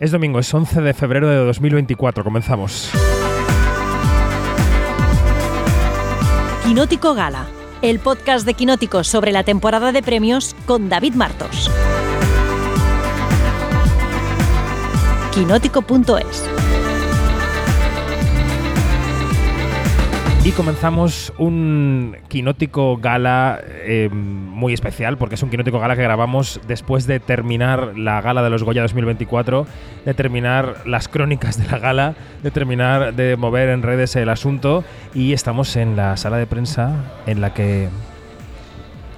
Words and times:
Es 0.00 0.12
domingo, 0.12 0.38
es 0.38 0.52
11 0.52 0.80
de 0.80 0.94
febrero 0.94 1.28
de 1.28 1.36
2024. 1.36 2.24
Comenzamos. 2.24 2.90
Quinótico 6.64 7.12
Gala, 7.12 7.46
el 7.82 7.98
podcast 7.98 8.46
de 8.46 8.54
Quinótico 8.54 9.04
sobre 9.04 9.30
la 9.30 9.44
temporada 9.44 9.92
de 9.92 10.02
premios 10.02 10.56
con 10.64 10.88
David 10.88 11.12
Martos. 11.16 11.70
Quinótico.es 15.34 16.59
Y 20.42 20.52
comenzamos 20.52 21.34
un 21.36 22.16
quinótico 22.28 22.96
gala 22.96 23.60
eh, 23.62 24.08
muy 24.10 24.72
especial, 24.72 25.18
porque 25.18 25.34
es 25.34 25.42
un 25.42 25.50
quinótico 25.50 25.78
gala 25.78 25.96
que 25.96 26.02
grabamos 26.02 26.62
después 26.66 27.06
de 27.06 27.20
terminar 27.20 27.98
la 27.98 28.22
gala 28.22 28.42
de 28.42 28.48
los 28.48 28.64
Goya 28.64 28.80
2024, 28.80 29.66
de 30.06 30.14
terminar 30.14 30.76
las 30.86 31.08
crónicas 31.08 31.58
de 31.58 31.70
la 31.70 31.78
gala, 31.78 32.14
de 32.42 32.50
terminar 32.50 33.14
de 33.14 33.36
mover 33.36 33.68
en 33.68 33.82
redes 33.82 34.16
el 34.16 34.30
asunto. 34.30 34.82
Y 35.12 35.34
estamos 35.34 35.76
en 35.76 35.94
la 35.94 36.16
sala 36.16 36.38
de 36.38 36.46
prensa 36.46 36.94
en 37.26 37.42
la 37.42 37.52
que 37.52 37.90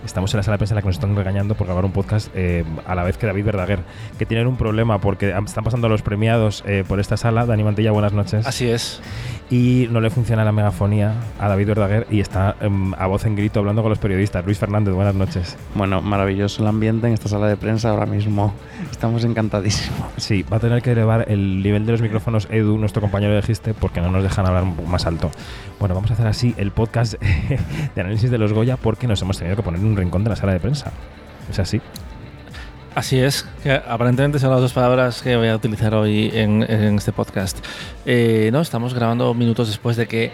Estamos 0.04 0.34
en 0.34 0.38
la 0.38 0.42
sala 0.42 0.54
de 0.54 0.58
prensa 0.58 0.74
en 0.74 0.76
la 0.76 0.82
que 0.82 0.88
nos 0.88 0.96
están 0.96 1.14
regañando 1.14 1.54
por 1.54 1.66
grabar 1.66 1.84
un 1.84 1.92
podcast 1.92 2.28
eh, 2.34 2.64
a 2.86 2.94
la 2.94 3.04
vez 3.04 3.16
que 3.18 3.26
David 3.26 3.44
Verdaguer, 3.44 3.80
que 4.18 4.26
tienen 4.26 4.46
un 4.46 4.56
problema 4.56 5.00
porque 5.00 5.30
están 5.30 5.62
pasando 5.62 5.88
los 5.88 6.02
premiados 6.02 6.64
eh, 6.66 6.84
por 6.86 6.98
esta 6.98 7.16
sala. 7.16 7.46
Dani 7.46 7.62
Mantilla, 7.62 7.92
buenas 7.92 8.12
noches. 8.12 8.46
Así 8.46 8.68
es. 8.68 9.00
Y 9.48 9.86
no 9.90 10.00
le 10.00 10.10
funciona 10.10 10.44
la 10.44 10.52
megafonía 10.52 11.14
a 11.38 11.48
David 11.48 11.68
Verdaguer 11.68 12.06
y 12.10 12.20
está 12.20 12.56
em, 12.60 12.94
a 12.94 13.06
voz 13.06 13.26
en 13.26 13.36
grito 13.36 13.60
hablando 13.60 13.82
con 13.82 13.90
los 13.90 13.98
periodistas. 13.98 14.44
Luis 14.44 14.58
Fernández, 14.58 14.94
buenas 14.94 15.14
noches. 15.14 15.56
Bueno, 15.74 16.02
maravilloso 16.02 16.62
el 16.62 16.68
ambiente 16.68 17.06
en 17.06 17.12
esta 17.12 17.28
sala 17.28 17.46
de 17.46 17.56
prensa 17.56 17.90
ahora 17.90 18.06
mismo. 18.06 18.54
Estamos 18.90 19.24
encantadísimos. 19.24 20.08
Sí, 20.16 20.42
va 20.42 20.56
a 20.56 20.60
tener 20.60 20.82
que 20.82 20.92
elevar 20.92 21.26
el 21.30 21.62
nivel 21.62 21.86
de 21.86 21.92
los 21.92 22.02
micrófonos 22.02 22.48
Edu, 22.50 22.78
nuestro 22.78 23.02
compañero 23.02 23.34
de 23.34 23.42
Giste, 23.42 23.74
porque 23.74 24.00
no 24.00 24.10
nos 24.10 24.22
dejan 24.22 24.46
hablar 24.46 24.64
más 24.64 25.06
alto. 25.06 25.30
Bueno, 25.78 25.94
vamos 25.94 26.10
a 26.10 26.14
hacer 26.14 26.26
así 26.26 26.54
el 26.56 26.70
podcast 26.70 27.14
de 27.94 28.00
análisis 28.00 28.30
de 28.30 28.38
los 28.38 28.52
Goya 28.52 28.76
porque 28.76 29.06
nos 29.06 29.20
hemos 29.22 29.38
tenido 29.38 29.56
que 29.56 29.62
poner 29.62 29.80
en 29.80 29.91
un 29.92 29.98
rincón 29.98 30.24
de 30.24 30.30
la 30.30 30.36
sala 30.36 30.52
de 30.52 30.60
prensa. 30.60 30.92
Es 31.50 31.58
así. 31.58 31.80
Así 32.94 33.18
es, 33.18 33.46
que 33.62 33.72
aparentemente 33.72 34.38
son 34.38 34.50
las 34.50 34.60
dos 34.60 34.72
palabras 34.74 35.22
que 35.22 35.36
voy 35.36 35.48
a 35.48 35.56
utilizar 35.56 35.94
hoy 35.94 36.30
en, 36.34 36.62
este 36.62 37.12
podcast. 37.12 37.64
Eh, 38.04 38.50
no, 38.52 38.60
estamos 38.60 38.92
grabando 38.92 39.32
minutos 39.32 39.68
después 39.68 39.96
de 39.96 40.06
que 40.06 40.30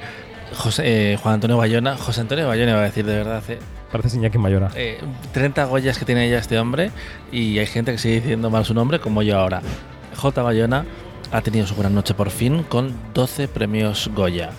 José, 0.56 1.12
eh, 1.12 1.16
Juan 1.16 1.34
Antonio 1.34 1.56
Bayona, 1.56 1.96
José 1.96 2.22
Antonio 2.22 2.48
Bayona 2.48 2.74
va 2.74 2.80
a 2.80 2.84
decir 2.84 3.06
de 3.06 3.16
verdad, 3.16 3.42
eh, 3.48 3.58
Parece 3.92 4.16
Iñaki 4.16 4.38
Mayora. 4.38 4.70
30 5.32 5.64
Goyas 5.64 5.98
que 5.98 6.04
tiene 6.04 6.28
ya 6.28 6.38
este 6.38 6.58
hombre 6.58 6.90
y 7.32 7.58
hay 7.58 7.66
gente 7.66 7.92
que 7.92 7.98
sigue 7.98 8.16
diciendo 8.16 8.50
mal 8.50 8.64
su 8.64 8.74
nombre, 8.74 8.98
como 8.98 9.22
yo 9.22 9.38
ahora. 9.38 9.62
J. 10.16 10.42
Bayona 10.42 10.84
ha 11.30 11.40
tenido 11.42 11.66
su 11.66 11.76
gran 11.76 11.94
noche 11.94 12.12
por 12.12 12.30
fin 12.30 12.64
con 12.64 12.92
12 13.14 13.48
premios 13.48 14.10
Goya. 14.14 14.50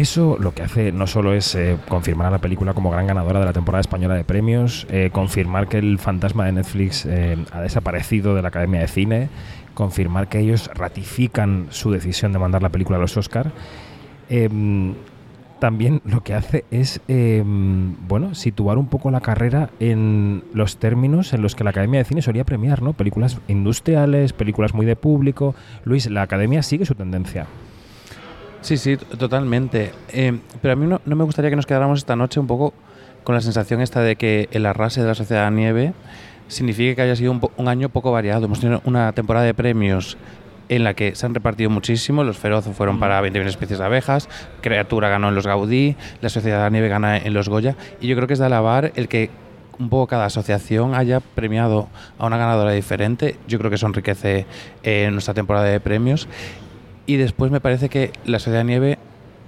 Eso 0.00 0.38
lo 0.40 0.54
que 0.54 0.62
hace 0.62 0.92
no 0.92 1.06
solo 1.06 1.34
es 1.34 1.54
eh, 1.54 1.76
confirmar 1.86 2.28
a 2.28 2.30
la 2.30 2.38
película 2.38 2.72
como 2.72 2.90
gran 2.90 3.06
ganadora 3.06 3.38
de 3.38 3.44
la 3.44 3.52
temporada 3.52 3.82
española 3.82 4.14
de 4.14 4.24
premios, 4.24 4.86
eh, 4.88 5.10
confirmar 5.12 5.68
que 5.68 5.76
el 5.76 5.98
fantasma 5.98 6.46
de 6.46 6.52
Netflix 6.52 7.04
eh, 7.04 7.36
ha 7.52 7.60
desaparecido 7.60 8.34
de 8.34 8.40
la 8.40 8.48
Academia 8.48 8.80
de 8.80 8.88
Cine, 8.88 9.28
confirmar 9.74 10.28
que 10.28 10.38
ellos 10.38 10.70
ratifican 10.72 11.66
su 11.68 11.90
decisión 11.90 12.32
de 12.32 12.38
mandar 12.38 12.62
la 12.62 12.70
película 12.70 12.96
a 12.96 13.00
los 13.02 13.14
Oscar. 13.18 13.52
Em, 14.30 14.94
también 15.58 16.00
lo 16.06 16.22
que 16.22 16.32
hace 16.32 16.64
es 16.70 17.02
em, 17.06 17.94
bueno 18.08 18.34
situar 18.34 18.78
un 18.78 18.86
poco 18.86 19.10
la 19.10 19.20
carrera 19.20 19.68
en 19.80 20.44
los 20.54 20.78
términos 20.78 21.34
en 21.34 21.42
los 21.42 21.54
que 21.54 21.62
la 21.62 21.70
Academia 21.70 21.98
de 21.98 22.04
Cine 22.06 22.22
solía 22.22 22.44
premiar, 22.44 22.80
¿no? 22.80 22.94
Películas 22.94 23.38
industriales, 23.48 24.32
películas 24.32 24.72
muy 24.72 24.86
de 24.86 24.96
público. 24.96 25.54
Luis, 25.84 26.08
la 26.08 26.22
Academia 26.22 26.62
sigue 26.62 26.86
su 26.86 26.94
tendencia. 26.94 27.46
Sí, 28.62 28.76
sí, 28.76 28.96
totalmente. 28.96 29.92
Eh, 30.12 30.38
pero 30.60 30.72
a 30.72 30.76
mí 30.76 30.86
no, 30.86 31.00
me 31.04 31.24
gustaría 31.24 31.50
que 31.50 31.56
nos 31.56 31.66
quedáramos 31.66 31.98
esta 31.98 32.16
noche 32.16 32.40
un 32.40 32.46
poco 32.46 32.74
con 33.24 33.34
la 33.34 33.40
sensación 33.40 33.80
esta 33.80 34.00
de 34.00 34.16
que 34.16 34.48
el 34.52 34.66
arrase 34.66 35.00
de 35.00 35.06
la 35.06 35.14
Sociedad 35.14 35.46
de 35.46 35.56
Nieve 35.56 35.92
significa 36.48 36.96
que 36.96 37.02
haya 37.02 37.16
sido 37.16 37.32
un, 37.32 37.68
año 37.68 37.88
poco 37.88 38.12
variado. 38.12 38.44
Hemos 38.44 38.60
tenido 38.60 38.82
una 38.84 39.12
temporada 39.12 39.46
de 39.46 39.54
premios 39.54 40.18
en 40.68 40.84
la 40.84 40.94
que 40.94 41.14
se 41.14 41.26
han 41.26 41.34
repartido 41.34 41.70
muchísimo. 41.70 42.22
Los 42.22 42.38
Feroz 42.38 42.66
fueron 42.76 43.00
para 43.00 43.20
20.000 43.22 43.46
especies 43.46 43.78
de 43.78 43.84
abejas, 43.84 44.28
Criatura 44.60 45.08
ganó 45.08 45.28
en 45.28 45.34
los 45.34 45.46
Gaudí, 45.46 45.96
la 46.20 46.28
Sociedad 46.28 46.58
de 46.58 46.64
la 46.64 46.70
Nieve 46.70 46.88
gana 46.88 47.16
en 47.16 47.34
los 47.34 47.48
Goya. 47.48 47.76
Y 48.00 48.08
yo 48.08 48.16
creo 48.16 48.26
que 48.26 48.34
es 48.34 48.38
de 48.38 48.46
alabar 48.46 48.92
el 48.94 49.08
que 49.08 49.30
un 49.78 49.88
poco 49.88 50.08
cada 50.08 50.26
asociación 50.26 50.94
haya 50.94 51.20
premiado 51.20 51.88
a 52.18 52.26
una 52.26 52.36
ganadora 52.36 52.72
diferente. 52.72 53.36
Yo 53.48 53.58
creo 53.58 53.70
que 53.70 53.76
eso 53.76 53.86
enriquece 53.86 54.46
eh, 54.82 55.08
nuestra 55.10 55.32
temporada 55.32 55.66
de 55.66 55.80
premios. 55.80 56.28
Y 57.06 57.16
después 57.16 57.50
me 57.50 57.60
parece 57.60 57.88
que 57.88 58.12
la 58.24 58.38
Sociedad 58.38 58.60
de 58.60 58.64
Nieve 58.64 58.98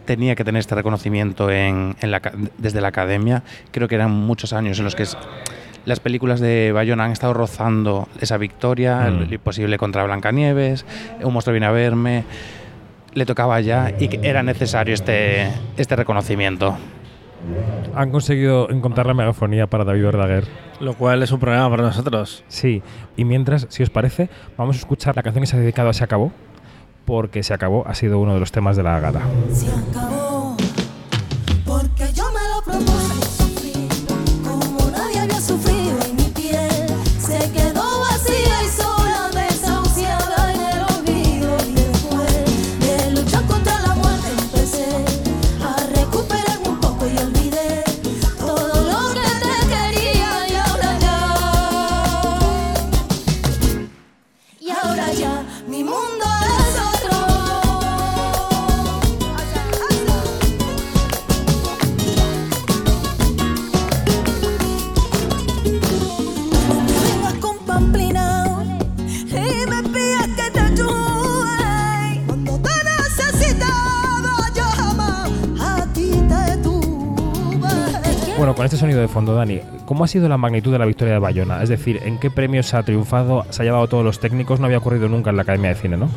tenía 0.04 0.34
que 0.34 0.44
tener 0.44 0.60
este 0.60 0.74
reconocimiento 0.74 1.50
en, 1.50 1.94
la, 2.02 2.20
desde 2.58 2.80
la 2.80 2.88
academia. 2.88 3.42
Creo 3.70 3.88
que 3.88 3.94
eran 3.94 4.10
muchos 4.10 4.52
años 4.52 4.78
en 4.78 4.84
los 4.84 4.94
que 4.94 5.06
las 5.84 6.00
películas 6.00 6.40
de 6.40 6.72
Bayona 6.72 7.04
han 7.04 7.12
estado 7.12 7.34
rozando 7.34 8.08
esa 8.20 8.36
victoria, 8.38 9.06
el 9.06 9.28
mm. 9.28 9.32
imposible 9.32 9.78
contra 9.78 10.04
Blancanieves, 10.04 10.84
Un 11.22 11.32
monstruo 11.32 11.52
viene 11.52 11.66
a 11.66 11.72
verme. 11.72 12.24
Le 13.14 13.26
tocaba 13.26 13.60
ya 13.60 13.92
y 13.98 14.08
que 14.08 14.20
era 14.22 14.42
necesario 14.42 14.94
este, 14.94 15.48
este 15.76 15.96
reconocimiento. 15.96 16.78
Han 17.94 18.10
conseguido 18.10 18.70
encontrar 18.70 19.06
la 19.06 19.14
megafonía 19.14 19.66
para 19.66 19.84
David 19.84 20.04
Verdaguer. 20.04 20.44
Lo 20.80 20.94
cual 20.94 21.22
es 21.22 21.30
un 21.30 21.40
problema 21.40 21.69
para 21.69 21.82
nosotros. 21.82 22.42
Sí, 22.48 22.82
y 23.16 23.24
mientras, 23.24 23.66
si 23.69 23.82
os 23.82 23.90
parece, 23.90 24.30
vamos 24.56 24.76
a 24.76 24.78
escuchar 24.78 25.14
la 25.14 25.22
canción 25.22 25.42
que 25.42 25.46
se 25.46 25.56
ha 25.56 25.60
dedicado 25.60 25.90
a 25.90 25.92
Se 25.92 26.04
Acabó, 26.04 26.32
porque 27.04 27.42
se 27.42 27.54
acabó 27.54 27.86
ha 27.86 27.94
sido 27.94 28.18
uno 28.18 28.34
de 28.34 28.40
los 28.40 28.52
temas 28.52 28.76
de 28.76 28.82
la 28.82 29.00
gala. 29.00 29.22
Fondo, 79.22 79.34
Dani, 79.34 79.60
¿cómo 79.84 80.03
ha 80.03 80.09
sido 80.09 80.28
la 80.28 80.37
magnitud 80.37 80.72
de 80.72 80.81
la 80.81 80.84
victoria 80.84 81.15
de 81.15 81.21
Bayona? 81.21 81.62
Es 81.62 81.69
decir, 81.69 82.00
¿en 82.03 82.19
qué 82.19 82.28
premios 82.28 82.66
se 82.66 82.77
ha 82.77 82.83
triunfado? 82.83 83.47
¿Se 83.50 83.62
ha 83.62 83.65
llevado 83.65 83.87
todos 83.87 84.05
los 84.05 84.19
técnicos? 84.19 84.59
No 84.59 84.66
había 84.66 84.78
ocurrido 84.78 85.09
nunca 85.09 85.31
en 85.31 85.37
la 85.37 85.43
Academia 85.43 85.71
de 85.71 85.77
Cine, 85.77 85.97
¿no? 85.97 86.09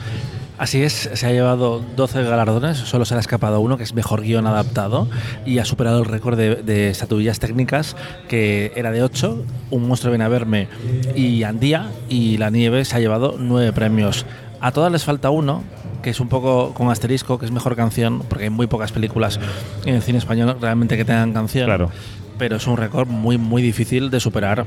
Así 0.57 0.81
es, 0.81 1.11
se 1.13 1.27
ha 1.27 1.31
llevado 1.31 1.83
12 1.95 2.23
galardones, 2.23 2.77
solo 2.77 3.05
se 3.05 3.13
le 3.13 3.17
ha 3.17 3.21
escapado 3.21 3.59
uno, 3.59 3.77
que 3.77 3.83
es 3.83 3.93
mejor 3.93 4.21
guion 4.21 4.47
adaptado, 4.47 5.07
y 5.45 5.59
ha 5.59 5.65
superado 5.65 5.99
el 5.99 6.05
récord 6.05 6.35
de, 6.35 6.89
estatuillas 6.89 7.37
técnicas, 7.37 7.95
que 8.27 8.71
era 8.75 8.89
de 8.91 9.03
8. 9.03 9.45
Un 9.69 9.87
monstruo 9.87 10.11
viene 10.11 10.23
a 10.23 10.29
verme 10.29 10.67
y 11.15 11.43
Andía, 11.43 11.91
y 12.09 12.37
La 12.37 12.49
Nieve 12.49 12.85
se 12.85 12.95
ha 12.95 12.99
llevado 12.99 13.35
9 13.37 13.71
premios. 13.73 14.25
A 14.61 14.71
todas 14.71 14.91
les 14.91 15.03
falta 15.03 15.29
uno, 15.29 15.61
que 16.01 16.09
es 16.09 16.19
un 16.19 16.29
poco 16.29 16.73
con 16.73 16.89
asterisco, 16.89 17.37
que 17.37 17.45
es 17.45 17.51
mejor 17.51 17.75
canción, 17.75 18.23
porque 18.27 18.45
hay 18.45 18.49
muy 18.49 18.65
pocas 18.65 18.91
películas 18.91 19.39
en 19.85 19.93
el 19.93 20.01
cine 20.01 20.17
español 20.17 20.57
realmente 20.59 20.97
que 20.97 21.05
tengan 21.05 21.33
canción. 21.33 21.65
Claro 21.65 21.91
pero 22.37 22.57
es 22.57 22.67
un 22.67 22.77
récord 22.77 23.07
muy, 23.07 23.37
muy 23.37 23.61
difícil 23.61 24.09
de 24.09 24.19
superar. 24.19 24.65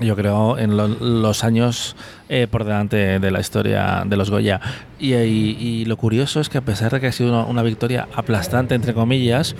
Yo 0.00 0.16
creo 0.16 0.58
en 0.58 0.76
los 0.76 1.44
años 1.44 1.94
eh, 2.28 2.48
por 2.50 2.64
delante 2.64 3.20
de 3.20 3.30
la 3.30 3.38
historia 3.38 4.02
de 4.04 4.16
los 4.16 4.28
Goya. 4.28 4.60
Y, 4.98 5.84
lo 5.84 5.96
curioso 5.96 6.40
es 6.40 6.48
que 6.48 6.58
a 6.58 6.62
pesar 6.62 6.90
de 6.90 7.00
que 7.00 7.06
ha 7.06 7.12
sido 7.12 7.46
una, 7.46 7.62
victoria 7.62 8.08
aplastante, 8.14 8.74
entre 8.74 8.92
comillas, 8.92 9.54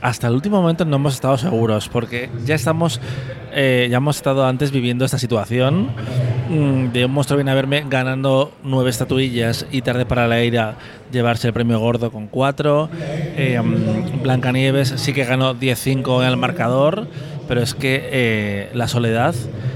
hasta 0.00 0.28
el 0.28 0.34
último 0.34 0.60
momento 0.60 0.84
no 0.84 0.96
hemos 0.96 1.14
estado 1.14 1.38
seguros, 1.38 1.88
porque 1.88 2.30
ya 2.44 2.54
estamos, 2.54 3.00
eh, 3.52 3.88
ya 3.90 3.96
hemos 3.96 4.16
estado 4.16 4.46
antes 4.46 4.70
viviendo 4.70 5.04
esta 5.04 5.18
situación 5.18 5.90
de 6.50 7.04
un 7.04 7.12
monstruo 7.12 7.36
viene 7.36 7.52
a 7.52 7.54
verme 7.54 7.84
ganando 7.88 8.52
nueve 8.64 8.90
estatuillas 8.90 9.66
y 9.70 9.82
tarde 9.82 10.04
para 10.04 10.26
la 10.26 10.42
ira 10.42 10.74
llevarse 11.12 11.46
el 11.46 11.52
premio 11.52 11.78
gordo 11.78 12.10
con 12.10 12.26
cuatro. 12.26 12.90
Eh, 13.36 13.60
mm, 13.60 14.22
Blancanieves 14.22 14.94
sí 14.96 15.12
que 15.12 15.24
ganó 15.24 15.54
10-5 15.54 16.22
en 16.22 16.28
el 16.28 16.36
marcador, 16.36 17.06
pero 17.46 17.62
es 17.62 17.74
que 17.74 18.08
eh, 18.10 18.70
la 18.74 18.88
soledad 18.88 19.32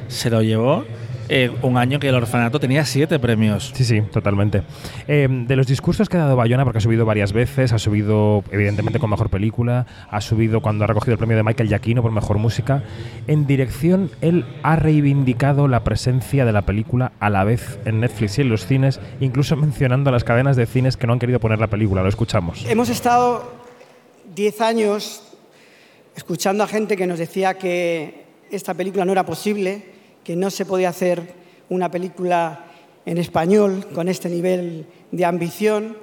se 0.09 0.31
lo 0.31 0.43
llevó 0.43 0.85
eh, 1.29 1.51
un 1.63 1.77
año 1.77 1.99
que 1.99 2.09
el 2.09 2.15
orfanato 2.15 2.61
tenía 2.61 2.85
siete 2.85 3.19
premios. 3.19 3.73
Sí, 3.75 3.85
sí, 3.85 4.01
totalmente. 4.03 4.63
Eh, 5.09 5.29
de 5.31 5.57
los 5.57 5.67
discursos 5.67 6.09
que 6.09 6.17
ha 6.17 6.21
dado 6.21 6.37
Bayona, 6.37 6.65
porque 6.65 6.79
ha 6.79 6.81
subido 6.81 7.05
varias 7.07 7.33
veces, 7.33 7.73
ha 7.73 7.79
subido 7.79 8.45
evidentemente 8.51 8.99
con 8.99 9.11
mejor 9.11 9.31
película, 9.31 9.87
ha 10.11 10.21
subido 10.21 10.61
cuando 10.61 10.85
ha 10.85 10.87
recogido 10.87 11.13
el 11.13 11.19
premio 11.19 11.37
de 11.37 11.43
Michael 11.43 11.69
Giacchino 11.69 12.03
por 12.03 12.13
mejor 12.13 12.39
música, 12.39 12.83
en 13.27 13.47
dirección 13.47 14.11
él 14.21 14.45
ha 14.63 14.77
reivindicado 14.77 15.69
la 15.69 15.85
presencia 15.85 16.45
de 16.45 16.53
la 16.53 16.63
película 16.63 17.13
a 17.21 17.31
la 17.31 17.45
vez 17.45 17.79
en 17.85 18.01
Netflix 18.01 18.39
y 18.39 18.43
en 18.43 18.49
los 18.49 18.67
cines, 18.67 19.01
incluso 19.21 19.57
mencionando 19.65 20.11
a 20.11 20.13
las 20.13 20.25
cadenas 20.25 20.57
de 20.57 20.67
cines 20.67 20.97
que 20.97 21.07
no 21.07 21.15
han 21.15 21.19
querido 21.19 21.41
poner 21.41 21.59
la 21.59 21.69
película. 21.69 22.03
Lo 22.03 22.09
escuchamos. 22.09 22.65
Hemos 22.69 22.89
estado 22.89 23.53
10 24.35 24.61
años 24.61 25.23
escuchando 26.17 26.65
a 26.65 26.67
gente 26.67 26.97
que 26.97 27.07
nos 27.07 27.19
decía 27.19 27.55
que 27.55 28.25
esta 28.51 28.75
película 28.75 29.05
no 29.05 29.13
era 29.13 29.25
posible, 29.25 29.94
que 30.25 30.35
no 30.35 30.51
se 30.51 30.65
podía 30.65 30.89
hacer 30.89 31.35
una 31.69 31.91
película 31.91 32.65
en 33.07 33.19
español 33.19 33.87
con 33.95 34.09
este 34.09 34.29
nivel 34.29 34.87
de 35.13 35.25
ambición. 35.25 35.97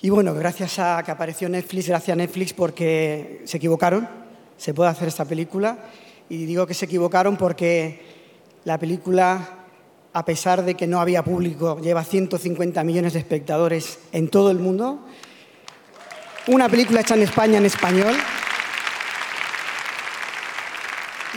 Y 0.00 0.10
bueno, 0.10 0.32
gracias 0.34 0.78
a 0.78 1.02
que 1.04 1.10
apareció 1.10 1.48
Netflix, 1.48 1.88
gracias 1.88 2.14
a 2.14 2.16
Netflix 2.16 2.52
porque 2.52 3.42
se 3.44 3.56
equivocaron, 3.56 4.08
se 4.56 4.72
puede 4.72 4.90
hacer 4.90 5.08
esta 5.08 5.24
película. 5.24 5.78
Y 6.28 6.46
digo 6.46 6.66
que 6.66 6.74
se 6.74 6.84
equivocaron 6.84 7.36
porque 7.36 8.00
la 8.64 8.78
película, 8.78 9.66
a 10.12 10.24
pesar 10.24 10.64
de 10.64 10.74
que 10.74 10.86
no 10.86 11.00
había 11.00 11.24
público, 11.24 11.80
lleva 11.80 12.04
150 12.04 12.84
millones 12.84 13.14
de 13.14 13.18
espectadores 13.18 13.98
en 14.12 14.28
todo 14.28 14.50
el 14.52 14.58
mundo. 14.58 15.00
Una 16.46 16.68
película 16.68 17.00
hecha 17.00 17.14
en 17.14 17.22
España 17.22 17.58
en 17.58 17.66
español. 17.66 18.14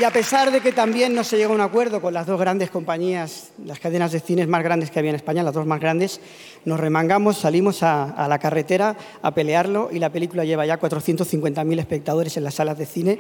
Y 0.02 0.04
a 0.04 0.10
pesar 0.10 0.50
de 0.50 0.62
que 0.62 0.72
también 0.72 1.14
no 1.14 1.24
se 1.24 1.38
llegó 1.38 1.52
a 1.52 1.56
un 1.58 1.62
acuerdo 1.62 2.02
con 2.02 2.12
las 2.12 2.26
dos 2.26 2.40
grandes 2.40 2.72
compañías, 2.72 3.52
las 3.64 3.78
cadenas 3.78 4.12
de 4.12 4.20
cines 4.20 4.48
más 4.48 4.64
grandes 4.64 4.90
que 4.90 4.98
había 4.98 5.12
en 5.12 5.16
España, 5.16 5.44
las 5.44 5.54
dos 5.54 5.68
más 5.68 5.80
grandes, 5.80 6.20
nos 6.66 6.80
remangamos, 6.80 7.38
salimos 7.38 7.84
a, 7.84 8.06
a 8.06 8.28
la 8.28 8.40
carretera 8.40 8.98
a 9.22 9.32
pelearlo 9.36 9.90
y 9.92 10.00
la 10.00 10.10
película 10.10 10.44
lleva 10.44 10.66
ya 10.66 10.80
450.000 10.80 11.80
espectadores 11.80 12.36
en 12.36 12.44
las 12.44 12.56
salas 12.56 12.80
de 12.80 12.88
cine. 12.88 13.20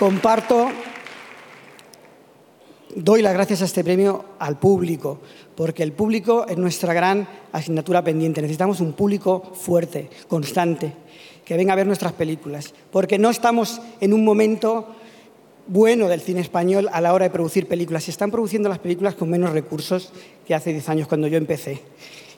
Comparto, 0.00 0.68
doy 2.96 3.22
las 3.22 3.34
gracias 3.34 3.62
a 3.62 3.66
este 3.66 3.84
premio 3.84 4.24
al 4.40 4.58
público, 4.58 5.20
porque 5.54 5.84
el 5.84 5.92
público 5.92 6.44
es 6.48 6.58
nuestra 6.58 6.92
gran 6.92 7.28
asignatura 7.52 8.02
pendiente. 8.02 8.42
Necesitamos 8.42 8.80
un 8.80 8.94
público 8.94 9.52
fuerte, 9.54 10.10
constante, 10.26 10.94
que 11.44 11.56
venga 11.56 11.72
a 11.72 11.76
ver 11.76 11.86
nuestras 11.86 12.12
películas, 12.12 12.74
porque 12.90 13.18
no 13.18 13.30
estamos 13.30 13.80
en 14.00 14.12
un 14.12 14.24
momento 14.24 14.94
bueno 15.66 16.08
del 16.08 16.20
cine 16.20 16.40
español 16.40 16.88
a 16.92 17.00
la 17.00 17.12
hora 17.12 17.24
de 17.24 17.30
producir 17.30 17.66
películas. 17.66 18.04
Se 18.04 18.10
están 18.10 18.30
produciendo 18.30 18.68
las 18.68 18.78
películas 18.78 19.14
con 19.14 19.30
menos 19.30 19.50
recursos 19.50 20.12
que 20.46 20.54
hace 20.54 20.72
10 20.72 20.88
años 20.88 21.08
cuando 21.08 21.26
yo 21.28 21.38
empecé. 21.38 21.80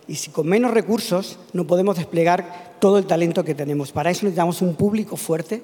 Y 0.07 0.17
si 0.17 0.31
con 0.31 0.47
menos 0.47 0.73
recursos 0.73 1.39
no 1.53 1.67
podemos 1.67 1.97
desplegar 1.97 2.77
todo 2.79 2.99
el 2.99 3.07
talento 3.07 3.45
que 3.45 3.55
tenemos. 3.55 3.93
Para 3.93 4.11
eso 4.11 4.25
necesitamos 4.25 4.61
un 4.61 4.75
público 4.75 5.17
fuerte, 5.17 5.63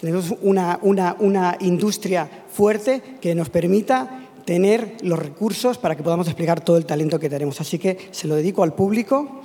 tenemos 0.00 0.34
una, 0.42 0.78
una, 0.82 1.16
una 1.18 1.56
industria 1.60 2.28
fuerte 2.52 3.02
que 3.20 3.34
nos 3.34 3.48
permita 3.48 4.20
tener 4.44 4.98
los 5.00 5.18
recursos 5.18 5.78
para 5.78 5.96
que 5.96 6.02
podamos 6.02 6.26
desplegar 6.26 6.60
todo 6.60 6.76
el 6.76 6.84
talento 6.84 7.18
que 7.18 7.30
tenemos. 7.30 7.60
Así 7.62 7.78
que 7.78 7.96
se 8.10 8.28
lo 8.28 8.34
dedico 8.34 8.62
al 8.62 8.74
público 8.74 9.40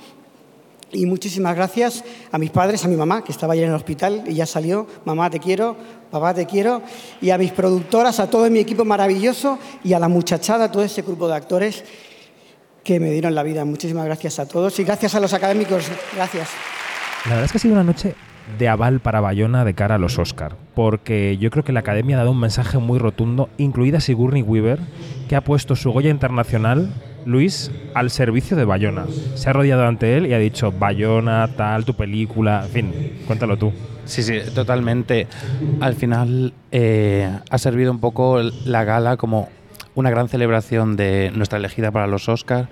y 0.92 1.06
muchísimas 1.06 1.54
gracias 1.54 2.04
a 2.32 2.38
mis 2.38 2.50
padres, 2.50 2.84
a 2.84 2.88
mi 2.88 2.96
mamá, 2.96 3.22
que 3.22 3.32
estaba 3.32 3.52
ayer 3.52 3.64
en 3.64 3.70
el 3.70 3.76
hospital 3.76 4.24
y 4.26 4.34
ya 4.34 4.46
salió. 4.46 4.86
Mamá, 5.04 5.30
te 5.30 5.38
quiero, 5.38 5.76
papá, 6.10 6.34
te 6.34 6.46
quiero. 6.46 6.82
Y 7.20 7.30
a 7.30 7.38
mis 7.38 7.52
productoras, 7.52 8.20
a 8.20 8.28
todo 8.28 8.48
mi 8.50 8.58
equipo 8.58 8.84
maravilloso 8.84 9.58
y 9.84 9.92
a 9.92 9.98
la 9.98 10.08
muchachada, 10.08 10.66
a 10.66 10.72
todo 10.72 10.82
ese 10.82 11.02
grupo 11.02 11.28
de 11.28 11.34
actores 11.36 11.84
que 12.82 12.98
me 12.98 13.10
dieron 13.10 13.34
la 13.34 13.42
vida. 13.42 13.64
Muchísimas 13.64 14.04
gracias 14.04 14.38
a 14.38 14.46
todos 14.46 14.78
y 14.78 14.84
gracias 14.84 15.14
a 15.14 15.20
los 15.20 15.32
académicos. 15.32 15.90
Gracias. 16.14 16.48
La 17.24 17.30
verdad 17.30 17.44
es 17.44 17.52
que 17.52 17.58
ha 17.58 17.60
sido 17.60 17.74
una 17.74 17.84
noche 17.84 18.14
de 18.58 18.68
aval 18.68 19.00
para 19.00 19.20
Bayona 19.20 19.64
de 19.64 19.74
cara 19.74 19.96
a 19.96 19.98
los 19.98 20.18
Oscar, 20.18 20.56
porque 20.74 21.36
yo 21.38 21.50
creo 21.50 21.64
que 21.64 21.72
la 21.72 21.80
Academia 21.80 22.16
ha 22.16 22.20
dado 22.20 22.32
un 22.32 22.40
mensaje 22.40 22.78
muy 22.78 22.98
rotundo, 22.98 23.48
incluida 23.58 24.00
Sigourney 24.00 24.42
Weaver, 24.42 24.80
que 25.28 25.36
ha 25.36 25.44
puesto 25.44 25.76
su 25.76 25.92
Goya 25.92 26.10
Internacional, 26.10 26.92
Luis, 27.24 27.70
al 27.94 28.10
servicio 28.10 28.56
de 28.56 28.64
Bayona. 28.64 29.06
Se 29.34 29.50
ha 29.50 29.52
rodeado 29.52 29.86
ante 29.86 30.16
él 30.16 30.26
y 30.26 30.34
ha 30.34 30.38
dicho, 30.38 30.72
Bayona, 30.72 31.48
tal, 31.56 31.84
tu 31.84 31.94
película, 31.94 32.62
en 32.64 32.70
fin, 32.70 32.92
cuéntalo 33.26 33.56
tú. 33.56 33.72
Sí, 34.04 34.22
sí, 34.22 34.38
totalmente. 34.54 35.26
Al 35.80 35.94
final 35.94 36.52
eh, 36.72 37.30
ha 37.48 37.58
servido 37.58 37.92
un 37.92 38.00
poco 38.00 38.40
la 38.64 38.84
gala 38.84 39.16
como 39.16 39.48
una 39.94 40.10
gran 40.10 40.28
celebración 40.28 40.96
de 40.96 41.30
nuestra 41.34 41.58
elegida 41.58 41.90
para 41.90 42.06
los 42.06 42.28
Oscars. 42.28 42.68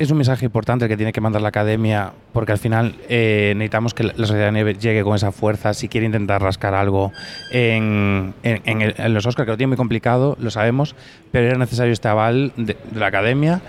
Es 0.00 0.10
un 0.10 0.16
mensaje 0.16 0.46
importante 0.46 0.86
el 0.86 0.88
que 0.88 0.96
tiene 0.96 1.12
que 1.12 1.20
mandar 1.20 1.42
la 1.42 1.48
academia, 1.48 2.12
porque 2.32 2.52
al 2.52 2.58
final 2.58 2.94
eh, 3.10 3.52
necesitamos 3.54 3.92
que 3.92 4.04
la 4.04 4.14
Sociedad 4.14 4.50
llegue 4.50 5.02
con 5.02 5.14
esa 5.14 5.30
fuerza 5.30 5.74
si 5.74 5.88
quiere 5.88 6.06
intentar 6.06 6.40
rascar 6.40 6.72
algo 6.72 7.12
en, 7.52 8.32
en- 8.42 8.62
en 8.64 8.80
el- 8.80 8.94
en 8.96 9.12
los 9.12 9.26
Oscars, 9.26 9.44
que 9.44 9.50
lo 9.52 9.56
tiene 9.58 9.68
muy 9.68 9.76
complicado, 9.76 10.38
lo 10.40 10.50
sabemos, 10.50 10.96
pero 11.32 11.48
era 11.48 11.58
necesario 11.58 11.92
este 11.92 12.08
aval 12.08 12.50
de, 12.56 12.78
de 12.90 12.98
la 12.98 13.08
academia. 13.08 13.60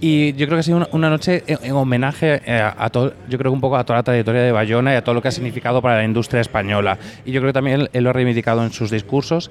Y 0.00 0.32
yo 0.32 0.46
creo 0.46 0.56
que 0.56 0.60
ha 0.60 0.62
sido 0.62 0.88
una, 0.92 1.10
noche 1.10 1.44
en, 1.46 1.58
en 1.62 1.72
homenaje 1.72 2.40
eh, 2.46 2.62
a, 2.62 2.88
todo, 2.88 3.12
yo 3.28 3.36
creo 3.36 3.50
que 3.52 3.54
un 3.56 3.60
poco 3.60 3.76
a 3.76 3.84
toda 3.84 3.98
la 3.98 4.02
trayectoria 4.02 4.40
de 4.42 4.52
Bayona 4.52 4.94
y 4.94 4.96
a 4.96 5.04
todo 5.04 5.14
lo 5.14 5.20
que 5.20 5.28
ha 5.28 5.30
significado 5.30 5.82
para 5.82 5.96
la 5.98 6.04
industria 6.04 6.40
española. 6.40 6.96
Y 7.26 7.32
yo 7.32 7.40
creo 7.42 7.50
que 7.50 7.54
también 7.54 7.88
él 7.92 8.04
lo 8.04 8.08
ha 8.08 8.12
reivindicado 8.14 8.64
en 8.64 8.72
sus 8.72 8.90
discursos 8.90 9.50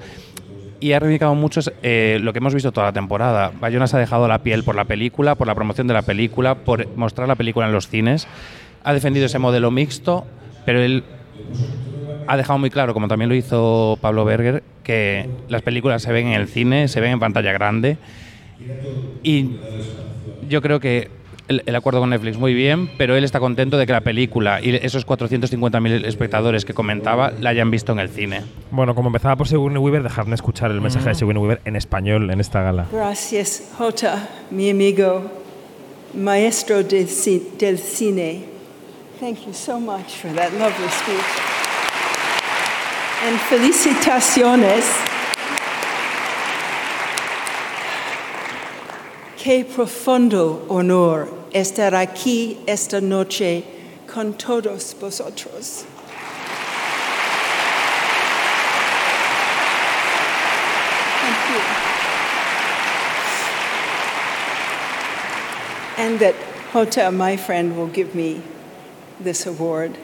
y 0.83 0.91
ha 0.91 1.00
reivindicado 1.00 1.33
mucho 1.33 1.62
eh, 1.81 2.19
lo 2.21 2.33
que 2.33 2.39
hemos 2.39 2.53
visto 2.53 2.74
toda 2.74 2.88
la 2.88 2.91
temporada. 2.91 3.53
Bayona 3.57 3.88
se 3.88 3.95
ha 3.95 4.00
dejado 4.01 4.27
la 4.27 4.44
piel 4.44 4.65
por 4.65 4.75
la 4.75 4.83
película, 4.83 5.35
por 5.35 5.47
la 5.47 5.56
promoción 5.56 5.88
de 5.88 5.94
la 5.94 6.01
película, 6.01 6.56
por 6.56 6.94
mostrar 6.97 7.25
la 7.25 7.35
película 7.35 7.68
en 7.68 7.71
los 7.71 7.88
cines. 7.88 8.27
Ha 8.83 8.94
defendido 8.94 9.27
ese 9.27 9.39
modelo 9.39 9.71
mixto, 9.71 10.25
pero 10.65 10.81
él 10.81 11.06
ha 12.27 12.35
dejado 12.35 12.59
muy 12.59 12.69
claro, 12.69 12.94
como 12.94 13.07
también 13.07 13.30
lo 13.30 13.35
hizo 13.35 13.97
Pablo 14.01 14.25
Berger, 14.25 14.62
que 14.83 15.30
las 15.47 15.62
películas 15.62 16.01
se 16.01 16.12
ven 16.12 16.27
en 16.27 16.33
el 16.33 16.50
cine, 16.50 16.89
se 16.89 17.00
ven 17.00 17.13
en 17.13 17.19
pantalla 17.21 17.53
grande. 17.53 17.95
Y 19.24 19.51
yo 20.50 20.62
creo 20.62 20.81
que 20.81 21.09
el, 21.48 21.63
el 21.66 21.75
acuerdo 21.75 22.00
con 22.00 22.10
Netflix 22.10 22.38
muy 22.38 22.54
bien, 22.54 22.90
pero 22.98 23.16
él 23.16 23.24
está 23.24 23.40
contento 23.40 23.78
de 23.78 23.86
que 23.86 23.92
la 23.94 24.01
película 24.01 24.62
y 24.62 24.75
esos 24.75 25.06
450.000 25.06 26.06
espectadores 26.06 26.66
que 26.66 26.74
comentaba 26.74 27.31
la 27.40 27.50
hayan 27.50 27.69
visto 27.72 27.92
en 27.92 28.00
el 28.00 28.10
cine. 28.10 28.42
Bueno, 28.72 28.95
como 28.95 29.10
empezaba 29.10 29.36
por 29.36 29.48
Sigourney 29.48 29.78
Weaver, 29.80 30.04
dejadme 30.04 30.36
escuchar 30.36 30.72
el 30.72 30.81
mensaje 30.81 31.10
de 31.10 31.16
Sigourney 31.16 31.42
Weaver 31.42 31.62
en 31.65 31.75
español 31.75 32.29
en 32.32 32.39
esta 32.39 32.62
gala. 32.62 32.88
Gracias, 32.91 33.63
Jota, 33.77 34.29
mi 34.51 34.70
amigo, 34.70 35.29
maestro 36.13 36.84
del, 36.84 37.08
ci- 37.08 37.58
del 37.58 37.77
cine. 37.77 38.46
Thank 39.20 39.46
you 39.46 39.53
so 39.53 39.79
much 39.79 40.17
for 40.22 40.32
that 40.36 40.51
lovely 40.53 40.89
speech. 40.89 41.39
And 43.25 43.39
felicitaciones. 43.50 44.84
Qué 49.43 49.65
profundo 49.65 50.65
honor 50.69 51.27
estar 51.53 51.91
aquí 51.91 52.59
esta 52.65 53.01
noche 53.01 53.65
con 54.07 54.35
todos 54.35 54.93
vosotros. 54.93 55.83
Thank 61.19 61.50
you. 61.50 61.62
and 65.97 66.19
that 66.21 66.35
Hota, 66.71 67.12
my 67.12 67.35
friend, 67.35 67.75
will 67.75 67.88
give 67.88 68.15
me 68.15 68.41
this 69.19 69.45
award. 69.45 69.97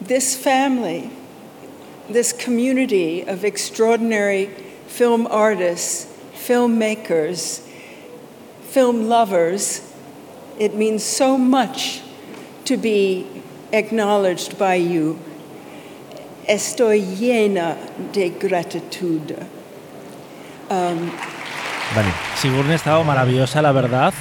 This 0.00 0.36
family, 0.36 1.10
this 2.08 2.32
community 2.32 3.22
of 3.22 3.44
extraordinary 3.44 4.46
film 4.86 5.26
artists, 5.26 6.06
filmmakers, 6.34 7.62
film 8.74 9.08
lovers, 9.08 9.80
it 10.58 10.74
means 10.74 11.04
so 11.04 11.38
much 11.38 12.02
to 12.64 12.76
be 12.76 13.24
acknowledged 13.72 14.58
by 14.58 14.74
you. 14.74 15.16
Estoy 16.48 17.00
llena 17.00 17.76
de 18.12 18.30
gratitud. 18.30 19.30
Um, 20.68 21.12
Dani. 21.94 22.12
Sigourney 22.36 22.72
ha 22.72 22.74
estado 22.74 23.04
maravillosa, 23.04 23.62
la 23.62 23.70
verdad, 23.70 24.12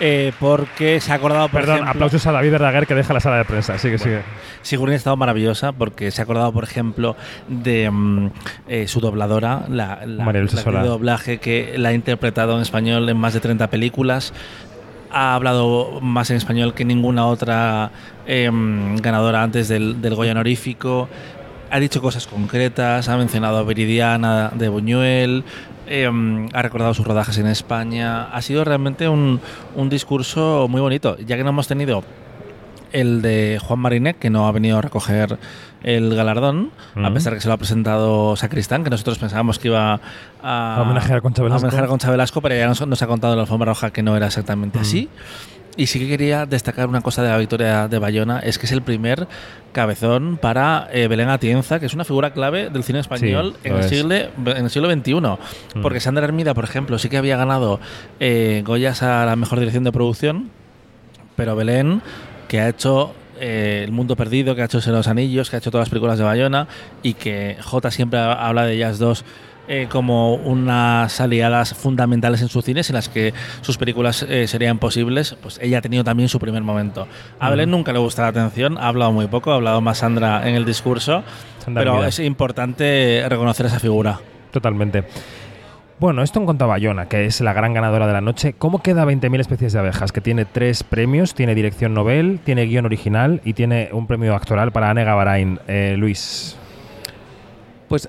eh, 0.00 0.32
porque 0.38 1.00
se 1.00 1.12
ha 1.12 1.16
acordado, 1.16 1.48
por 1.48 1.60
Perdón, 1.60 1.76
ejemplo- 1.76 1.90
aplausos 1.90 2.26
a 2.26 2.32
David 2.32 2.50
Verdaguer 2.52 2.86
que 2.86 2.94
deja 2.94 3.12
la 3.12 3.20
sala 3.20 3.38
de 3.38 3.44
prensa. 3.44 3.78
Sigue, 3.78 3.98
sigue. 3.98 4.20
Sigourney 4.62 4.94
ha 4.94 4.96
estado 4.96 5.16
maravillosa 5.16 5.72
porque 5.72 6.10
se 6.10 6.20
ha 6.20 6.24
acordado, 6.24 6.52
por 6.52 6.64
ejemplo, 6.64 7.16
de 7.48 7.90
mm, 7.90 8.30
eh, 8.68 8.88
su 8.88 9.00
dobladora, 9.00 9.62
la, 9.68 10.00
la, 10.06 10.24
la 10.24 10.32
de 10.32 10.88
doblaje 10.88 11.38
que 11.38 11.74
la 11.78 11.90
ha 11.90 11.92
interpretado 11.92 12.56
en 12.56 12.62
español 12.62 13.08
en 13.08 13.16
más 13.16 13.34
de 13.34 13.40
30 13.40 13.68
películas. 13.70 14.32
ha 15.10 15.34
hablado 15.34 16.00
más 16.02 16.30
en 16.30 16.36
español 16.36 16.74
que 16.74 16.84
ninguna 16.84 17.26
otra 17.26 17.90
em, 18.26 18.96
ganadora 18.96 19.42
antes 19.42 19.66
del, 19.68 20.00
del 20.02 20.14
Goya 20.14 20.32
honorífico. 20.32 21.08
Ha 21.70 21.80
dicho 21.80 22.00
cosas 22.00 22.26
concretas, 22.26 23.08
ha 23.08 23.16
mencionado 23.16 23.58
a 23.58 23.62
Viridiana 23.62 24.50
de 24.54 24.68
Buñuel, 24.68 25.44
em, 25.88 26.48
ha 26.52 26.62
recordado 26.62 26.94
sus 26.94 27.06
rodajes 27.06 27.38
en 27.38 27.46
España. 27.46 28.24
Ha 28.24 28.42
sido 28.42 28.64
realmente 28.64 29.08
un, 29.08 29.40
un 29.74 29.88
discurso 29.88 30.66
muy 30.68 30.80
bonito, 30.80 31.16
ya 31.18 31.36
que 31.36 31.44
no 31.44 31.50
hemos 31.50 31.68
tenido 31.68 32.02
el 32.92 33.20
de 33.20 33.60
Juan 33.62 33.80
Marinet, 33.80 34.18
que 34.18 34.30
no 34.30 34.48
ha 34.48 34.52
venido 34.52 34.78
a 34.78 34.80
recoger 34.82 35.38
el 35.82 36.14
galardón, 36.14 36.70
a 36.96 37.10
pesar 37.12 37.34
que 37.34 37.40
se 37.40 37.46
lo 37.48 37.54
ha 37.54 37.56
presentado 37.58 38.34
Sacristán, 38.34 38.82
que 38.82 38.90
nosotros 38.90 39.18
pensábamos 39.18 39.58
que 39.58 39.68
iba 39.68 40.00
a, 40.42 40.76
A 40.76 40.82
homenajear 40.82 41.18
a 41.18 41.20
Concha 41.20 41.42
Velasco. 41.42 41.58
homenajear 41.66 41.84
a 41.84 41.88
Concha 41.88 42.10
Velasco, 42.10 42.40
pero 42.40 42.56
ya 42.56 42.66
nos, 42.66 42.84
nos 42.86 43.02
ha 43.02 43.06
contado 43.06 43.34
en 43.34 43.38
la 43.38 43.42
alfombra 43.42 43.66
roja 43.66 43.90
que 43.90 44.02
no 44.02 44.16
era 44.16 44.26
exactamente 44.26 44.78
así. 44.78 45.08
Y 45.78 45.86
sí 45.86 45.98
que 46.00 46.08
quería 46.08 46.44
destacar 46.44 46.88
una 46.88 47.00
cosa 47.00 47.22
de 47.22 47.28
la 47.30 47.38
victoria 47.38 47.88
de 47.88 47.98
Bayona, 47.98 48.40
es 48.40 48.58
que 48.58 48.66
es 48.66 48.72
el 48.72 48.82
primer 48.82 49.26
cabezón 49.72 50.36
para 50.36 50.88
eh, 50.92 51.06
Belén 51.08 51.28
Atienza, 51.28 51.78
que 51.78 51.86
es 51.86 51.94
una 51.94 52.04
figura 52.04 52.32
clave 52.32 52.68
del 52.68 52.82
cine 52.82 52.98
español 52.98 53.54
Sí, 53.62 53.68
en, 53.68 53.76
el 53.76 53.84
siglo, 53.84 54.14
en 54.14 54.64
el 54.64 54.70
siglo 54.70 54.90
XXI. 54.92 55.14
Mm. 55.14 55.82
Porque 55.82 56.00
Sandra 56.00 56.24
Hermida, 56.24 56.52
por 56.52 56.64
ejemplo, 56.64 56.98
sí 56.98 57.08
que 57.08 57.16
había 57.16 57.36
ganado 57.36 57.78
eh, 58.18 58.62
Goyas 58.66 59.02
a 59.04 59.24
la 59.24 59.36
mejor 59.36 59.60
dirección 59.60 59.84
de 59.84 59.92
producción, 59.92 60.50
pero 61.36 61.54
Belén, 61.54 62.02
que 62.48 62.58
ha 62.60 62.68
hecho 62.68 63.14
eh, 63.40 63.82
El 63.84 63.92
Mundo 63.92 64.16
Perdido, 64.16 64.56
que 64.56 64.62
ha 64.62 64.64
hecho 64.64 64.80
los 64.90 65.06
Anillos, 65.06 65.48
que 65.48 65.56
ha 65.56 65.58
hecho 65.60 65.70
todas 65.70 65.86
las 65.86 65.90
películas 65.90 66.18
de 66.18 66.24
Bayona 66.24 66.66
y 67.04 67.14
que 67.14 67.56
J 67.62 67.90
siempre 67.92 68.18
ha- 68.18 68.32
habla 68.48 68.66
de 68.66 68.74
ellas 68.74 68.98
dos 68.98 69.24
eh, 69.68 69.86
como 69.90 70.34
unas 70.34 71.20
aliadas 71.20 71.74
fundamentales 71.74 72.42
en 72.42 72.48
su 72.48 72.62
cine, 72.62 72.82
sin 72.82 72.94
las 72.94 73.08
que 73.08 73.34
sus 73.60 73.78
películas 73.78 74.22
eh, 74.22 74.46
serían 74.46 74.78
posibles, 74.78 75.36
pues 75.42 75.58
ella 75.62 75.78
ha 75.78 75.82
tenido 75.82 76.04
también 76.04 76.28
su 76.28 76.38
primer 76.38 76.62
momento. 76.62 77.06
A 77.38 77.50
Belén 77.50 77.70
nunca 77.70 77.92
le 77.92 77.98
gusta 77.98 78.22
la 78.22 78.28
atención, 78.28 78.78
ha 78.78 78.88
hablado 78.88 79.12
muy 79.12 79.26
poco, 79.26 79.52
ha 79.52 79.56
hablado 79.56 79.80
más 79.80 79.98
Sandra 79.98 80.48
en 80.48 80.54
el 80.54 80.64
discurso, 80.64 81.22
Sandra 81.64 81.82
pero 81.82 82.04
es 82.04 82.18
importante 82.18 83.24
reconocer 83.28 83.66
esa 83.66 83.78
figura. 83.78 84.20
Totalmente. 84.50 85.04
Bueno, 86.00 86.22
esto 86.22 86.38
en 86.38 86.44
cuanto 86.44 86.64
a 86.64 86.68
Bayona, 86.68 87.08
que 87.08 87.26
es 87.26 87.40
la 87.40 87.52
gran 87.52 87.74
ganadora 87.74 88.06
de 88.06 88.12
la 88.12 88.20
noche. 88.20 88.52
¿Cómo 88.56 88.80
queda 88.82 89.04
20.000 89.04 89.40
especies 89.40 89.72
de 89.72 89.80
abejas? 89.80 90.12
Que 90.12 90.20
tiene 90.20 90.44
tres 90.44 90.84
premios, 90.84 91.34
tiene 91.34 91.56
dirección 91.56 91.92
Nobel, 91.92 92.38
tiene 92.44 92.66
guion 92.66 92.86
original 92.86 93.40
y 93.44 93.54
tiene 93.54 93.88
un 93.90 94.06
premio 94.06 94.36
actoral 94.36 94.70
para 94.70 94.90
Anne 94.90 95.02
Gavarain. 95.02 95.58
Eh, 95.66 95.96
Luis. 95.98 96.56
Pues, 97.88 98.08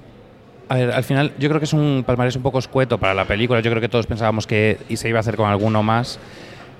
a 0.70 0.76
ver, 0.76 0.92
al 0.92 1.04
final 1.04 1.32
yo 1.40 1.50
creo 1.50 1.60
que 1.60 1.66
es 1.66 1.74
un 1.74 2.04
palmarés 2.06 2.36
un 2.36 2.44
poco 2.44 2.60
escueto 2.60 2.98
para 2.98 3.14
la 3.14 3.26
película. 3.26 3.60
Yo 3.60 3.70
creo 3.72 3.82
que 3.82 3.90
todos 3.90 4.08
pensábamos 4.08 4.48
que 4.48 4.78
y 4.88 4.98
se 4.98 5.10
iba 5.10 5.18
a 5.18 5.22
hacer 5.22 5.36
con 5.36 5.50
alguno 5.50 5.84
más. 5.84 6.20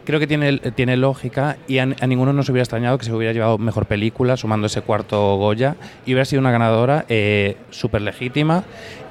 Creo 0.06 0.20
que 0.20 0.26
tiene, 0.28 0.58
tiene 0.58 0.98
lógica 0.98 1.58
y 1.68 1.78
a, 1.78 1.84
a 1.84 2.08
ninguno 2.08 2.34
nos 2.34 2.50
hubiera 2.50 2.64
extrañado 2.64 2.98
que 2.98 3.06
se 3.06 3.14
hubiera 3.14 3.32
llevado 3.34 3.58
mejor 3.60 3.86
película, 3.86 4.38
sumando 4.38 4.66
ese 4.68 4.82
cuarto 4.82 5.36
Goya, 5.36 5.76
y 6.06 6.14
hubiera 6.14 6.26
sido 6.26 6.40
una 6.40 6.50
ganadora 6.52 7.06
eh, 7.10 7.58
súper 7.70 8.02
legítima 8.02 8.64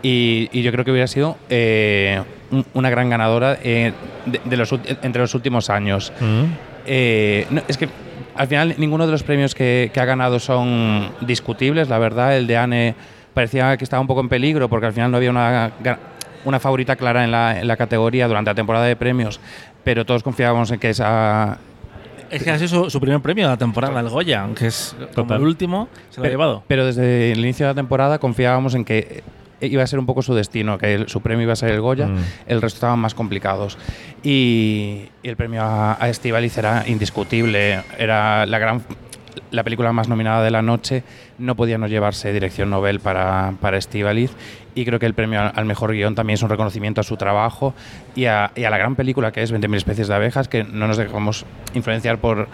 y, 0.02 0.48
y 0.50 0.62
yo 0.62 0.72
creo 0.72 0.84
que 0.84 0.90
hubiera 0.90 1.06
sido 1.06 1.36
eh, 1.50 2.20
un- 2.50 2.66
una 2.74 2.90
gran 2.90 3.10
ganadora 3.10 3.58
eh, 3.62 3.92
de, 4.26 4.40
de 4.44 4.56
los, 4.56 4.72
entre 5.02 5.22
los 5.22 5.34
últimos 5.36 5.70
años. 5.70 6.12
No, 7.50 7.62
es 7.68 7.76
que 7.76 7.88
al 8.34 8.48
final 8.48 8.74
ninguno 8.78 9.06
de 9.06 9.12
los 9.12 9.22
premios 9.22 9.54
que, 9.54 9.90
que 9.92 10.00
ha 10.00 10.04
ganado 10.04 10.40
son 10.40 11.10
discutibles, 11.20 11.88
la 11.88 11.98
verdad. 11.98 12.36
El 12.36 12.46
de 12.46 12.56
Anne 12.56 12.94
parecía 13.34 13.76
que 13.76 13.84
estaba 13.84 14.00
un 14.00 14.06
poco 14.06 14.20
en 14.20 14.28
peligro 14.28 14.68
porque 14.68 14.86
al 14.86 14.92
final 14.92 15.10
no 15.10 15.16
había 15.16 15.30
una, 15.30 15.70
una 16.44 16.60
favorita 16.60 16.96
clara 16.96 17.24
en 17.24 17.30
la, 17.30 17.60
en 17.60 17.66
la 17.68 17.76
categoría 17.76 18.26
durante 18.28 18.50
la 18.50 18.54
temporada 18.54 18.84
de 18.86 18.96
premios, 18.96 19.40
pero 19.84 20.04
todos 20.06 20.22
confiábamos 20.22 20.70
en 20.70 20.78
que 20.80 20.90
esa... 20.90 21.58
Es 22.30 22.42
que 22.42 22.50
ha 22.50 22.58
sido 22.58 22.84
su, 22.84 22.90
su 22.90 23.00
primer 23.00 23.20
premio 23.20 23.44
de 23.44 23.50
la 23.52 23.56
temporada, 23.56 23.98
el 24.00 24.08
Goya, 24.10 24.42
aunque 24.42 24.66
es 24.66 24.94
como 25.14 25.32
el 25.34 25.40
último, 25.42 25.88
se 26.10 26.16
lo 26.18 26.22
ha 26.22 26.24
pero, 26.24 26.30
llevado. 26.32 26.62
pero 26.68 26.84
desde 26.84 27.32
el 27.32 27.38
inicio 27.38 27.66
de 27.66 27.70
la 27.72 27.74
temporada 27.74 28.18
confiábamos 28.18 28.74
en 28.74 28.84
que 28.84 29.22
iba 29.60 29.82
a 29.82 29.86
ser 29.86 29.98
un 29.98 30.04
poco 30.06 30.20
su 30.22 30.34
destino, 30.34 30.76
que 30.78 30.92
el- 30.94 31.08
su 31.08 31.20
premio 31.22 31.44
iba 31.44 31.54
a 31.54 31.56
ser 31.56 31.70
el 31.70 31.80
Goya, 31.80 32.06
Mm. 32.06 32.18
el 32.48 32.60
resto 32.62 32.76
estaban 32.76 32.98
más 32.98 33.14
complicados. 33.14 33.78
Y, 34.22 35.08
y 35.22 35.28
el 35.28 35.36
premio 35.36 35.62
a, 35.62 35.96
a 35.98 36.08
Estíbaliz 36.10 36.56
era 36.58 36.84
indiscutible, 36.86 37.82
era 37.98 38.44
la 38.46 38.58
gran 38.58 38.82
la 39.50 39.64
película 39.64 39.92
más 39.92 40.08
nominada 40.08 40.42
de 40.42 40.50
la 40.50 40.62
noche, 40.62 41.02
no 41.38 41.54
podía 41.54 41.78
no 41.78 41.86
llevarse 41.86 42.32
dirección 42.32 42.70
Nobel 42.70 43.00
para, 43.00 43.54
para 43.60 43.76
Estíbaliz 43.76 44.32
y 44.74 44.84
creo 44.84 44.98
que 44.98 45.06
el 45.06 45.14
premio 45.14 45.40
al, 45.40 45.52
al 45.54 45.64
mejor 45.64 45.92
guion 45.92 46.14
también 46.14 46.34
es 46.34 46.42
un 46.42 46.50
reconocimiento 46.50 47.00
a 47.00 47.04
su 47.04 47.16
trabajo 47.16 47.74
y 48.14 48.26
a, 48.26 48.52
y 48.54 48.64
a 48.64 48.70
la 48.70 48.78
gran 48.78 48.94
película 48.96 49.32
que 49.32 49.42
es 49.42 49.52
20.000 49.52 49.76
especies 49.76 50.08
de 50.08 50.14
abejas, 50.14 50.48
que 50.48 50.64
no 50.64 50.86
nos 50.86 50.96
dejamos 50.96 51.44
influenciar 51.74 52.18
por... 52.18 52.48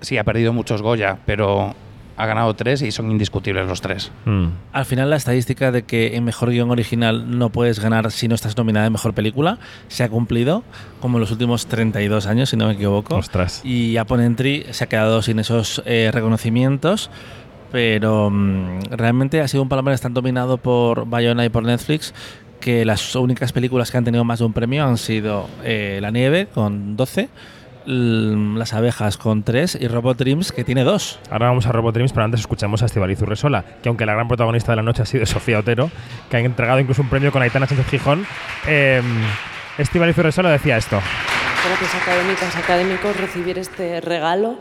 Sí, 0.00 0.18
ha 0.18 0.24
perdido 0.24 0.52
muchos 0.52 0.82
Goya, 0.82 1.18
pero 1.24 1.74
ha 2.16 2.26
ganado 2.26 2.54
tres 2.54 2.82
y 2.82 2.92
son 2.92 3.10
indiscutibles 3.10 3.66
los 3.66 3.80
tres. 3.80 4.10
Mm. 4.24 4.46
Al 4.72 4.84
final, 4.84 5.10
la 5.10 5.16
estadística 5.16 5.70
de 5.72 5.82
que 5.84 6.16
en 6.16 6.24
mejor 6.24 6.50
guion 6.50 6.70
original 6.70 7.38
no 7.38 7.50
puedes 7.50 7.78
ganar 7.80 8.10
si 8.10 8.26
no 8.28 8.34
estás 8.34 8.56
nominada 8.56 8.86
en 8.86 8.92
mejor 8.92 9.12
película 9.14 9.58
se 9.88 10.02
ha 10.04 10.08
cumplido, 10.08 10.64
como 11.00 11.18
en 11.18 11.20
los 11.20 11.30
últimos 11.30 11.66
32 11.66 12.26
años, 12.26 12.48
si 12.50 12.56
no 12.56 12.66
me 12.68 12.72
equivoco. 12.74 13.16
Ostras. 13.16 13.60
Y 13.64 13.96
Apple 13.98 14.24
Entry 14.24 14.66
se 14.70 14.84
ha 14.84 14.86
quedado 14.88 15.20
sin 15.22 15.38
esos 15.38 15.82
eh, 15.86 16.10
reconocimientos. 16.12 17.10
Pero 17.72 18.30
mm, 18.30 18.80
realmente 18.92 19.40
ha 19.40 19.48
sido 19.48 19.62
un 19.62 19.68
palmarés 19.68 20.00
tan 20.00 20.14
dominado 20.14 20.56
por 20.56 21.06
Bayona 21.08 21.44
y 21.44 21.48
por 21.48 21.64
Netflix 21.64 22.14
que 22.60 22.84
las 22.84 23.14
únicas 23.16 23.52
películas 23.52 23.90
que 23.90 23.98
han 23.98 24.04
tenido 24.04 24.24
más 24.24 24.38
de 24.38 24.44
un 24.46 24.52
premio 24.52 24.84
han 24.86 24.96
sido 24.98 25.48
eh, 25.64 25.98
La 26.00 26.10
Nieve 26.10 26.46
con 26.54 26.96
12, 26.96 27.22
l- 27.22 27.28
Las 27.86 28.74
Abejas 28.74 29.16
con 29.16 29.44
3 29.44 29.78
y 29.80 29.88
Robot 29.88 30.18
Dreams 30.18 30.52
que 30.52 30.64
tiene 30.64 30.82
2. 30.82 31.20
Ahora 31.30 31.46
vamos 31.46 31.66
a 31.66 31.72
Robot 31.72 31.94
Dreams, 31.94 32.12
pero 32.12 32.24
antes 32.24 32.40
escuchamos 32.40 32.82
a 32.82 32.86
Estivaliz 32.86 33.22
Urresola, 33.22 33.64
que 33.82 33.88
aunque 33.88 34.04
la 34.04 34.14
gran 34.14 34.26
protagonista 34.26 34.72
de 34.72 34.76
la 34.76 34.82
noche 34.82 35.02
ha 35.02 35.06
sido 35.06 35.24
Sofía 35.26 35.60
Otero, 35.60 35.90
que 36.28 36.36
ha 36.36 36.40
entregado 36.40 36.80
incluso 36.80 37.02
un 37.02 37.08
premio 37.08 37.30
con 37.30 37.42
Aitana 37.42 37.66
Sánchez 37.66 37.86
Gijón, 37.88 38.26
eh, 38.66 39.00
Estivaliz 39.78 40.18
Urresola 40.18 40.50
decía 40.50 40.76
esto. 40.76 41.00
Gracias 41.66 41.94
académicas, 41.94 42.56
académicos, 42.56 43.16
recibir 43.16 43.58
este 43.58 44.00
regalo. 44.00 44.56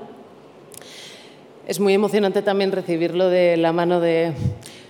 Es 1.68 1.80
muy 1.80 1.94
emocionante 1.94 2.42
también 2.42 2.72
recibirlo 2.72 3.30
de 3.30 3.58
la 3.58 3.74
mano 3.74 4.00
de 4.00 4.34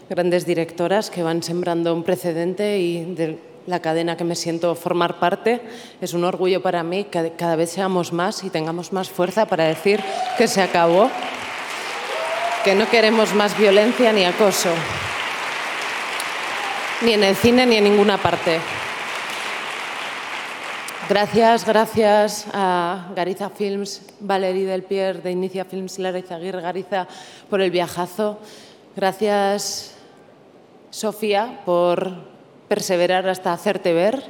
grandes 0.09 0.45
directoras 0.45 1.09
que 1.09 1.23
van 1.23 1.41
sembrando 1.41 1.93
un 1.93 2.03
precedente 2.03 2.79
y 2.79 3.15
de 3.15 3.39
la 3.67 3.79
cadena 3.79 4.17
que 4.17 4.23
me 4.23 4.35
siento 4.35 4.75
formar 4.75 5.19
parte. 5.19 5.61
Es 6.01 6.13
un 6.13 6.23
orgullo 6.23 6.61
para 6.61 6.83
mí 6.83 7.05
que 7.05 7.33
cada 7.37 7.55
vez 7.55 7.71
seamos 7.71 8.13
más 8.13 8.43
y 8.43 8.49
tengamos 8.49 8.93
más 8.93 9.09
fuerza 9.09 9.45
para 9.45 9.65
decir 9.65 10.03
que 10.37 10.47
se 10.47 10.61
acabó, 10.61 11.09
que 12.63 12.75
no 12.75 12.89
queremos 12.89 13.33
más 13.33 13.57
violencia 13.57 14.13
ni 14.13 14.25
acoso, 14.25 14.69
ni 17.01 17.13
en 17.13 17.23
el 17.23 17.35
cine 17.35 17.65
ni 17.65 17.77
en 17.77 17.83
ninguna 17.83 18.17
parte. 18.17 18.59
Gracias, 21.07 21.65
gracias 21.67 22.47
a 22.51 23.11
Gariza 23.15 23.51
Films, 23.51 24.01
Valerie 24.19 24.65
Del 24.65 24.81
Pierre 24.81 25.21
de 25.21 25.29
Inicia 25.29 25.63
Films, 25.63 25.99
Lara 25.99 26.17
Izaguirre 26.17 26.61
Gariza 26.61 27.07
por 27.47 27.61
el 27.61 27.69
viajazo. 27.69 28.39
Gracias, 28.95 29.93
Sofía, 30.89 31.61
por 31.63 32.34
perseverar 32.67 33.27
hasta 33.27 33.53
hacerte 33.53 33.93
ver. 33.93 34.23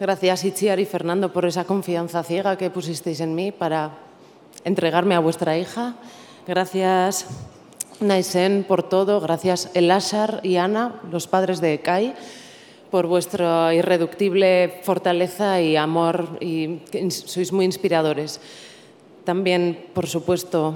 Gracias, 0.00 0.44
Itziar 0.44 0.80
y 0.80 0.84
Fernando, 0.84 1.32
por 1.32 1.44
esa 1.44 1.64
confianza 1.64 2.22
ciega 2.22 2.56
que 2.56 2.70
pusisteis 2.70 3.20
en 3.20 3.34
mí 3.34 3.52
para 3.52 3.92
entregarme 4.64 5.14
a 5.14 5.20
vuestra 5.20 5.56
hija. 5.58 5.94
Gracias, 6.46 7.26
Naisen, 8.00 8.64
por 8.66 8.82
todo. 8.82 9.20
Gracias, 9.20 9.70
Elásar 9.74 10.40
y 10.42 10.56
Ana, 10.56 11.00
los 11.10 11.26
padres 11.26 11.60
de 11.60 11.80
Kai 11.80 12.14
por 12.92 13.06
vuestra 13.06 13.74
irreductible 13.74 14.80
fortaleza 14.82 15.62
y 15.62 15.76
amor 15.76 16.36
y 16.40 16.80
sois 17.08 17.50
muy 17.50 17.64
inspiradores. 17.64 18.38
También, 19.24 19.88
por 19.94 20.06
supuesto, 20.06 20.74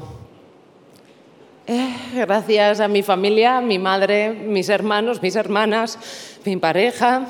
eh, 1.66 1.96
gracias 2.14 2.80
a 2.80 2.88
mi 2.88 3.02
familia, 3.02 3.61
mi 3.61 3.78
madre, 3.78 4.30
mis 4.30 4.68
hermanos, 4.68 5.23
mis 5.23 5.35
hermanas, 5.37 5.99
mi 6.44 6.56
pareja, 6.56 7.26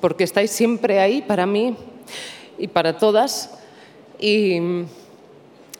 porque 0.00 0.24
estáis 0.24 0.50
siempre 0.50 1.00
ahí 1.00 1.22
para 1.22 1.46
mí 1.46 1.76
y 2.58 2.68
para 2.68 2.96
todas. 2.96 3.58
Y 4.18 4.58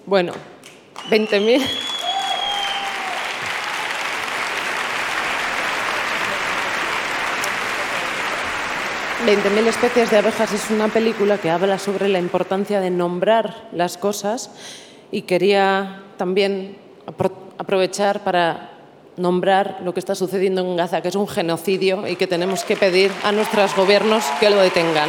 bueno, 0.04 0.32
20.000. 1.10 1.62
«20.000 9.26 9.66
especies 9.66 10.10
de 10.10 10.18
abejas» 10.18 10.52
es 10.52 10.70
una 10.70 10.86
película 10.86 11.38
que 11.38 11.50
habla 11.50 11.80
sobre 11.80 12.08
la 12.08 12.20
importancia 12.20 12.78
de 12.78 12.90
nombrar 12.90 13.68
las 13.72 13.96
cosas 13.96 14.50
y 15.10 15.22
quería 15.22 16.02
también 16.16 16.76
aprovechar 17.58 18.24
para 18.24 18.70
nombrar 19.16 19.78
lo 19.84 19.94
que 19.94 20.00
está 20.00 20.14
sucediendo 20.14 20.60
en 20.60 20.76
Gaza, 20.76 21.00
que 21.00 21.08
es 21.08 21.14
un 21.14 21.26
genocidio 21.26 22.06
y 22.06 22.16
que 22.16 22.26
tenemos 22.26 22.64
que 22.64 22.76
pedir 22.76 23.10
a 23.24 23.32
nuestros 23.32 23.74
gobiernos 23.74 24.24
que 24.40 24.50
lo 24.50 24.56
detengan. 24.56 25.08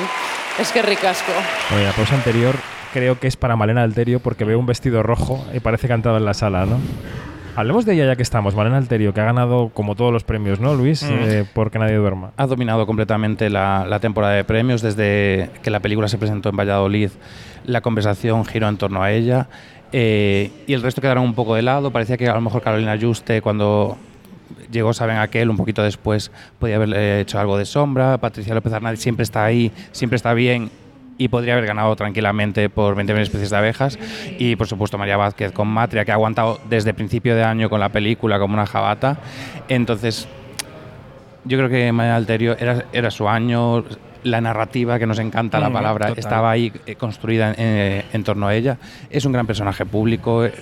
Es 0.59 0.71
que 0.71 0.81
ricasco. 0.81 1.31
Oye, 1.75 1.83
la 1.83 1.91
pausa 1.91 2.15
anterior, 2.15 2.55
creo 2.93 3.19
que 3.19 3.27
es 3.27 3.35
para 3.35 3.55
Malena 3.55 3.83
Alterio 3.83 4.19
porque 4.19 4.45
veo 4.45 4.57
un 4.57 4.65
vestido 4.65 5.03
rojo 5.03 5.45
y 5.53 5.59
parece 5.59 5.87
cantado 5.87 6.17
en 6.17 6.25
la 6.25 6.33
sala, 6.33 6.65
¿no? 6.65 6.77
Hablemos 7.55 7.85
de 7.85 7.95
ella 7.95 8.05
ya 8.05 8.15
que 8.15 8.21
estamos. 8.21 8.55
Malena 8.55 8.77
Alterio, 8.77 9.15
que 9.15 9.21
ha 9.21 9.25
ganado 9.25 9.71
como 9.73 9.95
todos 9.95 10.13
los 10.13 10.23
premios, 10.23 10.59
¿no, 10.59 10.75
Luis? 10.75 11.01
Mm. 11.01 11.07
Eh, 11.11 11.45
porque 11.53 11.79
nadie 11.79 11.95
duerma. 11.95 12.31
Ha 12.37 12.45
dominado 12.45 12.85
completamente 12.85 13.49
la, 13.49 13.85
la 13.87 13.99
temporada 13.99 14.33
de 14.35 14.43
premios 14.43 14.83
desde 14.83 15.49
que 15.63 15.71
la 15.71 15.79
película 15.79 16.07
se 16.07 16.19
presentó 16.19 16.49
en 16.49 16.55
Valladolid. 16.55 17.09
La 17.65 17.81
conversación 17.81 18.45
giró 18.45 18.69
en 18.69 18.77
torno 18.77 19.01
a 19.01 19.11
ella 19.11 19.49
eh, 19.91 20.51
y 20.67 20.73
el 20.73 20.81
resto 20.81 21.01
quedaron 21.01 21.23
un 21.23 21.33
poco 21.33 21.55
de 21.55 21.61
lado. 21.61 21.91
Parecía 21.91 22.17
que 22.17 22.27
a 22.27 22.33
lo 22.33 22.41
mejor 22.41 22.61
Carolina 22.61 22.97
Juste, 22.99 23.41
cuando 23.41 23.97
llegó 24.71 24.93
Saben 24.93 25.17
Aquel, 25.17 25.49
un 25.49 25.57
poquito 25.57 25.83
después, 25.83 26.31
podía 26.59 26.75
haber 26.77 26.93
eh, 26.93 27.21
hecho 27.21 27.39
algo 27.39 27.57
de 27.57 27.65
sombra. 27.65 28.17
Patricia 28.17 28.53
López 28.53 28.73
Arnaiz 28.73 28.99
siempre 28.99 29.23
está 29.23 29.45
ahí, 29.45 29.71
siempre 29.91 30.15
está 30.15 30.33
bien 30.33 30.69
y 31.17 31.29
podría 31.29 31.53
haber 31.53 31.65
ganado 31.65 31.95
tranquilamente 31.95 32.69
por 32.69 32.95
20.000 32.95 33.19
especies 33.19 33.49
de 33.49 33.57
abejas. 33.57 33.97
Y 34.37 34.55
por 34.55 34.67
supuesto 34.67 34.97
María 34.97 35.17
Vázquez 35.17 35.51
con 35.51 35.67
Matria, 35.67 36.05
que 36.05 36.11
ha 36.11 36.15
aguantado 36.15 36.59
desde 36.69 36.93
principio 36.93 37.35
de 37.35 37.43
año 37.43 37.69
con 37.69 37.79
la 37.79 37.89
película 37.89 38.39
como 38.39 38.53
una 38.53 38.65
jabata. 38.65 39.17
Entonces, 39.67 40.27
yo 41.45 41.57
creo 41.57 41.69
que 41.69 41.91
María 41.91 42.15
Alterio 42.15 42.57
era, 42.59 42.85
era 42.93 43.09
su 43.09 43.27
año, 43.27 43.83
la 44.23 44.41
narrativa, 44.41 44.99
que 44.99 45.05
nos 45.07 45.19
encanta 45.19 45.59
la 45.59 45.69
Mm, 45.69 45.73
palabra, 45.73 46.07
total. 46.07 46.19
estaba 46.19 46.51
ahí 46.51 46.71
eh, 46.85 46.95
construida 46.95 47.49
en, 47.49 47.55
eh, 47.57 48.05
en 48.13 48.23
torno 48.23 48.47
a 48.47 48.55
ella. 48.55 48.77
Es 49.09 49.25
un 49.25 49.31
gran 49.33 49.47
personaje 49.47 49.85
público. 49.85 50.45
eh, 50.45 50.53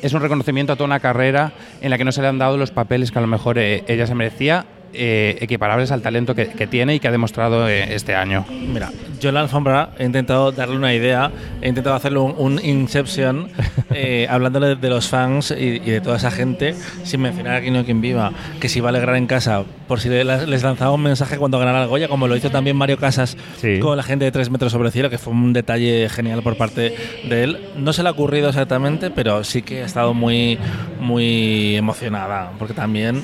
Es 0.00 0.12
un 0.14 0.20
reconocimiento 0.20 0.72
a 0.72 0.76
toda 0.76 0.86
una 0.86 1.00
carrera 1.00 1.50
en 1.80 1.90
la 1.90 1.98
que 1.98 2.04
no 2.04 2.12
se 2.12 2.22
le 2.22 2.28
han 2.28 2.38
dado 2.38 2.56
los 2.56 2.70
papeles 2.70 3.10
que 3.10 3.18
a 3.18 3.22
lo 3.22 3.26
mejor 3.26 3.58
ella 3.58 4.06
se 4.06 4.14
merecía, 4.14 4.64
eh, 4.92 5.38
equiparables 5.40 5.90
al 5.92 6.02
talento 6.02 6.34
que, 6.34 6.48
que 6.48 6.66
tiene 6.66 6.94
y 6.94 7.00
que 7.00 7.08
ha 7.08 7.12
demostrado 7.12 7.68
eh, 7.68 7.94
este 7.94 8.14
año. 8.14 8.44
Mira, 8.50 8.90
yo 9.20 9.28
en 9.30 9.34
la 9.34 9.40
alfombra 9.42 9.90
he 9.98 10.04
intentado 10.04 10.52
darle 10.52 10.76
una 10.76 10.94
idea, 10.94 11.30
he 11.62 11.68
intentado 11.68 11.96
hacerle 11.96 12.18
un, 12.20 12.34
un 12.38 12.60
Inception, 12.64 13.48
eh, 13.90 14.26
hablándole 14.30 14.76
de 14.76 14.88
los 14.88 15.08
fans 15.08 15.50
y, 15.56 15.64
y 15.64 15.90
de 15.90 16.00
toda 16.00 16.16
esa 16.16 16.30
gente, 16.30 16.74
sin 17.04 17.20
mencionar 17.20 17.56
a 17.56 17.60
Quien 17.60 17.74
no 17.74 17.84
quien 17.84 18.00
viva, 18.00 18.32
que 18.60 18.68
si 18.68 18.80
va 18.80 18.88
a 18.88 18.90
alegrar 18.90 19.16
en 19.16 19.26
casa, 19.26 19.64
por 19.86 20.00
si 20.00 20.08
le- 20.08 20.24
les 20.24 20.62
lanzaba 20.62 20.92
un 20.92 21.02
mensaje 21.02 21.38
cuando 21.38 21.58
ganara 21.58 21.82
el 21.82 21.88
Goya, 21.88 22.08
como 22.08 22.28
lo 22.28 22.36
hizo 22.36 22.50
también 22.50 22.76
Mario 22.76 22.96
Casas 22.98 23.36
Sí. 23.60 23.78
con 23.80 23.96
la 23.96 24.02
gente 24.02 24.24
de 24.24 24.32
3 24.32 24.50
metros 24.50 24.72
sobre 24.72 24.88
el 24.88 24.92
cielo, 24.92 25.10
que 25.10 25.18
fue 25.18 25.32
un 25.32 25.52
detalle 25.52 26.08
genial 26.08 26.42
por 26.42 26.56
parte 26.56 26.94
de 27.28 27.42
él. 27.44 27.58
No 27.76 27.92
se 27.92 28.02
le 28.02 28.08
ha 28.08 28.12
ocurrido 28.12 28.48
exactamente, 28.48 29.10
pero 29.10 29.44
sí 29.44 29.62
que 29.62 29.82
ha 29.82 29.86
estado 29.86 30.14
muy, 30.14 30.58
muy 31.00 31.76
emocionada, 31.76 32.52
porque 32.58 32.74
también 32.74 33.22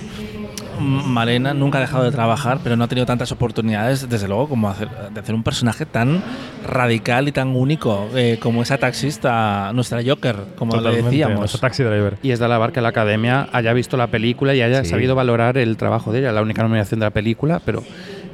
Malena 0.80 1.54
nunca 1.54 1.78
ha 1.78 1.80
dejado 1.80 2.04
de 2.04 2.10
trabajar, 2.10 2.58
pero 2.62 2.76
no 2.76 2.84
ha 2.84 2.88
tenido 2.88 3.06
tantas 3.06 3.30
oportunidades, 3.32 4.08
desde 4.08 4.26
luego, 4.28 4.48
como 4.48 4.68
hacer, 4.68 4.88
de 5.12 5.20
hacer 5.20 5.34
un 5.34 5.42
personaje 5.42 5.86
tan 5.86 6.22
radical 6.66 7.28
y 7.28 7.32
tan 7.32 7.48
único 7.54 8.08
eh, 8.14 8.38
como 8.40 8.62
esa 8.62 8.78
taxista, 8.78 9.70
nuestra 9.74 10.00
Joker, 10.04 10.36
como 10.56 10.72
le 10.74 10.78
Totalmente, 10.78 11.10
decíamos. 11.10 11.38
nuestro 11.38 11.60
taxi 11.60 11.82
driver. 11.82 12.16
Y 12.22 12.30
es 12.32 12.38
de 12.38 12.44
alabar 12.44 12.72
que 12.72 12.80
la 12.80 12.88
academia 12.88 13.48
haya 13.52 13.72
visto 13.72 13.96
la 13.96 14.08
película 14.08 14.54
y 14.54 14.62
haya 14.62 14.82
Sí. 14.84 14.90
sabido 14.90 15.14
valorar 15.14 15.58
el 15.58 15.76
trabajo 15.76 16.12
de 16.12 16.20
ella, 16.20 16.32
la 16.32 16.42
única 16.42 16.62
nominación 16.62 17.00
de 17.00 17.06
la 17.06 17.10
película, 17.10 17.60
pero 17.64 17.82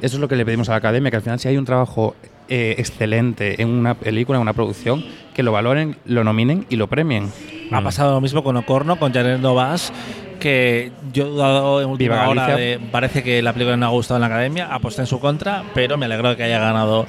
eso 0.01 0.15
es 0.15 0.19
lo 0.19 0.27
que 0.27 0.35
le 0.35 0.45
pedimos 0.45 0.69
a 0.69 0.73
la 0.73 0.77
academia, 0.77 1.11
que 1.11 1.17
al 1.17 1.23
final 1.23 1.39
si 1.39 1.47
hay 1.47 1.57
un 1.57 1.65
trabajo 1.65 2.15
eh, 2.53 2.75
excelente 2.79 3.61
en 3.61 3.69
una 3.69 3.93
película, 3.93 4.37
en 4.37 4.41
una 4.41 4.51
producción, 4.51 5.05
que 5.33 5.41
lo 5.41 5.53
valoren, 5.53 5.95
lo 6.05 6.25
nominen 6.25 6.65
y 6.69 6.75
lo 6.75 6.87
premien. 6.87 7.29
Ha 7.71 7.79
Mm. 7.79 7.83
pasado 7.85 8.13
lo 8.15 8.19
mismo 8.19 8.43
con 8.43 8.57
Ocorno, 8.57 8.97
con 8.99 9.13
Janet 9.13 9.39
Novas, 9.39 9.93
que 10.41 10.91
yo 11.13 11.23
he 11.23 11.29
dudado 11.29 11.81
en 11.81 11.89
última 11.89 12.15
Viva 12.15 12.29
hora 12.29 12.55
de, 12.55 12.79
parece 12.91 13.23
que 13.23 13.41
la 13.41 13.53
película 13.53 13.77
no 13.77 13.85
ha 13.85 13.89
gustado 13.89 14.17
en 14.17 14.21
la 14.21 14.27
academia, 14.27 14.67
aposté 14.73 15.01
en 15.01 15.07
su 15.07 15.19
contra, 15.19 15.63
pero 15.73 15.97
me 15.97 16.07
alegro 16.07 16.29
de 16.29 16.35
que 16.35 16.43
haya 16.43 16.59
ganado 16.59 17.05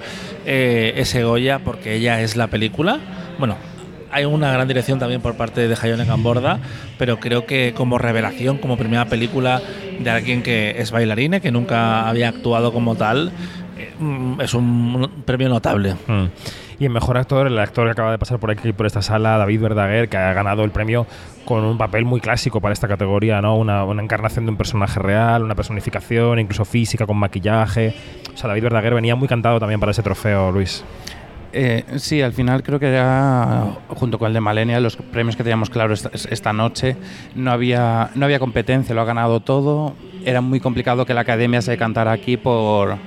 eh, 0.46 0.92
ese 0.96 1.24
Goya 1.24 1.58
porque 1.58 1.94
ella 1.94 2.20
es 2.20 2.36
la 2.36 2.46
película. 2.46 3.00
Bueno, 3.38 3.56
hay 4.12 4.26
una 4.26 4.52
gran 4.52 4.68
dirección 4.68 4.98
también 4.98 5.22
por 5.22 5.34
parte 5.36 5.66
de 5.66 5.76
Hayone 5.80 6.06
Camborda, 6.06 6.60
pero 6.98 7.18
creo 7.18 7.46
que 7.46 7.72
como 7.74 7.98
revelación, 7.98 8.58
como 8.58 8.76
primera 8.76 9.06
película 9.06 9.62
de 9.98 10.10
alguien 10.10 10.42
que 10.42 10.76
es 10.78 10.90
bailarina, 10.90 11.40
que 11.40 11.50
nunca 11.50 12.08
había 12.08 12.28
actuado 12.28 12.72
como 12.72 12.94
tal, 12.94 13.32
eh, 13.78 13.92
mm, 13.98 14.40
es 14.42 14.52
un 14.52 15.10
premio 15.24 15.48
notable. 15.48 15.94
Mm. 16.06 16.26
Y 16.82 16.86
en 16.86 16.92
mejor 16.92 17.16
actor, 17.16 17.46
el 17.46 17.56
actor 17.60 17.84
que 17.86 17.92
acaba 17.92 18.10
de 18.10 18.18
pasar 18.18 18.40
por 18.40 18.50
aquí, 18.50 18.72
por 18.72 18.86
esta 18.86 19.02
sala, 19.02 19.38
David 19.38 19.60
Verdaguer, 19.60 20.08
que 20.08 20.16
ha 20.16 20.32
ganado 20.32 20.64
el 20.64 20.72
premio 20.72 21.06
con 21.44 21.64
un 21.64 21.78
papel 21.78 22.04
muy 22.04 22.20
clásico 22.20 22.60
para 22.60 22.72
esta 22.72 22.88
categoría, 22.88 23.40
¿no? 23.40 23.56
Una, 23.56 23.84
encarnación 24.02 24.46
de 24.46 24.50
un 24.50 24.56
personaje 24.56 24.98
real, 24.98 25.44
una 25.44 25.54
personificación, 25.54 26.40
incluso 26.40 26.64
física, 26.64 27.06
con 27.06 27.18
maquillaje. 27.18 27.94
O 28.34 28.36
sea, 28.36 28.48
David 28.48 28.64
Verdaguer 28.64 28.94
venía 28.94 29.14
muy 29.14 29.28
cantado 29.28 29.60
también 29.60 29.78
para 29.78 29.92
ese 29.92 30.02
trofeo, 30.02 30.50
Luis. 30.50 30.84
Eh, 31.52 31.84
sí, 31.98 32.20
al 32.20 32.32
final 32.32 32.64
creo 32.64 32.80
que 32.80 32.88
era, 32.88 33.64
junto 33.86 34.18
con 34.18 34.26
el 34.26 34.34
de 34.34 34.40
Malenia, 34.40 34.80
los 34.80 34.96
premios 34.96 35.36
que 35.36 35.44
teníamos 35.44 35.70
claros 35.70 36.04
esta, 36.04 36.34
esta 36.34 36.52
noche, 36.52 36.96
no 37.36 37.52
había, 37.52 38.10
no 38.16 38.24
había 38.24 38.40
competencia, 38.40 38.92
lo 38.92 39.02
ha 39.02 39.04
ganado 39.04 39.38
todo. 39.38 39.94
Era 40.24 40.40
muy 40.40 40.58
complicado 40.58 41.06
que 41.06 41.14
la 41.14 41.20
academia 41.20 41.62
se 41.62 41.78
cantara 41.78 42.10
aquí 42.10 42.36
por, 42.36 42.98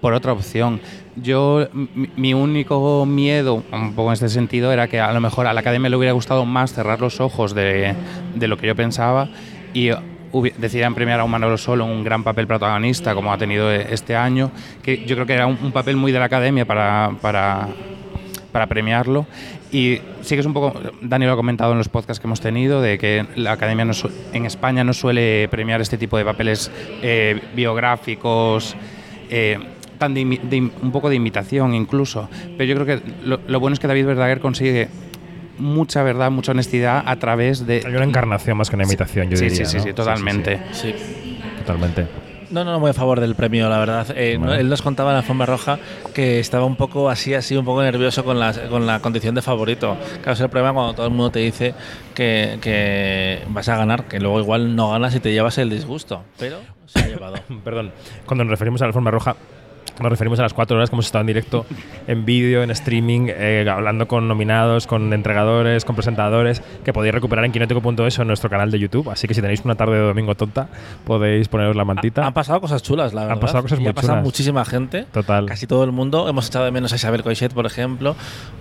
por 0.00 0.14
otra 0.14 0.32
opción. 0.32 0.80
Yo, 1.16 1.68
mi, 2.16 2.34
único 2.34 3.04
miedo, 3.06 3.62
un 3.72 3.94
poco 3.94 4.10
en 4.10 4.14
este 4.14 4.28
sentido, 4.28 4.72
era 4.72 4.88
que 4.88 5.00
a 5.00 5.12
lo 5.12 5.20
mejor 5.20 5.46
a 5.46 5.52
la 5.52 5.60
academia 5.60 5.90
le 5.90 5.96
hubiera 5.96 6.12
gustado 6.12 6.44
más 6.44 6.72
cerrar 6.72 7.00
los 7.00 7.20
ojos 7.20 7.54
de, 7.54 7.94
lo 8.40 8.56
que 8.56 8.66
yo 8.66 8.76
pensaba 8.76 9.28
y 9.74 9.90
hubi- 10.32 10.54
decidieran 10.54 10.94
premiar 10.94 11.20
a 11.20 11.24
un 11.24 11.30
Manolo 11.30 11.58
Solo 11.58 11.84
un 11.84 12.04
gran 12.04 12.22
papel 12.22 12.46
protagonista 12.46 13.14
como 13.14 13.32
ha 13.32 13.38
tenido 13.38 13.72
e- 13.72 13.92
este 13.92 14.14
año, 14.14 14.50
que 14.82 15.04
yo 15.04 15.16
creo 15.16 15.26
que 15.26 15.34
era 15.34 15.46
un, 15.46 15.72
papel 15.72 15.96
muy 15.96 16.12
de 16.12 16.18
la 16.18 16.26
academia 16.26 16.64
para, 16.64 17.10
para, 17.20 17.68
premiarlo. 18.68 19.26
Y 19.70 20.00
sí 20.22 20.34
que 20.34 20.40
es 20.40 20.46
un 20.46 20.54
poco, 20.54 20.72
Dani 21.02 21.26
lo 21.26 21.32
ha 21.32 21.36
comentado 21.36 21.72
en 21.72 21.78
los 21.78 21.88
podcasts 21.88 22.20
que 22.20 22.26
hemos 22.26 22.40
tenido, 22.40 22.80
de 22.80 22.96
que 22.98 23.26
la 23.36 23.52
academia 23.52 23.86
en 24.32 24.46
España 24.46 24.82
no 24.82 24.92
suele 24.92 25.48
premiar 25.48 25.80
este 25.80 25.98
tipo 25.98 26.16
de 26.16 26.24
papeles 26.24 26.70
eh, 27.02 27.40
biográficos. 27.54 28.74
eh, 29.30 29.58
tan 29.98 30.14
de 30.14 30.40
de 30.42 30.58
un 30.58 30.92
poco 30.92 31.08
de 31.08 31.16
imitación 31.16 31.74
incluso, 31.74 32.28
pero 32.56 32.64
yo 32.64 32.74
creo 32.76 32.86
que 32.86 33.02
lo, 33.24 33.40
lo 33.46 33.60
bueno 33.60 33.74
es 33.74 33.80
que 33.80 33.86
David 33.86 34.06
Verdaguer 34.06 34.40
consigue 34.40 34.88
mucha 35.58 36.02
verdad, 36.02 36.30
mucha 36.30 36.52
honestidad 36.52 37.02
a 37.04 37.16
través 37.16 37.66
de... 37.66 37.82
Hay 37.84 37.94
una 37.94 38.04
encarnación 38.04 38.56
más 38.56 38.70
que 38.70 38.76
una 38.76 38.84
imitación, 38.84 39.28
yo 39.30 39.38
diría. 39.38 39.50
sí, 39.50 39.64
sí, 39.66 39.76
¿no? 39.78 39.82
sí, 39.82 39.92
totalmente. 39.92 40.60
Sí. 40.72 40.94
Totalmente. 41.58 42.06
No, 42.50 42.64
no, 42.64 42.72
no, 42.72 42.80
muy 42.80 42.90
a 42.90 42.94
favor 42.94 43.20
del 43.20 43.34
premio, 43.34 43.68
la 43.68 43.78
verdad. 43.78 44.06
Eh, 44.16 44.40
él 44.58 44.68
nos 44.70 44.80
contaba 44.80 45.10
en 45.10 45.14
la 45.14 45.18
alfombra 45.20 45.44
roja 45.44 45.78
que 46.14 46.40
estaba 46.40 46.64
un 46.64 46.76
poco 46.76 47.10
así, 47.10 47.34
así, 47.34 47.54
un 47.56 47.64
poco 47.64 47.82
nervioso 47.82 48.24
con 48.24 48.38
la, 48.40 48.54
con 48.70 48.86
la 48.86 49.00
condición 49.00 49.34
de 49.34 49.42
favorito. 49.42 49.98
Claro, 50.22 50.32
es 50.32 50.40
el 50.40 50.48
problema 50.48 50.72
cuando 50.72 50.94
todo 50.94 51.06
el 51.06 51.12
mundo 51.12 51.30
te 51.30 51.40
dice 51.40 51.74
que, 52.14 52.58
que 52.62 53.42
vas 53.48 53.68
a 53.68 53.76
ganar, 53.76 54.04
que 54.04 54.18
luego 54.18 54.40
igual 54.40 54.74
no 54.74 54.90
ganas 54.92 55.14
y 55.14 55.20
te 55.20 55.30
llevas 55.30 55.58
el 55.58 55.68
disgusto. 55.68 56.22
Pero 56.38 56.60
se 56.86 57.00
ha 57.00 57.08
llevado. 57.08 57.36
Perdón, 57.64 57.92
cuando 58.24 58.44
nos 58.44 58.50
referimos 58.50 58.80
a 58.80 58.86
la 58.86 58.94
forma 58.94 59.10
roja, 59.10 59.36
nos 60.00 60.10
referimos 60.10 60.38
a 60.38 60.42
las 60.42 60.54
cuatro 60.54 60.76
horas 60.76 60.90
que 60.90 60.96
hemos 60.96 61.06
estado 61.06 61.22
en 61.22 61.26
directo, 61.26 61.66
en 62.06 62.24
vídeo, 62.24 62.62
en 62.62 62.70
streaming, 62.70 63.28
eh, 63.28 63.66
hablando 63.70 64.08
con 64.08 64.28
nominados, 64.28 64.86
con 64.86 65.12
entregadores, 65.12 65.84
con 65.84 65.94
presentadores, 65.96 66.62
que 66.84 66.92
podéis 66.92 67.14
recuperar 67.14 67.44
en 67.44 67.52
quinótico.es 67.52 68.18
o 68.18 68.22
en 68.22 68.28
nuestro 68.28 68.50
canal 68.50 68.70
de 68.70 68.78
YouTube. 68.78 69.10
Así 69.10 69.26
que 69.26 69.34
si 69.34 69.40
tenéis 69.40 69.64
una 69.64 69.74
tarde 69.74 69.94
de 69.94 70.06
domingo 70.06 70.34
tonta, 70.34 70.68
podéis 71.04 71.48
poneros 71.48 71.76
la 71.76 71.84
mantita. 71.84 72.26
Han 72.26 72.34
pasado 72.34 72.60
cosas 72.60 72.82
chulas, 72.82 73.14
la 73.14 73.26
verdad. 73.26 73.40
pasado 73.40 73.62
cosas 73.62 73.78
Y 73.78 73.82
muy 73.82 73.90
ha 73.90 73.94
pasado 73.94 74.14
chulas. 74.14 74.24
muchísima 74.24 74.64
gente. 74.64 75.06
Total. 75.12 75.46
Casi 75.46 75.66
todo 75.66 75.84
el 75.84 75.92
mundo. 75.92 76.28
Hemos 76.28 76.48
echado 76.48 76.64
de 76.64 76.70
menos 76.70 76.92
a 76.92 76.96
Isabel 76.96 77.22
Coixet, 77.22 77.52
por 77.52 77.66
ejemplo, 77.66 78.14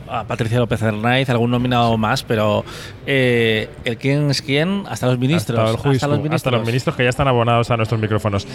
a 0.09 0.23
Patricia 0.23 0.59
López 0.59 0.81
Hernández, 0.81 1.29
algún 1.29 1.51
nominado 1.51 1.97
más, 1.97 2.23
pero 2.23 2.63
eh, 3.05 3.69
el 3.83 3.97
quién 3.97 4.29
es 4.29 4.41
quién, 4.41 4.83
hasta 4.89 5.07
los 5.07 5.17
ministros. 5.17 5.59
Hasta, 5.59 5.71
el 5.71 5.77
juicio, 5.77 5.91
hasta 5.91 6.07
los 6.07 6.17
ministros. 6.17 6.39
hasta 6.39 6.51
los 6.51 6.65
ministros 6.65 6.95
que 6.95 7.03
ya 7.03 7.09
están 7.09 7.27
abonados 7.27 7.69
a 7.71 7.77
nuestros 7.77 7.99
micrófonos. 7.99 8.47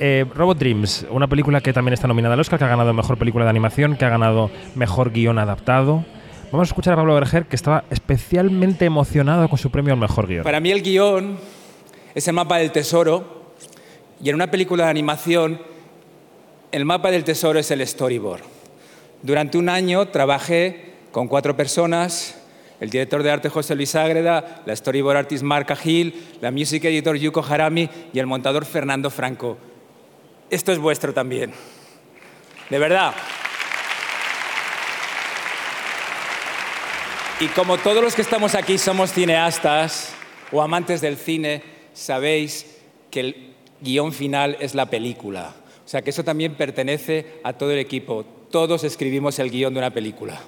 Eh, 0.00 0.24
Robot 0.34 0.58
Dreams, 0.58 1.06
una 1.10 1.26
película 1.26 1.60
que 1.60 1.72
también 1.72 1.94
está 1.94 2.06
nominada 2.06 2.27
al 2.34 2.40
Oscar, 2.40 2.58
que 2.58 2.64
ha 2.64 2.68
ganado 2.68 2.92
Mejor 2.92 3.18
Película 3.18 3.44
de 3.44 3.50
Animación, 3.50 3.96
que 3.96 4.04
ha 4.04 4.08
ganado 4.08 4.50
Mejor 4.74 5.10
Guión 5.10 5.38
Adaptado. 5.38 6.04
Vamos 6.50 6.68
a 6.68 6.70
escuchar 6.70 6.94
a 6.94 6.96
Pablo 6.96 7.14
Berger, 7.14 7.46
que 7.46 7.56
estaba 7.56 7.84
especialmente 7.90 8.84
emocionado 8.84 9.48
con 9.48 9.58
su 9.58 9.70
premio 9.70 9.92
al 9.92 10.00
Mejor 10.00 10.26
Guión. 10.26 10.44
Para 10.44 10.60
mí 10.60 10.70
el 10.70 10.82
guion 10.82 11.38
es 12.14 12.26
el 12.26 12.34
mapa 12.34 12.58
del 12.58 12.72
tesoro 12.72 13.52
y 14.22 14.28
en 14.30 14.34
una 14.34 14.50
película 14.50 14.84
de 14.84 14.90
animación 14.90 15.60
el 16.72 16.84
mapa 16.84 17.10
del 17.10 17.24
tesoro 17.24 17.58
es 17.58 17.70
el 17.70 17.86
storyboard. 17.86 18.42
Durante 19.22 19.58
un 19.58 19.68
año 19.68 20.08
trabajé 20.08 20.94
con 21.12 21.28
cuatro 21.28 21.56
personas, 21.56 22.40
el 22.80 22.90
director 22.90 23.22
de 23.22 23.30
arte 23.30 23.48
José 23.48 23.74
Luis 23.74 23.94
Ágreda, 23.94 24.62
la 24.64 24.76
storyboard 24.76 25.16
artist 25.16 25.42
Marca 25.42 25.74
Gil, 25.74 26.14
la 26.40 26.50
music 26.50 26.84
editor 26.84 27.16
Yuko 27.16 27.44
Harami 27.44 27.88
y 28.12 28.18
el 28.18 28.26
montador 28.26 28.64
Fernando 28.64 29.10
Franco. 29.10 29.58
Esto 30.50 30.72
es 30.72 30.78
vuestro 30.78 31.12
también. 31.12 31.52
De 32.70 32.78
verdad. 32.78 33.14
Y 37.40 37.46
como 37.48 37.78
todos 37.78 38.02
los 38.02 38.14
que 38.14 38.22
estamos 38.22 38.54
aquí 38.54 38.78
somos 38.78 39.12
cineastas 39.12 40.12
o 40.50 40.60
amantes 40.60 41.00
del 41.00 41.16
cine, 41.16 41.62
sabéis 41.92 42.78
que 43.10 43.20
el 43.20 43.54
guion 43.80 44.12
final 44.12 44.56
es 44.60 44.74
la 44.74 44.86
película. 44.86 45.54
O 45.86 45.88
sea 45.88 46.02
que 46.02 46.10
eso 46.10 46.24
también 46.24 46.54
pertenece 46.56 47.40
a 47.44 47.52
todo 47.52 47.70
el 47.70 47.78
equipo. 47.78 48.24
Todos 48.50 48.84
escribimos 48.84 49.38
el 49.38 49.50
guion 49.50 49.72
de 49.72 49.78
una 49.78 49.90
película. 49.90 50.40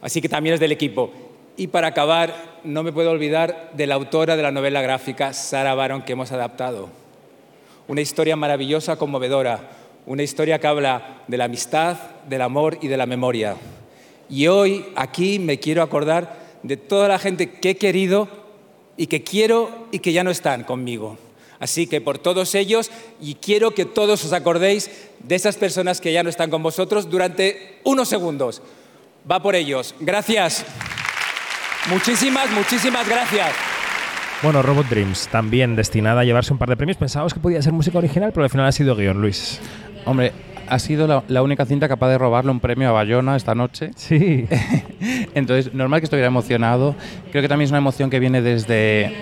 así 0.00 0.20
que 0.20 0.28
también 0.28 0.54
es 0.54 0.60
del 0.60 0.72
equipo. 0.72 1.12
Y 1.56 1.68
para 1.68 1.88
acabar, 1.88 2.60
no 2.64 2.82
me 2.82 2.92
puedo 2.92 3.10
olvidar 3.10 3.72
de 3.74 3.86
la 3.86 3.94
autora 3.94 4.36
de 4.36 4.42
la 4.42 4.50
novela 4.50 4.82
gráfica, 4.82 5.32
Sara 5.32 5.74
Baron, 5.74 6.02
que 6.02 6.12
hemos 6.12 6.32
adaptado. 6.32 6.88
Una 7.88 8.00
historia 8.00 8.36
maravillosa, 8.36 8.96
conmovedora, 8.96 9.70
una 10.06 10.22
historia 10.22 10.58
que 10.58 10.66
habla 10.66 11.22
de 11.26 11.36
la 11.36 11.44
amistad, 11.44 11.96
del 12.28 12.42
amor 12.42 12.78
y 12.80 12.88
de 12.88 12.96
la 12.96 13.06
memoria. 13.06 13.56
Y 14.28 14.46
hoy 14.46 14.86
aquí 14.96 15.38
me 15.38 15.58
quiero 15.58 15.82
acordar 15.82 16.38
de 16.62 16.76
toda 16.76 17.08
la 17.08 17.18
gente 17.18 17.50
que 17.50 17.70
he 17.70 17.76
querido 17.76 18.28
y 18.96 19.08
que 19.08 19.22
quiero 19.22 19.88
y 19.90 19.98
que 19.98 20.12
ya 20.12 20.24
no 20.24 20.30
están 20.30 20.64
conmigo. 20.64 21.18
Así 21.58 21.86
que 21.86 22.00
por 22.00 22.18
todos 22.18 22.54
ellos, 22.54 22.90
y 23.20 23.34
quiero 23.34 23.72
que 23.72 23.84
todos 23.84 24.24
os 24.24 24.32
acordéis 24.32 24.90
de 25.20 25.34
esas 25.34 25.56
personas 25.56 26.00
que 26.00 26.12
ya 26.12 26.22
no 26.22 26.28
están 26.28 26.50
con 26.50 26.62
vosotros 26.62 27.08
durante 27.08 27.80
unos 27.84 28.08
segundos. 28.08 28.62
Va 29.30 29.42
por 29.42 29.54
ellos. 29.54 29.94
Gracias. 30.00 30.64
Muchísimas, 31.88 32.50
muchísimas 32.50 33.08
gracias. 33.08 33.52
Bueno, 34.42 34.60
Robot 34.60 34.88
Dreams, 34.88 35.28
también 35.28 35.76
destinada 35.76 36.20
a 36.20 36.24
llevarse 36.24 36.52
un 36.52 36.58
par 36.58 36.68
de 36.68 36.76
premios. 36.76 36.98
Pensábamos 36.98 37.32
que 37.32 37.40
podía 37.40 37.62
ser 37.62 37.72
música 37.72 37.96
original, 37.98 38.32
pero 38.32 38.44
al 38.44 38.50
final 38.50 38.66
ha 38.66 38.72
sido 38.72 38.94
guion, 38.94 39.20
Luis. 39.20 39.60
Hombre, 40.06 40.32
ha 40.68 40.78
sido 40.78 41.06
la, 41.06 41.22
la 41.28 41.42
única 41.42 41.64
cinta 41.66 41.86
capaz 41.88 42.08
de 42.08 42.18
robarle 42.18 42.50
un 42.50 42.60
premio 42.60 42.88
a 42.88 42.92
Bayona 42.92 43.36
esta 43.36 43.54
noche. 43.54 43.90
Sí. 43.96 44.46
Entonces, 45.34 45.74
normal 45.74 46.00
que 46.00 46.04
estuviera 46.04 46.28
emocionado. 46.28 46.94
Creo 47.30 47.42
que 47.42 47.48
también 47.48 47.66
es 47.66 47.70
una 47.70 47.78
emoción 47.78 48.08
que 48.10 48.18
viene 48.18 48.40
desde 48.42 49.12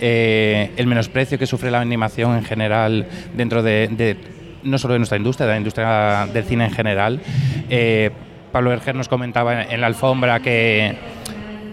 eh, 0.00 0.70
el 0.76 0.86
menosprecio 0.86 1.38
que 1.38 1.46
sufre 1.46 1.70
la 1.70 1.80
animación 1.80 2.36
en 2.36 2.44
general 2.44 3.06
dentro 3.36 3.62
de, 3.62 3.88
de- 3.90 4.16
no 4.62 4.78
solo 4.78 4.94
de 4.94 4.98
nuestra 5.00 5.18
industria, 5.18 5.46
de 5.46 5.52
la 5.52 5.58
industria 5.58 6.28
del 6.32 6.44
cine 6.44 6.64
en 6.66 6.70
general. 6.70 7.20
Eh, 7.68 8.10
Pablo 8.52 8.70
Berger 8.70 8.94
nos 8.94 9.08
comentaba 9.08 9.62
en, 9.64 9.72
en 9.72 9.80
la 9.80 9.88
alfombra 9.88 10.40
que, 10.40 10.94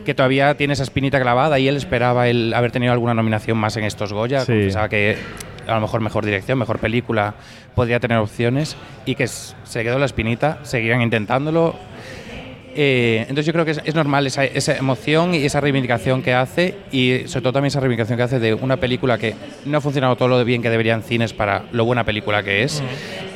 que 0.05 0.13
todavía 0.13 0.55
tiene 0.57 0.73
esa 0.73 0.83
espinita 0.83 1.21
clavada 1.21 1.57
y 1.59 1.67
él 1.67 1.77
esperaba 1.77 2.27
el 2.27 2.53
haber 2.53 2.71
tenido 2.71 2.91
alguna 2.91 3.13
nominación 3.13 3.57
más 3.57 3.77
en 3.77 3.83
estos 3.85 4.11
Goya. 4.11 4.41
Sí. 4.41 4.51
Pensaba 4.53 4.89
que 4.89 5.15
a 5.67 5.75
lo 5.75 5.81
mejor 5.81 6.01
mejor 6.01 6.25
dirección, 6.25 6.57
mejor 6.59 6.79
película 6.79 7.33
podría 7.75 7.99
tener 7.99 8.17
opciones 8.17 8.75
y 9.05 9.15
que 9.15 9.27
se 9.27 9.83
quedó 9.83 9.99
la 9.99 10.05
espinita, 10.05 10.59
seguirán 10.63 11.01
intentándolo. 11.01 11.75
Eh, 12.75 13.21
entonces 13.21 13.45
yo 13.45 13.53
creo 13.53 13.65
que 13.65 13.71
es, 13.71 13.81
es 13.83 13.95
normal 13.95 14.27
esa, 14.27 14.45
esa 14.45 14.77
emoción 14.77 15.33
y 15.35 15.45
esa 15.45 15.59
reivindicación 15.59 16.21
que 16.21 16.33
hace 16.33 16.75
y 16.91 17.23
sobre 17.25 17.41
todo 17.41 17.53
también 17.53 17.67
esa 17.67 17.79
reivindicación 17.79 18.17
que 18.17 18.23
hace 18.23 18.39
de 18.39 18.53
una 18.53 18.77
película 18.77 19.17
que 19.17 19.35
no 19.65 19.77
ha 19.77 19.81
funcionado 19.81 20.15
todo 20.15 20.27
lo 20.29 20.43
bien 20.45 20.61
que 20.61 20.69
debería 20.69 20.93
en 20.93 21.03
cines 21.03 21.33
para 21.33 21.65
lo 21.71 21.85
buena 21.85 22.05
película 22.05 22.43
que 22.43 22.63
es 22.63 22.81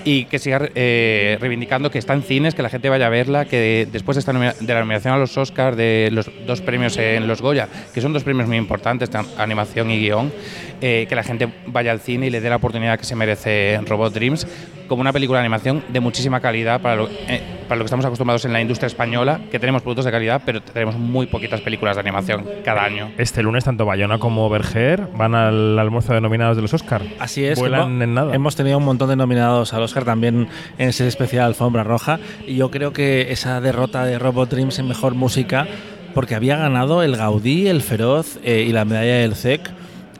y 0.05 0.25
que 0.25 0.39
siga 0.39 0.69
eh, 0.75 1.37
reivindicando 1.41 1.89
que 1.89 1.97
está 1.97 2.13
en 2.13 2.21
cines, 2.21 2.53
que 2.53 2.61
la 2.61 2.69
gente 2.69 2.89
vaya 2.89 3.07
a 3.07 3.09
verla, 3.09 3.45
que 3.45 3.87
después 3.91 4.15
de, 4.15 4.19
esta 4.19 4.31
de 4.31 4.73
la 4.73 4.79
nominación 4.79 5.15
a 5.15 5.17
los 5.17 5.35
Oscars, 5.35 5.75
de 5.75 6.09
los 6.11 6.29
dos 6.45 6.61
premios 6.61 6.95
en 6.97 7.27
los 7.27 7.41
Goya, 7.41 7.67
que 7.93 8.01
son 8.01 8.13
dos 8.13 8.23
premios 8.23 8.47
muy 8.47 8.57
importantes, 8.57 9.09
animación 9.37 9.89
y 9.89 9.99
guion, 9.99 10.31
eh, 10.79 11.07
que 11.09 11.15
la 11.15 11.23
gente 11.23 11.49
vaya 11.65 11.91
al 11.91 11.99
cine 11.99 12.27
y 12.27 12.29
le 12.29 12.39
dé 12.39 12.49
la 12.49 12.57
oportunidad 12.57 12.99
que 12.99 13.05
se 13.05 13.15
merece 13.15 13.79
Robot 13.85 14.13
Dreams 14.13 14.47
como 14.87 15.01
una 15.01 15.13
película 15.13 15.39
de 15.39 15.45
animación 15.45 15.83
de 15.89 15.99
muchísima 15.99 16.39
calidad 16.39 16.81
para 16.81 16.95
lo, 16.95 17.09
eh, 17.09 17.41
para 17.67 17.77
lo 17.77 17.83
que 17.83 17.87
estamos 17.87 18.05
acostumbrados 18.05 18.45
en 18.45 18.53
la 18.53 18.61
industria 18.61 18.87
española, 18.87 19.41
que 19.51 19.59
tenemos 19.59 19.81
productos 19.81 20.05
de 20.05 20.11
calidad, 20.11 20.41
pero 20.45 20.61
tenemos 20.61 20.95
muy 20.97 21.27
poquitas 21.27 21.61
películas 21.61 21.95
de 21.95 22.01
animación 22.01 22.45
cada 22.63 22.83
año. 22.83 23.11
Este 23.17 23.43
lunes, 23.43 23.63
tanto 23.63 23.85
Bayona 23.85 24.19
como 24.19 24.49
Berger 24.49 25.07
van 25.15 25.35
al 25.35 25.77
almuerzo 25.79 26.13
de 26.13 26.21
nominados 26.21 26.55
de 26.55 26.61
los 26.61 26.73
Oscar. 26.73 27.01
Así 27.19 27.45
es. 27.45 27.57
Vuelan 27.57 27.81
hemos, 27.81 28.03
en 28.03 28.13
nada. 28.13 28.35
hemos 28.35 28.55
tenido 28.55 28.77
un 28.77 28.85
montón 28.85 29.09
de 29.09 29.15
nominados 29.15 29.73
al 29.73 29.81
Oscar 29.81 30.05
también 30.05 30.47
en 30.77 30.89
ese 30.89 31.07
especial 31.07 31.45
Alfombra 31.45 31.83
Roja. 31.83 32.19
Y 32.45 32.55
yo 32.55 32.71
creo 32.71 32.93
que 32.93 33.31
esa 33.31 33.61
derrota 33.61 34.05
de 34.05 34.19
Robot 34.19 34.49
Dreams 34.49 34.79
en 34.79 34.87
mejor 34.87 35.15
música, 35.15 35.67
porque 36.13 36.35
había 36.35 36.57
ganado 36.57 37.03
el 37.03 37.15
Gaudí, 37.15 37.67
el 37.67 37.81
Feroz 37.81 38.39
eh, 38.43 38.65
y 38.67 38.71
la 38.71 38.85
medalla 38.85 39.15
del 39.15 39.35
CEC, 39.35 39.69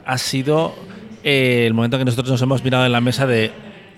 ha 0.06 0.18
sido 0.18 0.76
eh, 1.24 1.66
el 1.66 1.74
momento 1.74 1.98
que 1.98 2.06
nosotros 2.06 2.30
nos 2.30 2.42
hemos 2.42 2.64
mirado 2.64 2.86
en 2.86 2.92
la 2.92 3.02
mesa 3.02 3.26
de. 3.26 3.52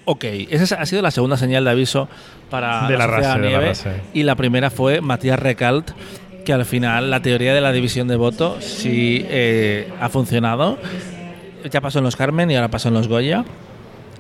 Ok, 0.10 0.24
esa 0.24 0.76
ha 0.76 0.86
sido 0.86 1.02
la 1.02 1.12
segunda 1.12 1.36
señal 1.36 1.66
de 1.66 1.72
aviso 1.72 2.08
para 2.50 2.88
De 2.88 2.98
la 2.98 3.08
de 3.08 3.22
la 3.22 3.38
Nieve. 3.38 3.68
Rase. 3.68 3.92
Y 4.14 4.24
la 4.24 4.36
primera 4.36 4.70
fue 4.70 5.02
Matías 5.02 5.38
Recalt, 5.38 5.92
que 6.46 6.54
al 6.54 6.64
final 6.64 7.12
la 7.12 7.22
teoría 7.22 7.54
de 7.54 7.60
la 7.60 7.74
división 7.74 8.08
de 8.08 8.16
voto 8.16 8.56
sí 8.62 9.26
eh, 9.30 9.92
ha 10.00 10.08
funcionado. 10.08 10.78
Ya 11.70 11.82
pasó 11.82 11.98
en 12.00 12.06
los 12.06 12.16
Carmen 12.16 12.50
y 12.50 12.56
ahora 12.56 12.70
pasó 12.70 12.88
en 12.88 12.94
los 12.94 13.10
Goya. 13.10 13.44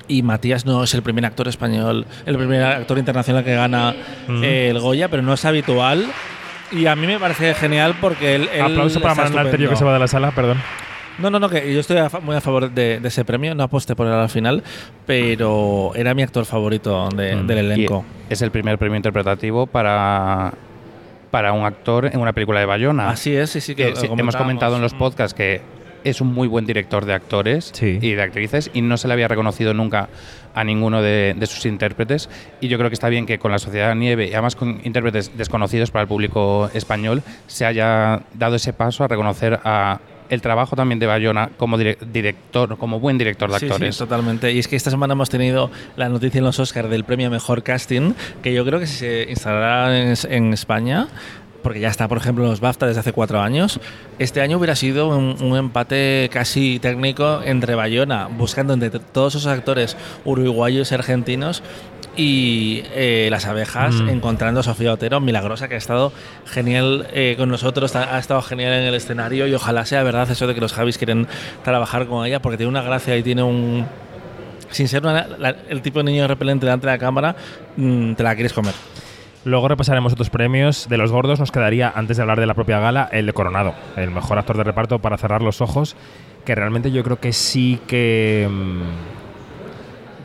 Y 0.09 0.23
Matías 0.23 0.65
no 0.65 0.83
es 0.83 0.93
el 0.93 1.03
primer 1.03 1.25
actor 1.25 1.47
español, 1.47 2.05
el 2.25 2.35
primer 2.37 2.63
actor 2.63 2.97
internacional 2.97 3.45
que 3.45 3.55
gana 3.55 3.95
Mm. 4.27 4.43
eh, 4.43 4.69
el 4.71 4.79
Goya, 4.79 5.07
pero 5.07 5.23
no 5.23 5.33
es 5.33 5.45
habitual. 5.45 6.05
Y 6.73 6.85
a 6.87 6.97
mí 6.97 7.07
me 7.07 7.17
parece 7.17 7.53
genial 7.53 7.95
porque 8.01 8.35
él. 8.35 8.49
él 8.53 8.61
Aplauso 8.61 8.99
para 8.99 9.15
Manuel 9.15 9.39
Alterio 9.39 9.69
que 9.69 9.77
se 9.77 9.85
va 9.85 9.93
de 9.93 9.99
la 9.99 10.07
sala, 10.09 10.31
perdón. 10.31 10.57
No, 11.19 11.29
no, 11.31 11.39
no, 11.39 11.49
que 11.49 11.73
yo 11.73 11.79
estoy 11.79 11.97
a 11.97 12.09
muy 12.21 12.35
a 12.35 12.41
favor 12.41 12.69
de, 12.71 12.99
de 12.99 13.07
ese 13.07 13.25
premio. 13.25 13.55
No 13.55 13.63
aposté 13.63 13.95
por 13.95 14.05
él 14.07 14.13
al 14.13 14.29
final, 14.29 14.63
pero 15.05 15.91
era 15.95 16.13
mi 16.13 16.21
actor 16.21 16.45
favorito 16.45 17.09
de- 17.09 17.35
Mm. 17.35 17.47
del 17.47 17.57
Y 17.57 17.59
elenco. 17.71 18.05
es 18.29 18.41
el 18.41 18.51
primer 18.51 18.77
premio 18.77 18.97
interpretativo 18.97 19.65
para, 19.65 20.53
para 21.31 21.53
un 21.53 21.65
actor 21.65 22.05
en 22.05 22.19
una 22.19 22.33
película 22.33 22.59
de 22.59 22.65
Bayona. 22.67 23.09
Así 23.09 23.35
es, 23.35 23.49
sí, 23.49 23.61
sí, 23.61 23.73
que 23.73 23.93
Que 23.93 23.95
sí, 23.95 24.07
hemos 24.15 24.35
comentado 24.35 24.75
en 24.75 24.81
los 24.81 24.93
Mm. 24.93 24.97
podcasts 24.99 25.33
que 25.33 25.61
es 26.03 26.21
un 26.21 26.33
muy 26.33 26.47
buen 26.47 26.65
director 26.65 27.03
de 27.05 27.13
actores 27.13 27.71
Sí. 27.73 27.97
y 28.01 28.11
de 28.13 28.21
actrices 28.21 28.69
y 28.73 28.81
no 28.81 28.95
se 28.97 29.07
le 29.07 29.13
había 29.13 29.27
reconocido 29.27 29.73
nunca 29.73 30.09
a 30.53 30.63
ninguno 30.63 31.01
de, 31.01 31.35
de 31.37 31.45
sus 31.47 31.65
intérpretes 31.65 32.29
y 32.61 32.67
yo 32.67 32.77
creo 32.77 32.89
que 32.89 32.93
está 32.93 33.09
bien 33.09 33.25
que 33.25 33.39
con 33.39 33.51
la 33.51 33.59
Sociedad 33.59 33.93
Nieve 33.95 34.27
y 34.27 34.33
además 34.33 34.55
con 34.55 34.79
intérpretes 34.83 35.35
desconocidos 35.37 35.91
para 35.91 36.03
el 36.03 36.07
público 36.07 36.69
español 36.73 37.23
se 37.47 37.65
haya 37.65 38.21
dado 38.35 38.55
ese 38.55 38.71
paso 38.73 39.03
a 39.03 39.07
reconocer 39.07 39.59
a 39.65 39.99
el 40.29 40.41
trabajo 40.41 40.75
también 40.75 40.99
de 40.99 41.05
Bayona 41.05 41.49
como 41.57 41.77
direc- 41.77 41.99
director, 41.99 42.77
como 42.77 42.99
buen 42.99 43.17
director 43.17 43.51
de 43.51 43.59
Sí, 43.59 43.65
actores. 43.65 43.95
Sí, 43.95 43.99
totalmente. 43.99 44.51
Y 44.51 44.59
es 44.59 44.67
que 44.67 44.75
esta 44.75 44.89
semana 44.91 45.13
hemos 45.13 45.29
tenido 45.29 45.69
la 45.95 46.09
noticia 46.09 46.39
en 46.39 46.45
los 46.45 46.59
Oscars 46.59 46.89
del 46.89 47.03
premio 47.03 47.29
Mejor 47.29 47.63
Casting, 47.63 48.13
que 48.41 48.53
yo 48.53 48.65
creo 48.65 48.79
que 48.79 48.87
si 48.87 48.97
se 48.97 49.25
instalará 49.29 49.97
en, 49.99 50.13
en 50.29 50.53
España, 50.53 51.07
porque 51.63 51.79
ya 51.81 51.89
está, 51.89 52.07
por 52.07 52.17
ejemplo, 52.17 52.45
en 52.45 52.51
los 52.51 52.59
BAFTA 52.61 52.87
desde 52.87 53.01
hace 53.01 53.11
cuatro 53.11 53.41
años, 53.41 53.79
este 54.19 54.39
año 54.41 54.57
hubiera 54.57 54.75
sido 54.75 55.09
un, 55.09 55.35
un 55.41 55.57
empate 55.57 56.29
casi 56.31 56.79
técnico 56.79 57.41
entre 57.43 57.75
Bayona, 57.75 58.27
buscando 58.27 58.73
entre 58.73 58.89
todos 58.91 59.35
esos 59.35 59.47
actores 59.47 59.97
uruguayos 60.23 60.91
y 60.91 60.95
argentinos, 60.95 61.63
y 62.17 62.81
eh, 62.95 63.27
las 63.31 63.45
abejas 63.45 63.93
Mm. 63.95 64.09
encontrando 64.09 64.59
a 64.59 64.63
Sofía 64.63 64.91
Otero, 64.91 65.19
milagrosa, 65.21 65.67
que 65.67 65.75
ha 65.75 65.77
estado 65.77 66.11
genial 66.45 67.07
eh, 67.13 67.35
con 67.37 67.47
nosotros, 67.49 67.95
ha, 67.95 68.17
estado 68.19 68.41
genial 68.41 68.73
en 68.73 68.83
el 68.83 68.95
escenario 68.95 69.47
y 69.47 69.53
ojalá 69.53 69.85
sea 69.85 70.03
verdad 70.03 70.29
eso 70.29 70.47
de 70.47 70.55
que 70.55 70.61
los 70.61 70.73
Javis 70.73 70.97
quieren 70.97 71.27
trabajar 71.63 72.07
con 72.07 72.25
ella 72.25 72.41
porque 72.41 72.57
tiene 72.57 72.69
una 72.71 72.81
gracia 72.81 73.15
y 73.15 73.23
tiene 73.23 73.43
un... 73.43 73.85
Sin 74.71 74.87
ser 74.89 75.03
una- 75.03 75.27
la- 75.37 75.55
el 75.69 75.81
tipo 75.81 75.99
de 75.99 76.05
niño 76.05 76.27
repelente 76.27 76.65
delante 76.65 76.87
de 76.87 76.93
la 76.93 76.97
cámara, 76.99 77.35
mm, 77.77 78.13
te 78.15 78.23
la 78.23 78.33
quieres 78.35 78.51
comer. 78.51 78.73
Luego 79.45 79.67
repasaremos 79.69 80.11
otros 80.11 80.29
premios. 80.29 80.89
De 80.89 80.97
los 80.97 81.11
gordos 81.11 81.39
nos 81.39 81.51
quedaría, 81.53 81.89
antes 81.95 82.17
de 82.17 82.23
hablar 82.23 82.39
de 82.39 82.47
la 82.47 82.53
propia 82.53 82.79
gala, 82.79 83.07
el 83.13 83.25
de 83.27 83.31
Coronado, 83.33 83.75
el 83.95 84.11
mejor 84.11 84.37
actor 84.39 84.57
de 84.57 84.63
reparto 84.65 84.99
para 84.99 85.17
cerrar 85.17 85.41
los 85.41 85.61
ojos, 85.61 85.95
que 86.43 86.53
realmente 86.55 86.91
yo 86.91 87.03
creo 87.03 87.19
que 87.19 87.31
sí 87.31 87.79
que... 87.87 88.47
mm, 88.49 89.16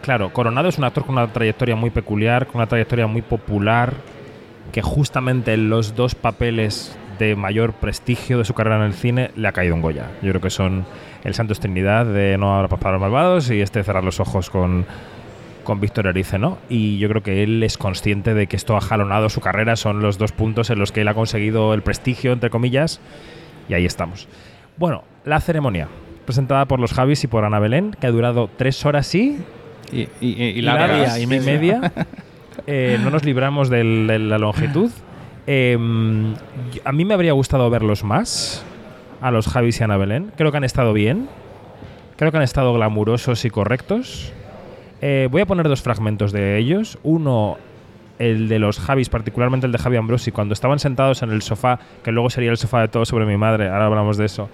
Claro, 0.02 0.32
Coronado 0.32 0.68
es 0.68 0.78
un 0.78 0.84
actor 0.84 1.06
con 1.06 1.16
una 1.16 1.32
trayectoria 1.32 1.76
muy 1.76 1.90
peculiar, 1.90 2.46
con 2.46 2.56
una 2.56 2.66
trayectoria 2.66 3.06
muy 3.06 3.22
popular, 3.22 3.94
que 4.72 4.82
justamente 4.82 5.54
en 5.54 5.70
los 5.70 5.94
dos 5.94 6.16
papeles 6.16 6.98
de 7.20 7.36
mayor 7.36 7.74
prestigio 7.74 8.38
de 8.38 8.44
su 8.44 8.52
carrera 8.52 8.78
en 8.78 8.82
el 8.82 8.94
cine 8.94 9.30
le 9.36 9.46
ha 9.46 9.52
caído 9.52 9.76
un 9.76 9.80
Goya. 9.80 10.10
Yo 10.20 10.30
creo 10.30 10.40
que 10.40 10.50
son 10.50 10.84
El 11.22 11.34
Santos 11.34 11.60
Trinidad 11.60 12.04
de 12.04 12.36
No 12.36 12.56
habrá 12.56 12.66
paz 12.66 12.80
para 12.80 12.92
los 12.94 13.00
malvados 13.00 13.48
y 13.50 13.60
este 13.60 13.84
Cerrar 13.84 14.02
los 14.02 14.18
ojos 14.18 14.50
con, 14.50 14.86
con 15.62 15.78
Víctor 15.78 16.08
Erice, 16.08 16.36
¿no? 16.36 16.58
Y 16.68 16.98
yo 16.98 17.08
creo 17.08 17.22
que 17.22 17.44
él 17.44 17.62
es 17.62 17.78
consciente 17.78 18.34
de 18.34 18.48
que 18.48 18.56
esto 18.56 18.76
ha 18.76 18.80
jalonado 18.80 19.28
su 19.28 19.40
carrera, 19.40 19.76
son 19.76 20.02
los 20.02 20.18
dos 20.18 20.32
puntos 20.32 20.70
en 20.70 20.80
los 20.80 20.90
que 20.90 21.02
él 21.02 21.08
ha 21.08 21.14
conseguido 21.14 21.74
el 21.74 21.82
prestigio, 21.82 22.32
entre 22.32 22.50
comillas, 22.50 23.00
y 23.68 23.74
ahí 23.74 23.86
estamos. 23.86 24.26
Bueno, 24.78 25.04
la 25.24 25.40
ceremonia, 25.40 25.86
presentada 26.24 26.64
por 26.64 26.80
los 26.80 26.92
Javis 26.92 27.22
y 27.22 27.28
por 27.28 27.44
Ana 27.44 27.60
Belén, 27.60 27.92
que 28.00 28.08
ha 28.08 28.10
durado 28.10 28.50
tres 28.56 28.84
horas 28.84 29.14
y, 29.14 29.38
Y, 29.90 30.02
y- 30.20 30.58
y- 30.60 30.60
y 30.60 31.26
media. 31.26 31.92
Eh, 32.66 32.98
no 33.02 33.10
nos 33.10 33.24
libramos 33.24 33.70
del- 33.70 34.06
de 34.06 34.18
la 34.18 34.38
longitud. 34.38 34.90
Eh, 35.46 35.76
y- 36.74 36.80
a 36.84 36.92
mí 36.92 37.04
me 37.04 37.14
habría 37.14 37.32
gustado 37.32 37.68
verlos 37.70 38.04
más, 38.04 38.64
a 39.20 39.30
los 39.30 39.48
Javis 39.48 39.80
y 39.80 39.84
Ana 39.84 39.96
Belén. 39.96 40.30
Creo 40.36 40.52
que 40.52 40.58
han 40.58 40.64
estado 40.64 40.92
bien. 40.92 41.28
Creo 42.16 42.30
que 42.30 42.36
han 42.36 42.42
estado 42.44 42.72
glamurosos 42.74 43.44
y 43.44 43.50
correctos. 43.50 44.32
Eh, 45.00 45.28
voy 45.30 45.40
a 45.40 45.46
poner 45.46 45.66
dos 45.68 45.82
fragmentos 45.82 46.30
de 46.30 46.58
ellos. 46.58 46.98
Uno, 47.02 47.56
el 48.20 48.48
de 48.48 48.58
los 48.60 48.78
Javis, 48.78 49.08
particularmente 49.08 49.66
el 49.66 49.72
de 49.72 49.78
Javi 49.78 49.96
Ambrosi, 49.96 50.30
cuando 50.30 50.52
estaban 50.52 50.78
sentados 50.78 51.22
en 51.22 51.30
el 51.30 51.42
sofá, 51.42 51.80
que 52.04 52.12
luego 52.12 52.30
sería 52.30 52.50
el 52.50 52.58
sofá 52.58 52.82
de 52.82 52.88
todo 52.88 53.04
sobre 53.06 53.24
mi 53.26 53.36
madre, 53.38 53.68
ahora 53.70 53.86
hablamos 53.86 54.18
de 54.18 54.26
eso, 54.26 54.48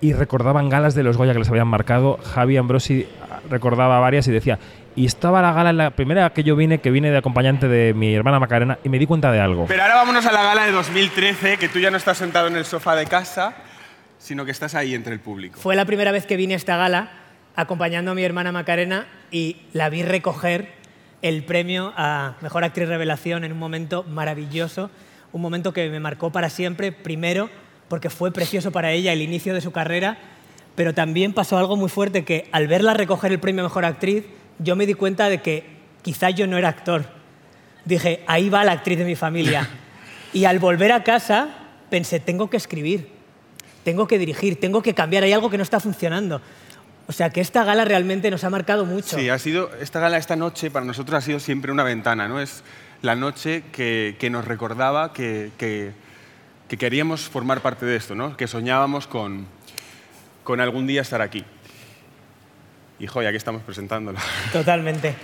y 0.00 0.12
recordaban 0.14 0.70
galas 0.70 0.94
de 0.94 1.02
los 1.02 1.18
Goya 1.18 1.32
que 1.34 1.40
les 1.40 1.50
habían 1.50 1.68
marcado. 1.68 2.18
Javi 2.22 2.56
Ambrosi 2.56 3.06
recordaba 3.50 3.98
varias 4.00 4.26
y 4.28 4.32
decía, 4.32 4.58
Y 4.96 5.06
estaba 5.06 5.42
la 5.42 5.52
gala, 5.52 5.70
en 5.70 5.78
la 5.78 5.90
primera 5.90 6.30
que 6.30 6.42
yo 6.42 6.56
vine, 6.56 6.78
que 6.80 6.90
vine 6.90 7.10
de 7.10 7.18
acompañante 7.18 7.68
de 7.68 7.94
mi 7.94 8.14
hermana 8.14 8.38
Macarena, 8.38 8.78
y 8.84 8.88
me 8.88 8.98
di 8.98 9.06
cuenta 9.06 9.32
de 9.32 9.40
algo. 9.40 9.66
Pero 9.66 9.82
ahora 9.82 9.96
vámonos 9.96 10.26
a 10.26 10.32
la 10.32 10.42
gala 10.42 10.66
de 10.66 10.72
2013, 10.72 11.56
que 11.56 11.68
tú 11.68 11.78
ya 11.78 11.90
no 11.90 11.96
estás 11.96 12.18
sentado 12.18 12.48
en 12.48 12.56
el 12.56 12.64
sofá 12.64 12.94
de 12.96 13.06
casa, 13.06 13.54
sino 14.18 14.44
que 14.44 14.50
estás 14.50 14.74
ahí 14.74 14.94
entre 14.94 15.12
el 15.12 15.20
público. 15.20 15.58
Fue 15.60 15.76
la 15.76 15.84
primera 15.84 16.12
vez 16.12 16.26
que 16.26 16.36
vine 16.36 16.54
a 16.54 16.56
esta 16.56 16.76
gala 16.76 17.10
acompañando 17.56 18.12
a 18.12 18.14
mi 18.14 18.24
hermana 18.24 18.52
Macarena 18.52 19.06
y 19.30 19.56
la 19.72 19.88
vi 19.88 20.02
recoger 20.02 20.72
el 21.22 21.44
premio 21.44 21.92
a 21.96 22.34
Mejor 22.40 22.64
Actriz 22.64 22.88
Revelación 22.88 23.44
en 23.44 23.52
un 23.52 23.58
momento 23.58 24.04
maravilloso, 24.04 24.90
un 25.32 25.40
momento 25.40 25.72
que 25.72 25.88
me 25.88 26.00
marcó 26.00 26.30
para 26.30 26.50
siempre, 26.50 26.92
primero 26.92 27.48
porque 27.88 28.10
fue 28.10 28.32
precioso 28.32 28.72
para 28.72 28.92
ella 28.92 29.12
el 29.12 29.22
inicio 29.22 29.54
de 29.54 29.60
su 29.60 29.72
carrera, 29.72 30.18
pero 30.74 30.94
también 30.94 31.32
pasó 31.32 31.56
algo 31.58 31.76
muy 31.76 31.88
fuerte 31.88 32.24
que 32.24 32.48
al 32.52 32.66
verla 32.66 32.94
recoger 32.94 33.32
el 33.32 33.40
premio 33.40 33.62
a 33.62 33.68
Mejor 33.68 33.84
Actriz, 33.84 34.24
yo 34.58 34.76
me 34.76 34.86
di 34.86 34.94
cuenta 34.94 35.28
de 35.28 35.40
que 35.40 35.64
quizá 36.02 36.30
yo 36.30 36.46
no 36.46 36.56
era 36.56 36.68
actor. 36.68 37.04
Dije, 37.84 38.24
ahí 38.26 38.48
va 38.48 38.64
la 38.64 38.72
actriz 38.72 38.98
de 38.98 39.04
mi 39.04 39.16
familia. 39.16 39.68
Y 40.32 40.46
al 40.46 40.58
volver 40.58 40.90
a 40.90 41.04
casa 41.04 41.46
pensé, 41.90 42.18
tengo 42.18 42.50
que 42.50 42.56
escribir, 42.56 43.08
tengo 43.84 44.08
que 44.08 44.18
dirigir, 44.18 44.58
tengo 44.58 44.82
que 44.82 44.92
cambiar, 44.92 45.22
hay 45.22 45.32
algo 45.32 45.48
que 45.48 45.56
no 45.56 45.62
está 45.62 45.78
funcionando. 45.78 46.40
O 47.06 47.12
sea 47.12 47.30
que 47.30 47.40
esta 47.40 47.62
gala 47.62 47.84
realmente 47.84 48.32
nos 48.32 48.42
ha 48.42 48.50
marcado 48.50 48.84
mucho. 48.84 49.16
Sí, 49.16 49.28
ha 49.28 49.38
sido, 49.38 49.70
esta 49.80 50.00
gala 50.00 50.18
esta 50.18 50.34
noche 50.34 50.72
para 50.72 50.84
nosotros 50.84 51.18
ha 51.18 51.20
sido 51.20 51.38
siempre 51.38 51.70
una 51.70 51.84
ventana, 51.84 52.26
¿no? 52.26 52.40
Es 52.40 52.64
la 53.00 53.14
noche 53.14 53.62
que, 53.70 54.16
que 54.18 54.28
nos 54.28 54.44
recordaba 54.44 55.12
que, 55.12 55.52
que, 55.56 55.92
que 56.66 56.78
queríamos 56.78 57.28
formar 57.28 57.60
parte 57.60 57.86
de 57.86 57.94
esto, 57.94 58.16
¿no? 58.16 58.36
Que 58.36 58.48
soñábamos 58.48 59.06
con, 59.06 59.46
con 60.44 60.60
algún 60.60 60.86
día 60.86 61.02
estar 61.02 61.20
aquí. 61.20 61.44
Y 62.98 63.06
joya, 63.06 63.30
aquí 63.30 63.36
estamos 63.36 63.62
presentándola. 63.62 64.20
Totalmente. 64.52 65.14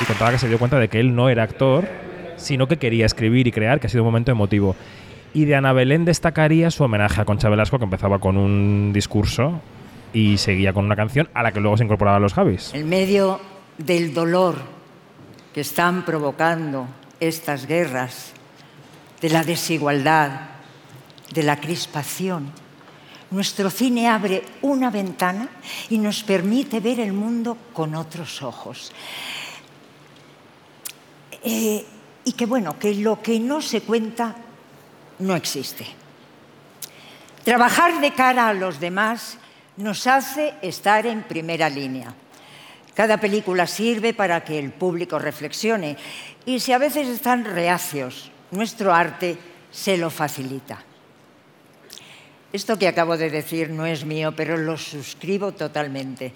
Y 0.00 0.04
contaba 0.04 0.32
que 0.32 0.38
se 0.38 0.48
dio 0.48 0.58
cuenta 0.58 0.78
de 0.78 0.88
que 0.88 0.98
él 0.98 1.14
no 1.14 1.28
era 1.28 1.44
actor, 1.44 1.88
sino 2.36 2.66
que 2.66 2.78
quería 2.78 3.06
escribir 3.06 3.46
y 3.46 3.52
crear, 3.52 3.78
que 3.78 3.86
ha 3.86 3.90
sido 3.90 4.02
un 4.02 4.08
momento 4.08 4.32
emotivo. 4.32 4.74
Y 5.34 5.44
de 5.44 5.54
Ana 5.54 5.72
Belén 5.72 6.04
destacaría 6.04 6.70
su 6.70 6.82
homenaje 6.84 7.20
a 7.20 7.24
Concha 7.24 7.48
Velasco, 7.48 7.78
que 7.78 7.84
empezaba 7.84 8.18
con 8.18 8.36
un 8.36 8.92
discurso 8.92 9.60
y 10.12 10.38
seguía 10.38 10.72
con 10.72 10.86
una 10.86 10.96
canción 10.96 11.28
a 11.34 11.42
la 11.42 11.52
que 11.52 11.60
luego 11.60 11.76
se 11.76 11.84
incorporaban 11.84 12.22
los 12.22 12.34
Javis. 12.34 12.72
En 12.74 12.88
medio 12.88 13.40
del 13.76 14.14
dolor 14.14 14.56
que 15.52 15.60
están 15.60 16.04
provocando 16.04 16.86
estas 17.20 17.66
guerras, 17.66 18.32
de 19.20 19.28
la 19.30 19.42
desigualdad, 19.42 20.30
de 21.32 21.42
la 21.42 21.60
crispación, 21.60 22.52
nuestro 23.30 23.70
cine 23.70 24.08
abre 24.08 24.42
una 24.62 24.90
ventana 24.90 25.48
y 25.90 25.98
nos 25.98 26.22
permite 26.22 26.80
ver 26.80 27.00
el 27.00 27.12
mundo 27.12 27.56
con 27.72 27.94
otros 27.94 28.42
ojos. 28.42 28.92
Eh, 31.44 31.84
y 32.24 32.32
que 32.32 32.46
bueno, 32.46 32.78
que 32.78 32.94
lo 32.94 33.22
que 33.22 33.38
no 33.38 33.60
se 33.60 33.82
cuenta 33.82 34.36
no 35.18 35.36
existe. 35.36 35.86
Trabajar 37.44 38.00
de 38.00 38.12
cara 38.12 38.48
a 38.48 38.54
los 38.54 38.80
demás 38.80 39.38
nos 39.76 40.06
hace 40.06 40.54
estar 40.60 41.06
en 41.06 41.22
primera 41.22 41.68
línea. 41.68 42.14
Cada 42.94 43.18
película 43.18 43.66
sirve 43.66 44.12
para 44.12 44.42
que 44.42 44.58
el 44.58 44.72
público 44.72 45.18
reflexione 45.18 45.96
y 46.44 46.60
si 46.60 46.72
a 46.72 46.78
veces 46.78 47.06
están 47.08 47.44
reacios, 47.44 48.30
nuestro 48.50 48.92
arte 48.92 49.38
se 49.70 49.96
lo 49.96 50.10
facilita. 50.10 50.87
Esto 52.52 52.78
que 52.78 52.88
acabo 52.88 53.16
de 53.16 53.30
decir 53.30 53.70
no 53.70 53.84
es 53.84 54.04
mío, 54.04 54.32
pero 54.34 54.56
lo 54.56 54.76
suscribo 54.76 55.52
totalmente. 55.52 56.32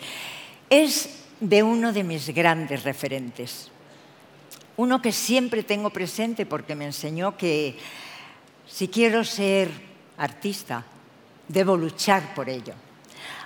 Es 0.68 1.24
de 1.40 1.62
uno 1.62 1.92
de 1.92 2.04
mis 2.04 2.28
grandes 2.34 2.84
referentes. 2.84 3.70
Uno 4.76 5.00
que 5.00 5.12
siempre 5.12 5.62
tengo 5.62 5.90
presente 5.90 6.46
porque 6.46 6.74
me 6.74 6.86
enseñó 6.86 7.36
que 7.36 7.76
si 8.66 8.88
quiero 8.88 9.24
ser 9.24 9.68
artista, 10.16 10.84
debo 11.48 11.76
luchar 11.76 12.34
por 12.34 12.48
ello 12.48 12.74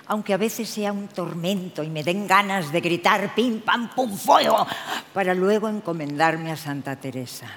aunque 0.07 0.33
a 0.33 0.37
veces 0.37 0.69
sea 0.69 0.91
un 0.91 1.07
tormento 1.07 1.83
y 1.83 1.89
me 1.89 2.03
den 2.03 2.27
ganas 2.27 2.71
de 2.71 2.79
gritar 2.79 3.35
pim, 3.35 3.59
pam, 3.59 3.89
pum, 3.93 4.17
fuego, 4.17 4.65
para 5.13 5.33
luego 5.33 5.67
encomendarme 5.67 6.51
a 6.51 6.55
Santa 6.55 6.95
Teresa. 6.95 7.47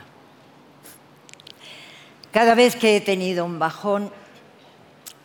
Cada 2.33 2.55
vez 2.55 2.75
que 2.77 2.97
he 2.97 3.01
tenido 3.01 3.45
un 3.45 3.59
bajón, 3.59 4.13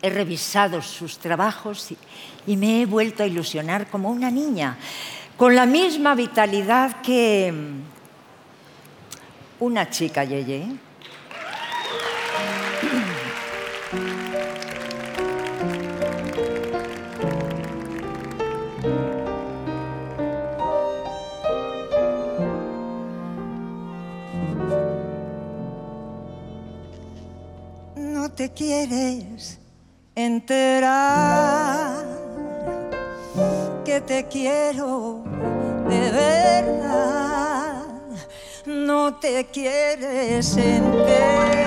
he 0.02 0.10
revisado 0.10 0.82
sus 0.82 1.18
trabajos 1.18 1.92
y, 2.46 2.56
me 2.56 2.82
he 2.82 2.86
vuelto 2.86 3.22
a 3.22 3.26
ilusionar 3.26 3.88
como 3.88 4.10
una 4.10 4.30
niña, 4.30 4.76
con 5.36 5.54
la 5.54 5.66
misma 5.66 6.14
vitalidad 6.14 7.00
que 7.02 7.52
una 9.58 9.90
chica 9.90 10.24
Yeye. 10.24 10.66
No 27.96 28.30
te 28.30 28.52
quieres 28.52 29.58
enterar 30.16 32.04
que 33.84 34.00
te 34.00 34.26
quiero 34.26 35.22
de 35.88 36.10
verdad. 36.10 37.84
No 38.64 39.14
te 39.16 39.44
quieres 39.52 40.56
enterar. 40.56 41.66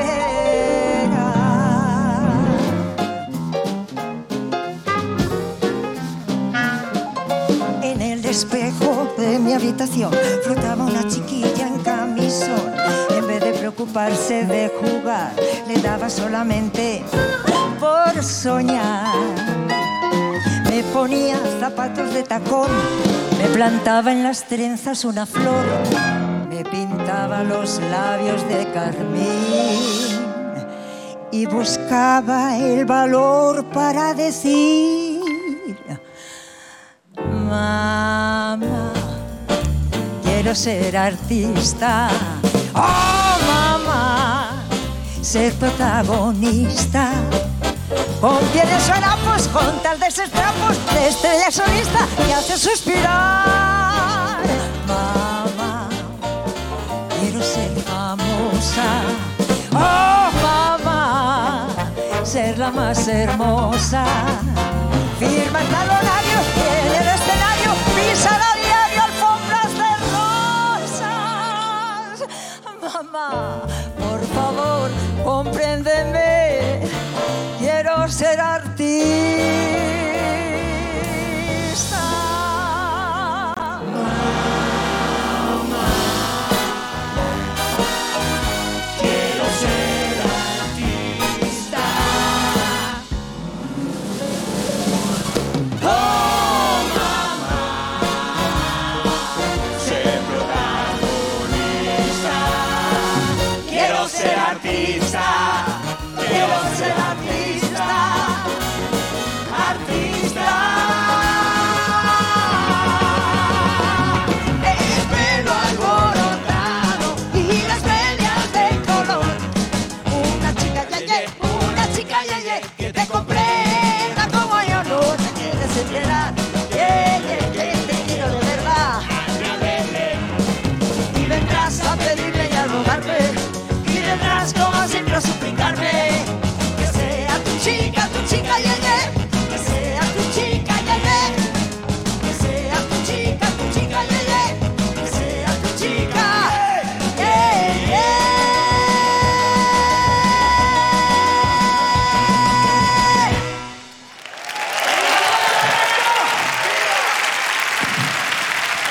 En 7.83 8.01
el 8.01 8.25
espejo 8.25 9.13
de 9.17 9.37
mi 9.37 9.53
habitación 9.53 10.11
flotaba 10.43 10.85
una 10.85 11.07
chiquilla 11.07 11.67
en 11.67 11.79
camisón. 11.83 12.73
En 13.11 13.27
vez 13.27 13.41
de 13.41 13.53
preocuparse 13.53 14.43
de 14.45 14.69
jugar, 14.69 15.33
le 15.67 15.79
daba 15.81 16.09
solamente 16.09 17.03
por 17.79 18.23
soñar. 18.23 19.15
Me 20.69 20.83
ponía 20.93 21.37
zapatos 21.59 22.13
de 22.13 22.23
tacón, 22.23 22.69
me 23.37 23.47
plantaba 23.47 24.11
en 24.11 24.23
las 24.23 24.45
trenzas 24.47 25.05
una 25.05 25.25
flor, 25.25 25.65
me 26.49 26.63
pintaba 26.63 27.43
los 27.43 27.79
labios 27.89 28.47
de 28.47 28.71
carmín 28.71 29.99
y 31.31 31.45
buscaba 31.45 32.57
el 32.57 32.85
valor 32.85 33.65
para 33.65 34.13
decir, 34.13 35.21
mamá, 37.49 38.59
quiero 40.23 40.55
ser 40.55 40.97
artista. 40.97 42.09
Oh, 42.73 43.37
mamá, 43.47 44.63
ser 45.21 45.53
protagonista. 45.53 47.11
Con 48.21 48.37
pieles 48.47 48.83
suenapos, 48.83 49.47
con 49.47 49.79
tal 49.81 49.97
desestrapos, 49.97 50.77
de 50.93 51.07
estrella 51.07 51.49
solista 51.49 52.05
me 52.17 52.33
hace 52.33 52.57
suspirar. 52.57 54.41
Mamá, 54.85 55.87
quiero 57.17 57.41
ser 57.41 57.71
famosa. 57.83 59.03
Oh, 59.71 60.29
mamá, 60.43 61.69
ser 62.25 62.57
la 62.57 62.71
más 62.71 63.07
hermosa. 63.07 64.03
Firma 65.17 65.61
el 65.61 65.67
talonario 65.69 66.39
y 66.57 66.61
en 66.87 66.93
el 67.01 67.07
escenario 67.15 67.71
pisar 67.95 68.41
a 68.41 68.53
diario 68.57 69.01
alfombras 69.01 69.71
de 69.81 69.91
rosas. 70.91 72.27
Mamá, 72.81 73.61
por 73.97 74.21
favor, 74.35 74.91
compréndeme. 75.23 76.29
Ser 78.09 78.39
artista. 78.39 79.88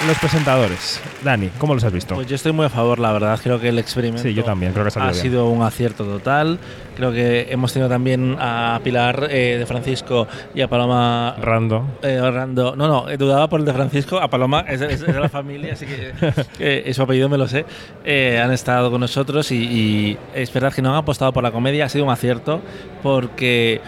Los 0.08 0.16
presentadores. 0.18 1.00
Dani, 1.22 1.50
¿cómo 1.58 1.74
los 1.74 1.84
has 1.84 1.92
visto? 1.92 2.14
Pues 2.14 2.26
yo 2.26 2.34
estoy 2.36 2.52
muy 2.52 2.64
a 2.64 2.70
favor, 2.70 2.98
la 2.98 3.12
verdad. 3.12 3.38
Creo 3.42 3.60
que 3.60 3.68
el 3.68 3.78
experimento 3.78 4.22
Sí, 4.22 4.32
yo 4.32 4.42
también, 4.42 4.72
creo 4.72 4.86
que 4.86 4.98
ha 4.98 5.02
bien. 5.10 5.14
sido 5.14 5.48
un 5.50 5.62
acierto 5.62 6.04
total. 6.04 6.58
Creo 6.96 7.12
que 7.12 7.48
hemos 7.50 7.74
tenido 7.74 7.90
también 7.90 8.34
a 8.40 8.80
Pilar 8.82 9.28
eh, 9.30 9.56
de 9.58 9.66
Francisco 9.66 10.26
y 10.54 10.62
a 10.62 10.68
Paloma 10.68 11.36
Rando. 11.38 11.84
eh, 12.02 12.18
Rando. 12.22 12.74
No, 12.74 12.88
no, 12.88 13.10
eh, 13.10 13.18
dudaba 13.18 13.48
por 13.50 13.60
el 13.60 13.66
de 13.66 13.74
Francisco. 13.74 14.18
A 14.18 14.28
Paloma 14.30 14.64
es, 14.66 14.80
es- 14.80 15.02
es 15.02 15.06
de 15.06 15.20
la 15.20 15.28
familia, 15.28 15.74
así 15.74 15.84
que 15.84 16.12
eh, 16.58 16.90
su 16.94 17.02
apellido 17.02 17.28
me 17.28 17.36
lo 17.36 17.46
sé. 17.46 17.66
Eh, 18.02 18.40
han 18.42 18.50
estado 18.50 18.90
con 18.90 19.02
nosotros 19.02 19.52
y, 19.52 19.56
y 19.56 20.18
esperar 20.34 20.72
que 20.74 20.80
no 20.80 20.88
han 20.88 20.96
apostado 20.96 21.34
por 21.34 21.42
la 21.42 21.50
comedia 21.52 21.84
ha 21.84 21.88
sido 21.90 22.06
un 22.06 22.10
acierto 22.10 22.62
porque 23.02 23.82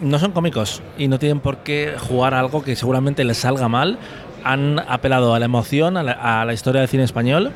no 0.00 0.20
son 0.20 0.30
cómicos 0.30 0.80
y 0.96 1.08
no 1.08 1.18
tienen 1.18 1.40
por 1.40 1.58
qué 1.58 1.94
jugar 1.98 2.32
a 2.34 2.38
algo 2.38 2.62
que 2.62 2.76
seguramente 2.76 3.24
les 3.24 3.38
salga 3.38 3.68
mal. 3.68 3.98
Han 4.44 4.78
apelado 4.88 5.34
a 5.34 5.38
la 5.38 5.44
emoción, 5.44 5.96
a 5.96 6.02
la, 6.02 6.40
a 6.40 6.44
la 6.44 6.52
historia 6.52 6.80
del 6.80 6.88
cine 6.88 7.04
español. 7.04 7.52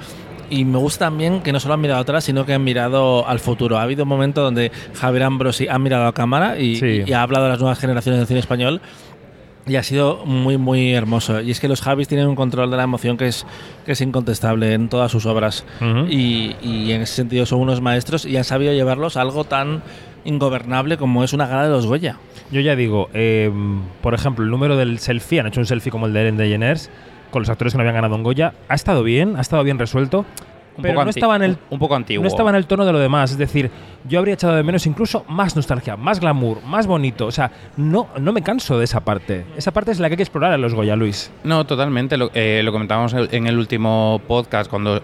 Y 0.51 0.65
me 0.67 0.77
gusta 0.77 1.07
también 1.07 1.41
que 1.41 1.51
no 1.53 1.61
solo 1.61 1.75
han 1.75 1.81
mirado 1.81 2.01
atrás, 2.01 2.25
sino 2.25 2.45
que 2.45 2.53
han 2.53 2.63
mirado 2.65 3.27
al 3.27 3.39
futuro. 3.41 3.79
Ha 3.79 3.83
habido 3.83 4.03
un 4.03 4.09
momento 4.11 4.43
donde 4.43 4.71
Javier 4.95 5.23
Ambrosi 5.23 5.67
ha 5.69 5.79
mirado 5.79 6.07
a 6.07 6.13
cámara 6.13 6.59
y, 6.59 6.77
Sí. 6.77 7.05
y 7.07 7.13
ha 7.15 7.23
hablado 7.23 7.45
de 7.47 7.51
las 7.53 7.61
nuevas 7.61 7.79
generaciones 7.79 8.19
del 8.21 8.27
cine 8.29 8.41
español. 8.41 8.83
Y 9.67 9.77
ha 9.77 9.83
sido 9.85 10.27
muy, 10.27 10.59
muy 10.59 10.93
hermoso. 10.93 11.41
Y 11.41 11.53
es 11.53 11.61
que 11.61 11.69
los 11.69 11.81
Javis 11.81 12.09
tienen 12.09 12.27
un 12.27 12.35
control 12.35 12.71
de 12.71 12.77
la 12.77 12.83
emoción 12.83 13.17
que 13.17 13.29
es, 13.29 13.47
que 13.87 13.93
es 13.93 14.01
incontestable 14.01 14.75
en 14.75 14.89
todas 14.89 15.11
sus 15.13 15.25
obras. 15.25 15.65
Ujú. 15.81 16.07
y, 16.11 16.57
y 16.61 16.93
en 16.93 17.03
ese 17.03 17.15
sentido 17.15 17.47
son 17.47 17.61
unos 17.61 17.81
maestros 17.81 18.27
y 18.27 18.37
han 18.37 18.45
sabido 18.45 18.73
llevarlos 18.73 19.17
a 19.17 19.21
algo 19.23 19.45
tan 19.45 19.83
ingobernable 20.25 20.97
como 20.97 21.25
es 21.25 21.33
una 21.33 21.47
gala 21.47 21.65
de 21.65 21.71
los 21.71 21.87
Goya. 21.87 22.17
Yo 22.51 22.61
ya 22.61 22.77
digo, 22.77 23.09
eh, 23.15 23.51
por 24.03 24.15
ejemplo, 24.15 24.45
el 24.45 24.51
número 24.51 24.77
del 24.77 24.99
selfie, 24.99 25.41
han 25.41 25.47
hecho 25.47 25.61
un 25.61 25.67
selfie 25.67 25.91
como 25.91 26.07
el 26.07 26.13
de 26.13 26.23
Ellen 26.23 26.37
DeGeneres, 26.37 26.91
con 27.31 27.43
los 27.43 27.49
actores 27.49 27.73
que 27.73 27.79
no 27.79 27.83
habían 27.83 27.95
ganado 27.95 28.15
en 28.17 28.23
Goya, 28.23 28.53
ha 28.69 28.75
estado 28.75 29.03
bien, 29.03 29.37
ha 29.37 29.41
estado 29.41 29.65
bien 29.65 29.79
resuelto, 29.79 30.27
Un 30.77 30.83
pero 30.83 30.95
poco 30.95 31.05
no 31.05 31.11
estaba 31.11 31.37
en 31.37 31.43
el 31.43 31.51
un- 31.53 31.59
un 31.71 31.79
poco 31.79 31.95
antiguo. 31.97 32.23
No 32.23 32.29
estaba 32.29 32.51
en 32.51 32.57
el 32.57 32.67
tono 32.67 32.85
de 32.85 32.93
lo 32.93 32.99
demás, 32.99 33.31
es 33.31 33.39
decir, 33.39 33.71
yo 34.09 34.19
habría 34.19 34.35
echado 34.35 34.55
de 34.55 34.63
menos 34.63 34.87
incluso 34.87 35.25
más 35.29 35.57
nostalgia, 35.57 35.97
más 35.97 36.21
glamour, 36.21 36.63
más 36.65 36.87
bonito, 36.87 37.27
o 37.27 37.31
sea, 37.31 37.51
no, 37.77 38.09
no 38.21 38.33
me 38.33 38.43
canso 38.43 38.79
de 38.79 38.85
esa 38.85 39.01
parte. 39.01 39.45
Esa 39.57 39.71
parte 39.71 39.93
es 39.93 39.99
la 40.01 40.09
que 40.09 40.15
hay 40.15 40.17
que 40.19 40.23
explorar 40.23 40.53
en 40.55 40.61
los 40.61 40.75
Goya, 40.75 40.95
Luis. 40.97 41.31
No, 41.45 41.65
totalmente. 41.67 42.17
Lo, 42.19 42.31
eh, 42.35 42.61
lo 42.65 42.73
comentábamos 42.73 43.15
en 43.15 43.47
el 43.47 43.59
último 43.59 44.21
podcast 44.29 44.71
cuando 44.71 45.01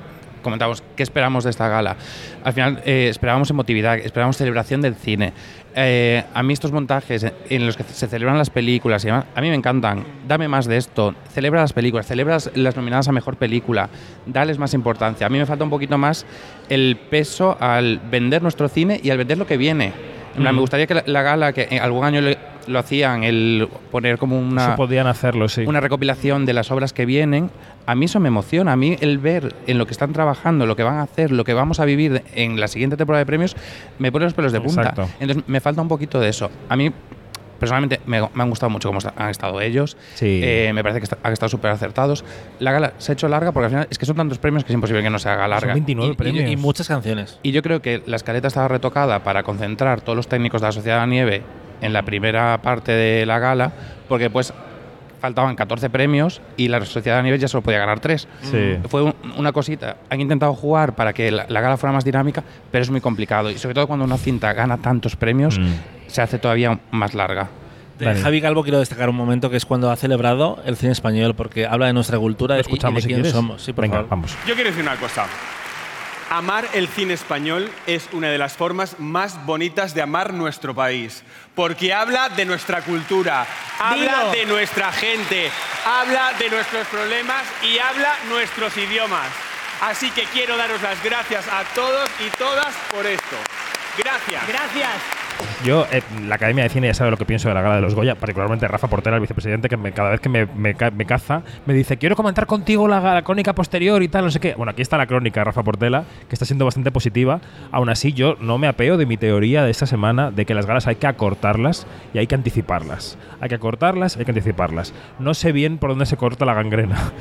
comentábamos 0.48 0.82
qué 0.96 1.02
esperamos 1.02 1.44
de 1.44 1.50
esta 1.50 1.68
gala. 1.68 1.96
Al 2.44 2.52
final 2.52 2.82
eh, 2.84 3.08
esperábamos 3.08 3.50
emotividad, 3.50 3.96
esperábamos 3.98 4.37
celebración 4.37 4.80
del 4.80 4.94
cine. 4.94 5.32
Eh, 5.80 6.24
a 6.34 6.42
mí 6.42 6.52
estos 6.52 6.72
montajes 6.72 7.24
en 7.48 7.66
los 7.66 7.76
que 7.76 7.84
se 7.84 8.08
celebran 8.08 8.37
las 8.37 8.50
películas 8.50 9.04
y 9.04 9.08
demás, 9.08 9.26
a 9.34 9.40
mí 9.40 9.48
me 9.48 9.54
encantan. 9.54 10.04
Dame 10.26 10.48
más 10.48 10.66
de 10.66 10.76
esto. 10.76 11.14
Celebra 11.32 11.61
las 11.61 11.72
películas, 11.72 12.06
celebra 12.06 12.38
las- 12.54 12.76
nominadas 12.76 13.06
a 13.08 13.12
mejor 13.12 13.37
película. 13.37 13.88
Dales 14.26 14.58
más 14.58 14.74
importancia. 14.74 15.26
A 15.26 15.30
mí 15.30 15.38
me 15.38 15.46
falta 15.46 15.62
un 15.64 15.70
poquito 15.70 15.96
más 15.98 16.26
el 16.68 16.96
peso 17.11 17.56
al 17.61 18.00
vender 18.11 18.42
nuestro 18.42 18.68
cine 18.68 19.00
y 19.02 19.11
al 19.11 19.18
vender 19.18 19.38
lo 19.38 19.46
que 19.46 19.56
viene. 19.56 19.92
Mm. 20.37 20.42
Me 20.42 20.52
gustaría 20.52 20.87
que 20.87 20.94
la, 20.94 21.02
la 21.06 21.22
gala, 21.22 21.52
que 21.52 21.78
algún 21.80 22.04
año 22.04 22.20
le- 22.20 22.38
lo 22.68 22.78
hacían, 22.78 23.24
el 23.24 23.68
poner 23.90 24.18
como 24.18 24.38
una 24.38 24.66
Eso 24.68 24.76
podían 24.76 25.07
hacerlo, 25.07 25.48
sí. 25.48 25.64
una 25.66 25.81
recopilación 25.81 26.46
de 26.46 26.52
las 26.52 26.70
obras 26.70 26.92
que 26.92 27.07
vienen, 27.07 27.50
a 27.87 27.94
mí 27.94 28.04
eso 28.04 28.20
me 28.20 28.28
emociona. 28.28 28.72
A 28.72 28.76
mí 28.76 28.96
el 29.00 29.18
ver 29.18 29.54
en 29.66 29.78
lo 29.78 29.87
que 29.87 29.92
están 29.92 30.12
trabajando, 30.12 30.66
lo 30.66 30.76
que 30.76 30.83
van 30.83 30.96
a 30.98 31.02
hacer, 31.02 31.33
lo 31.33 31.44
que 31.44 31.54
vamos 31.54 31.81
a 31.81 31.85
vivir 31.85 32.22
en 32.35 32.61
la 32.61 32.68
siguiente 32.68 32.96
temporada 32.96 33.20
de 33.20 33.26
premios, 33.26 33.57
me 33.98 34.12
pone 34.12 34.26
los 34.26 34.35
pelos 34.35 34.52
de 34.52 34.61
punta. 34.61 34.83
Exacto. 34.83 35.09
Entonces 35.20 35.44
me 35.48 35.61
falta 35.61 35.81
un 35.83 35.88
poquito 35.88 36.20
de 36.20 36.28
eso. 36.28 36.50
A 36.68 36.76
mí 36.76 36.92
personalmente 37.59 37.98
me, 38.07 38.20
me 38.35 38.42
han 38.44 38.50
gustado 38.50 38.70
mucho 38.70 38.88
cómo 38.88 39.00
han 39.16 39.31
estado 39.31 39.61
ellos. 39.61 39.96
Sí. 40.14 40.40
Eh, 40.44 40.70
me 40.72 40.83
parece 40.83 41.00
que 41.00 41.04
está- 41.04 41.18
han 41.24 41.33
estado 41.33 41.48
súper 41.48 41.72
acertados. 41.72 42.24
La 42.61 42.70
gala 42.70 42.92
se 42.98 43.11
ha 43.11 43.14
hecho 43.14 43.26
larga 43.26 43.50
porque 43.50 43.64
al 43.64 43.70
final 43.70 43.87
es 43.90 43.98
que 43.98 44.07
son 44.07 44.14
tantos 44.16 44.38
premios 44.38 44.62
que 44.62 44.70
es 44.72 44.74
imposible 44.74 45.02
que 45.02 45.11
no 45.11 45.18
se 45.18 45.28
haga 45.28 45.48
larga. 45.48 45.76
Y- 45.76 45.81
y- 45.92 46.52
Y, 46.52 46.57
muchas 46.57 46.87
canciones. 46.87 47.40
Y 47.42 47.50
yo 47.50 47.62
creo 47.62 47.83
que 47.83 48.02
la 48.07 48.14
escaleta 48.14 48.46
estaba 48.46 48.68
retocada 48.68 49.24
para 49.24 49.42
concentrar 49.42 50.02
todos 50.02 50.14
los 50.14 50.28
técnicos 50.28 50.61
de 50.61 50.68
la 50.68 50.72
Sociedad 50.72 50.96
de 50.96 51.00
la 51.00 51.07
Nieve 51.07 51.42
en 51.80 51.92
la 51.92 52.02
primera 52.02 52.60
parte 52.62 52.92
de 52.92 53.26
la 53.26 53.38
gala, 53.38 53.72
porque 54.08 54.30
pues 54.30 54.52
faltaban 55.20 55.56
14 55.56 55.90
premios 55.90 56.40
y 56.56 56.68
la 56.68 56.84
Sociedad 56.84 57.16
de 57.16 57.18
la 57.18 57.22
Nieve 57.24 57.38
ya 57.38 57.48
solo 57.48 57.62
podía 57.62 57.78
ganar 57.80 57.98
3. 58.00 58.28
Sí. 58.42 58.76
Fue 58.88 59.02
un- 59.02 59.14
una 59.36 59.50
cosita. 59.52 59.96
Han 60.10 60.20
intentado 60.20 60.54
jugar 60.54 60.94
para 60.94 61.12
que 61.12 61.30
la, 61.32 61.44
la 61.48 61.60
gala 61.60 61.76
fuera 61.76 61.92
más 61.92 62.04
dinámica, 62.04 62.44
pero 62.70 62.82
es 62.82 62.90
muy 62.90 63.00
complicado. 63.00 63.50
Y 63.50 63.58
sobre 63.58 63.74
todo 63.74 63.86
cuando 63.88 64.04
una 64.04 64.16
cinta 64.16 64.52
gana 64.52 64.76
tantos 64.78 65.16
premios, 65.16 65.58
Mm. 65.58 65.72
se 66.06 66.22
hace 66.22 66.38
todavía 66.38 66.78
más 66.92 67.14
larga. 67.14 67.48
De 67.98 68.14
Javi 68.14 68.40
Calvo 68.40 68.62
quiero 68.62 68.78
destacar 68.78 69.08
un 69.10 69.16
momento 69.16 69.50
que 69.50 69.56
es 69.56 69.66
cuando 69.66 69.90
ha 69.90 69.96
celebrado 69.96 70.62
el 70.64 70.76
cine 70.76 70.92
español, 70.92 71.34
porque 71.34 71.66
habla 71.66 71.86
de 71.86 71.92
nuestra 71.92 72.16
cultura 72.16 72.54
y- 72.54 72.58
y, 72.58 72.60
escuchamos 72.60 72.98
de 72.98 73.00
si 73.02 73.08
quién 73.08 73.16
quieres. 73.22 73.32
somos. 73.32 73.60
Sí, 73.60 73.72
por 73.72 73.82
Venga, 73.82 73.96
favor. 73.96 74.10
vamos. 74.10 74.36
Yo 74.46 74.54
quiero 74.54 74.70
decir 74.70 74.84
una 74.84 74.94
cosa. 74.94 75.26
Amar 76.30 76.66
el 76.74 76.88
cine 76.88 77.14
español 77.14 77.68
es 77.86 78.08
una 78.12 78.28
de 78.28 78.36
las 78.36 78.52
formas 78.52 78.96
más 79.00 79.44
bonitas 79.46 79.94
de 79.94 80.02
amar 80.02 80.34
nuestro 80.34 80.74
país, 80.74 81.24
porque 81.58 81.92
habla 81.92 82.28
de 82.28 82.44
nuestra 82.44 82.82
cultura, 82.82 83.44
habla 83.80 84.18
Dilo. 84.18 84.30
de 84.30 84.46
nuestra 84.46 84.92
gente, 84.92 85.50
habla 85.84 86.32
de 86.38 86.50
nuestros 86.50 86.86
problemas 86.86 87.42
y 87.64 87.80
habla 87.80 88.14
nuestros 88.28 88.76
idiomas. 88.76 89.26
Así 89.80 90.08
que 90.12 90.22
quiero 90.26 90.56
daros 90.56 90.80
las 90.82 91.02
gracias 91.02 91.48
a 91.48 91.64
todos 91.74 92.08
y 92.24 92.30
todas 92.38 92.72
por 92.92 93.04
esto. 93.04 93.36
Gracias. 93.98 94.46
Gracias. 94.46 95.27
Yo, 95.64 95.87
eh, 95.92 96.03
la 96.27 96.37
Academia 96.37 96.62
de 96.64 96.70
Cine 96.70 96.87
ya 96.87 96.94
sabe 96.94 97.11
lo 97.11 97.16
que 97.16 97.24
pienso 97.24 97.48
de 97.48 97.55
la 97.55 97.62
gala 97.62 97.77
de 97.77 97.81
los 97.81 97.94
Goya, 97.94 98.14
particularmente 98.14 98.66
Rafa 98.68 98.87
Portela, 98.88 99.16
el 99.16 99.20
vicepresidente, 99.20 99.68
que 99.68 99.77
cada 99.92 100.11
vez 100.11 100.20
que 100.20 100.29
me, 100.29 100.46
me 100.46 100.74
ca- 100.74 100.90
me 100.92 101.05
caza, 101.05 101.42
me 101.66 101.74
dice, 101.74 101.96
quiero 101.96 102.14
comentar 102.16 102.46
contigo 102.46 102.87
la, 102.87 103.01
la 103.01 103.22
crónica 103.22 103.55
posterior 103.55 104.03
y 104.03 104.09
tal, 104.09 104.24
no 104.24 104.31
sé 104.31 104.38
qué. 104.40 104.55
Bueno, 104.55 104.70
aquí 104.70 104.83
está 104.83 104.96
la 104.96 105.07
crónica, 105.07 105.42
Rafa 105.44 105.62
Portela, 105.62 106.05
que 106.29 106.35
está 106.35 106.44
siendo 106.44 106.64
bastante 106.64 106.90
positiva. 106.92 107.40
Aún 107.72 107.88
así, 107.88 108.12
yo 108.12 108.37
no 108.40 108.59
me 108.59 108.68
apeo 108.68 108.96
de 108.96 109.07
mi 109.07 109.16
teoría 109.16 109.64
de 109.64 109.70
esta 109.70 109.87
semana 109.87 110.31
de 110.31 110.46
que 110.46 110.55
las 110.55 110.66
galas 110.66 110.87
hay 110.87 110.96
que 110.96 111.07
acortarlas 111.07 111.87
y 112.14 112.18
hay 112.18 112.27
que 112.27 112.35
anticiparlas. 112.37 113.18
Hay 113.40 113.48
que 113.48 113.57
acortarlas, 113.57 114.16
hay 114.16 114.24
que 114.24 114.31
anticiparlas. 114.31 114.94
No 115.18 115.35
sé 115.35 115.53
bien 115.53 115.79
por 115.79 115.90
dónde 115.90 116.07
se 116.07 116.16
corta 116.16 116.44
la 116.44 116.55
gangrena. 116.55 117.12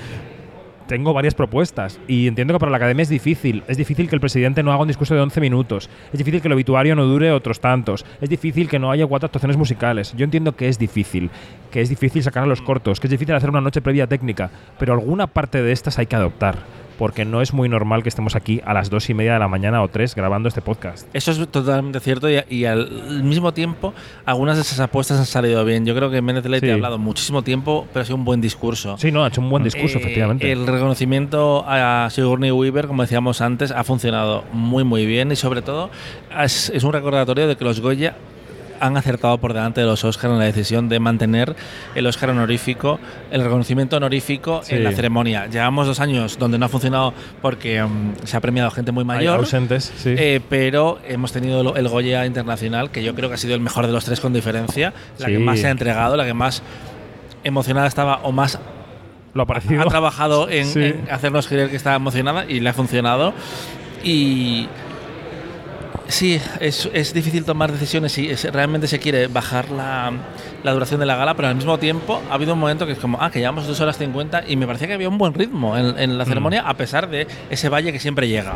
Tengo 0.88 1.14
varias 1.14 1.36
propuestas 1.36 2.00
y 2.08 2.28
entiendo 2.28 2.54
que 2.54 2.60
para 2.60 2.72
la 2.72 2.78
academia 2.78 3.04
es 3.04 3.10
difícil. 3.10 3.64
Es 3.68 3.78
difícil 3.78 4.10
que 4.10 4.16
el 4.16 4.22
presidente 4.22 4.64
no 4.64 4.72
haga 4.72 4.82
un 4.82 4.88
discurso 4.88 5.14
de 5.14 5.22
11 5.22 5.40
minutos. 5.42 5.90
Es 6.12 6.18
difícil 6.18 6.42
que 6.42 6.48
el 6.48 6.54
obituario 6.54 6.96
no 6.96 7.06
dure 7.06 7.32
otros 7.32 7.60
tantos. 7.60 8.06
Es 8.22 8.30
difícil 8.30 8.68
que 8.68 8.80
no 8.80 8.90
haya 8.90 9.06
cuatro 9.06 9.28
actuaciones 9.28 9.58
musicales. 9.58 10.14
Yo 10.16 10.24
entiendo 10.24 10.56
que 10.56 10.68
es 10.68 10.80
difícil. 10.80 11.30
Que 11.72 11.82
es 11.82 11.90
difícil 11.90 12.24
sacar 12.24 12.44
a 12.44 12.48
los 12.48 12.62
cortos. 12.62 13.00
Que 13.00 13.08
es 13.08 13.12
difícil 13.12 13.36
hacer 13.36 13.50
una 13.50 13.62
noche 13.62 13.82
previa 13.82 14.08
técnica. 14.08 14.50
Pero 14.80 14.94
alguna 14.94 15.28
parte 15.28 15.62
de 15.62 15.72
estas 15.72 16.00
hay 16.00 16.08
que 16.08 16.16
adoptar. 16.16 16.58
Porque 16.98 17.26
no 17.26 17.42
es 17.42 17.54
muy 17.54 17.70
normal 17.70 18.02
que 18.04 18.10
estemos 18.10 18.36
aquí 18.36 18.62
a 18.66 18.74
las 18.74 18.90
dos 18.90 19.10
y 19.10 19.14
media 19.14 19.34
de 19.34 19.40
la 19.40 19.48
mañana 19.48 19.82
o 19.84 19.88
tres 19.88 20.16
grabando 20.16 20.50
este 20.50 20.62
podcast. 20.62 21.08
Eso 21.14 21.32
es 21.32 21.48
totalmente 21.50 22.00
cierto 22.00 22.30
y, 22.30 22.42
y 22.50 22.66
al 22.66 22.90
mismo 23.24 23.54
tiempo 23.54 23.94
algunas 24.26 24.56
de 24.56 24.62
esas 24.64 24.80
apuestas 24.80 25.20
han 25.20 25.26
salido 25.26 25.64
bien. 25.64 25.86
Yo 25.86 25.94
creo 25.96 26.10
que 26.10 26.22
Leite 26.22 26.68
Sí. 26.68 26.72
ha 26.72 26.74
hablado 26.76 26.98
muchísimo 26.98 27.44
tiempo, 27.44 27.88
pero 27.94 28.02
ha 28.02 28.06
sido 28.06 28.16
un 28.16 28.26
buen 28.26 28.42
discurso. 28.42 28.98
Sí, 28.98 29.12
no, 29.12 29.24
ha 29.24 29.28
hecho 29.28 29.42
un 29.42 29.50
buen 29.50 29.64
discurso, 29.64 29.98
Eh, 29.98 30.02
efectivamente. 30.02 30.52
El 30.52 30.66
reconocimiento 30.66 31.64
a 31.68 32.08
Sigourney 32.10 32.52
Weaver, 32.52 32.88
como 32.88 33.04
decíamos 33.04 33.42
antes, 33.42 33.72
ha 33.72 33.84
funcionado 33.84 34.44
muy 34.52 34.84
muy 34.84 35.06
bien 35.06 35.32
y 35.32 35.36
sobre 35.36 35.62
todo 35.62 35.90
es, 36.42 36.70
es 36.72 36.84
un 36.84 36.94
recordatorio 36.94 37.48
de 37.48 37.56
que 37.56 37.64
los 37.64 37.80
Goya 37.82 38.16
han 38.80 38.98
acertado 38.98 39.38
por 39.38 39.54
delante 39.54 39.82
de 39.82 39.88
los 39.88 40.04
Oscar 40.04 40.32
en 40.32 40.40
la 40.40 40.46
decisión 40.46 40.90
de 40.90 41.00
mantener 41.00 41.56
el 41.96 42.06
Oscar 42.08 42.30
honorífico, 42.30 43.00
el 43.32 43.44
reconocimiento 43.44 43.98
honorífico 43.98 44.62
Sí. 44.64 44.76
en 44.76 44.84
la 44.84 44.92
ceremonia. 44.92 45.48
Llevamos 45.48 45.88
dos 45.88 46.00
años 46.00 46.38
donde 46.40 46.58
no 46.58 46.66
ha 46.66 46.70
funcionado 46.70 47.14
porque 47.42 47.82
mm, 47.84 48.26
se 48.26 48.38
ha 48.38 48.40
premiado 48.42 48.72
gente 48.72 48.92
muy 48.92 49.02
Hay 49.02 49.08
mayor. 49.08 49.40
ausentes, 49.40 49.92
sí. 49.98 50.16
Eh, 50.18 50.42
pero 50.50 51.00
hemos 51.08 51.32
tenido 51.32 51.76
el 51.76 51.88
Goya 51.88 52.26
Internacional, 52.26 52.92
que 52.92 53.04
yo 53.04 53.14
creo 53.16 53.30
que 53.30 53.36
ha 53.36 53.38
sido 53.38 53.56
el 53.56 53.62
mejor 53.62 53.86
de 53.88 53.94
los 53.94 54.06
tres 54.06 54.20
con 54.20 54.34
diferencia, 54.34 54.94
la 55.20 55.28
que 55.28 55.38
Sí. 55.38 55.44
más 55.44 55.60
se 55.60 55.68
ha 55.68 55.72
entregado, 55.72 56.16
la 56.18 56.26
que 56.26 56.34
más 56.34 56.62
emocionada 57.44 57.88
estaba 57.88 58.20
o 58.24 58.32
más 58.32 58.60
Lo 59.34 59.44
ha 59.44 59.46
parecido. 59.46 59.82
ha 59.82 59.86
trabajado 59.86 60.50
en, 60.50 60.66
Sí. 60.66 60.84
en 60.84 61.08
hacernos 61.12 61.48
creer 61.48 61.70
que 61.70 61.76
estaba 61.76 61.96
emocionada 61.96 62.46
y 62.48 62.60
le 62.60 62.70
ha 62.70 62.74
funcionado. 62.74 63.34
Y 64.04 64.68
Sí, 66.10 66.40
es, 66.62 66.90
es 66.94 67.14
difícil 67.14 67.44
tomar 67.44 67.70
decisiones 67.72 68.14
si 68.14 68.30
es- 68.30 68.50
realmente 68.54 68.88
se 68.88 68.98
quiere 68.98 69.28
bajar 69.28 69.70
la, 69.72 70.12
la 70.64 70.72
duración 70.72 71.02
de 71.02 71.06
la 71.06 71.18
gala, 71.18 71.34
pero 71.36 71.50
al 71.50 71.56
mismo 71.56 71.78
tiempo 71.80 72.22
ha 72.32 72.36
habido 72.36 72.54
un 72.54 72.60
momento 72.60 72.86
que 72.86 72.94
es 72.94 72.98
como, 72.98 73.18
ah, 73.22 73.30
que 73.30 73.40
llevamos 73.40 73.68
2 73.68 73.80
horas 73.82 73.98
50 73.98 74.44
y 74.48 74.56
me 74.56 74.66
parecía 74.66 74.88
que 74.88 74.94
había 74.94 75.10
un 75.10 75.18
buen 75.18 75.34
ritmo 75.34 75.76
en, 75.78 76.00
en 76.00 76.18
la 76.18 76.24
Mm. 76.24 76.28
ceremonia, 76.28 76.62
a 76.66 76.76
pesar 76.76 77.10
de 77.10 77.28
ese 77.50 77.68
valle 77.68 77.92
que 77.92 78.00
siempre 78.00 78.28
llega. 78.30 78.56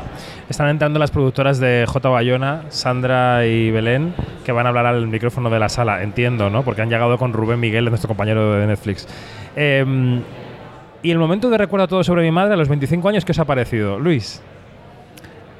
Están 0.49 0.70
entrando 0.70 0.97
las 0.97 1.12
productoras 1.12 1.60
de 1.60 1.84
J. 1.88 2.08
Bayona, 2.10 2.64
Sandra 2.70 3.45
y 3.45 3.70
Belén, 3.70 4.14
que 4.45 4.54
van 4.54 4.66
a 4.66 4.70
hablar 4.70 4.86
al 4.86 5.06
micrófono 5.08 5.49
de 5.49 5.60
la 5.60 5.68
sala, 5.68 6.04
entiendo, 6.04 6.49
¿no? 6.49 6.64
Porque 6.64 6.82
han 6.84 6.89
llegado 6.89 7.18
con 7.18 7.34
Rubén 7.34 7.60
Miguel, 7.60 7.84
nuestro 7.86 8.08
compañero 8.08 8.54
de 8.56 8.66
Netflix. 8.68 9.08
Eh, 9.58 10.22
y 11.04 11.12
el 11.12 11.18
momento 11.18 11.49
de 11.49 11.58
recuerdo 11.58 11.88
todo 11.89 12.04
sobre 12.06 12.22
mi 12.22 12.32
madre 12.32 12.54
a 12.54 12.58
los 12.58 12.70
25 12.70 13.10
años, 13.10 13.26
¿qué 13.26 13.34
os 13.34 13.39
ha 13.39 13.45
parecido? 13.45 13.99
Luis. 13.99 14.41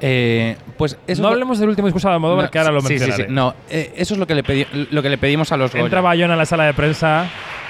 Eh, 0.04 0.56
pues 0.76 0.98
eso 1.06 1.22
no 1.22 1.28
hablemos 1.28 1.60
del 1.60 1.68
último 1.68 1.86
discurso 1.86 2.08
de 2.08 2.14
Almodóvar, 2.14 2.46
No, 2.46 2.50
que 2.50 2.58
ahora 2.58 2.72
lo 2.72 2.80
sí, 2.80 2.88
sí, 2.88 2.98
sí, 2.98 3.04
mencionaré. 3.06 3.32
No, 3.32 3.54
eh, 3.70 3.92
eso 3.96 4.14
es 4.14 4.18
lo 4.20 4.26
que, 4.26 4.34
le 4.34 4.42
pedi- 4.42 4.66
lo 4.90 5.00
que 5.00 5.08
le 5.08 5.16
pedimos 5.16 5.52
a 5.52 5.56
los 5.56 5.70
Goya. 5.70 5.84
Entra 5.84 6.00
Bayona 6.00 6.34
a 6.34 6.36
la 6.36 6.44
sala 6.44 6.64
de 6.64 6.74
prensa, 6.74 7.26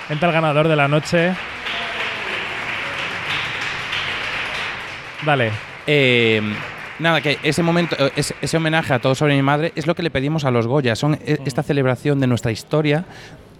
entra 0.08 0.28
el 0.28 0.34
ganador 0.34 0.66
de 0.66 0.76
la 0.76 0.88
noche. 0.88 1.34
Dale. 5.24 5.50
Eh, 5.86 6.40
nada, 6.98 7.20
que 7.20 7.38
ese 7.42 7.62
momento, 7.62 7.96
eh, 7.98 8.12
ese, 8.16 8.34
ese 8.40 8.56
homenaje 8.56 8.92
a 8.94 8.98
todo 8.98 9.14
sobre 9.14 9.34
mi 9.36 9.42
madre 9.42 9.72
es 9.76 9.86
lo 9.86 9.94
que 9.94 10.02
le 10.02 10.10
pedimos 10.10 10.44
a 10.44 10.50
los 10.50 10.66
Goya. 10.66 10.96
Son 10.96 11.14
eh, 11.24 11.38
esta 11.44 11.62
celebración 11.62 12.18
de 12.18 12.26
nuestra 12.26 12.50
historia, 12.50 13.04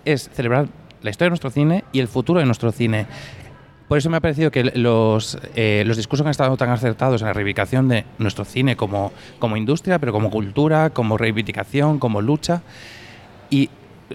es 0.05 0.31
celebrar 0.35 0.67
la 1.03 1.11
historia 1.11 1.27
de 1.27 1.31
nuestro 1.31 1.51
cine 1.51 1.85
y 1.93 2.01
el 2.01 2.09
futuro 2.09 2.41
de 2.41 2.47
nuestro 2.47 2.73
cine. 2.73 3.07
Por 3.93 3.99
eso 3.99 4.09
me 4.09 4.17
ha 4.17 4.21
parecido 4.21 4.51
que 4.51 4.65
los, 4.65 5.37
eh, 5.55 5.85
los 5.87 5.99
discursos 5.99 6.25
que 6.25 6.29
han 6.29 6.31
estado 6.31 6.57
tan 6.57 6.71
acertados 6.71 7.21
en 7.21 7.27
la 7.27 7.35
reivindicación 7.35 7.89
de 7.89 8.07
nuestro 8.17 8.47
cine 8.47 8.75
como, 8.75 9.13
como 9.39 9.59
industria, 9.59 9.99
pero 9.99 10.13
como 10.13 10.31
cultura, 10.31 10.89
como 10.89 11.19
reivindicación, 11.19 11.99
como 11.99 12.23
lucha. 12.23 12.63
Y 13.51 13.69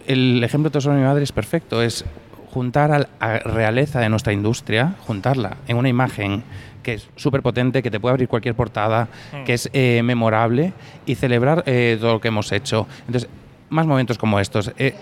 el 0.07 0.43
ejemplo 0.43 0.71
de 0.71 0.81
sobre 0.81 0.97
mi 0.97 1.03
madre 1.03 1.23
es 1.23 1.31
perfecto. 1.31 1.83
Es 1.83 2.05
juntar 2.51 2.91
a 2.91 2.97
la 2.97 3.37
realeza 3.37 3.99
de 3.99 4.09
nuestra 4.09 4.33
industria, 4.33 4.95
juntarla 5.05 5.57
en 5.67 5.77
una 5.77 5.89
imagen 5.89 6.41
que 6.81 6.95
es 6.95 7.07
súper 7.15 7.43
potente, 7.43 7.83
que 7.83 7.91
te 7.91 7.99
puede 7.99 8.13
abrir 8.13 8.27
cualquier 8.27 8.55
portada, 8.55 9.09
Mm. 9.31 9.43
que 9.43 9.53
es 9.53 9.69
eh, 9.73 10.01
memorable 10.03 10.73
y 11.05 11.13
celebrar 11.13 11.61
eh, 11.67 11.99
todo 12.01 12.13
lo 12.13 12.19
que 12.19 12.29
hemos 12.29 12.51
hecho. 12.51 12.87
Entonces, 13.05 13.29
más 13.69 13.85
momentos 13.85 14.17
como 14.17 14.39
estos. 14.39 14.71
Eh, 14.79 14.95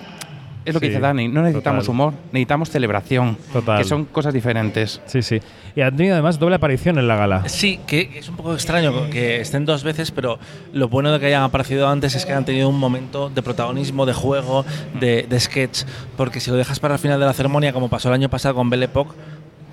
es 0.66 0.74
lo 0.74 0.80
que 0.80 0.88
Sí, 0.88 0.90
dice 0.90 1.00
Dani, 1.02 1.28
no 1.28 1.42
necesitamos 1.44 1.86
total. 1.86 1.92
humor, 1.96 2.14
necesitamos 2.32 2.70
celebración, 2.70 3.38
Total. 3.54 3.78
que 3.78 3.84
son 3.84 4.06
cosas 4.06 4.34
diferentes. 4.34 5.00
Sí, 5.06 5.22
sí. 5.22 5.40
Y 5.76 5.82
han 5.82 5.96
tenido 5.96 6.16
además 6.16 6.40
doble 6.40 6.56
aparición 6.56 6.98
en 6.98 7.08
la 7.08 7.16
gala. 7.16 7.48
Sí, 7.48 7.80
que 7.86 8.12
es 8.18 8.30
un 8.30 8.36
poco 8.36 8.54
extraño 8.54 9.10
que 9.10 9.42
estén 9.42 9.66
dos 9.66 9.84
veces, 9.84 10.12
pero 10.12 10.40
lo 10.74 10.90
bueno 10.90 11.12
de 11.12 11.20
que 11.20 11.28
hayan 11.28 11.44
aparecido 11.44 11.88
antes 11.88 12.16
es 12.16 12.26
que 12.26 12.34
han 12.34 12.46
tenido 12.46 12.68
un 12.70 12.80
momento 12.80 13.30
de 13.30 13.42
protagonismo, 13.42 14.06
de 14.06 14.14
juego, 14.14 14.66
de, 15.00 15.24
de 15.30 15.40
sketch, 15.40 15.84
porque 16.18 16.40
si 16.40 16.50
lo 16.52 16.58
dejas 16.58 16.80
para 16.80 16.96
el 16.96 17.00
final 17.00 17.20
de 17.20 17.26
la 17.26 17.34
ceremonia, 17.34 17.74
como 17.74 17.90
pasó 17.90 18.10
el 18.10 18.16
año 18.16 18.30
pasado 18.30 18.56
con 18.56 18.70
Belle 18.70 18.86
Époque, 18.86 19.12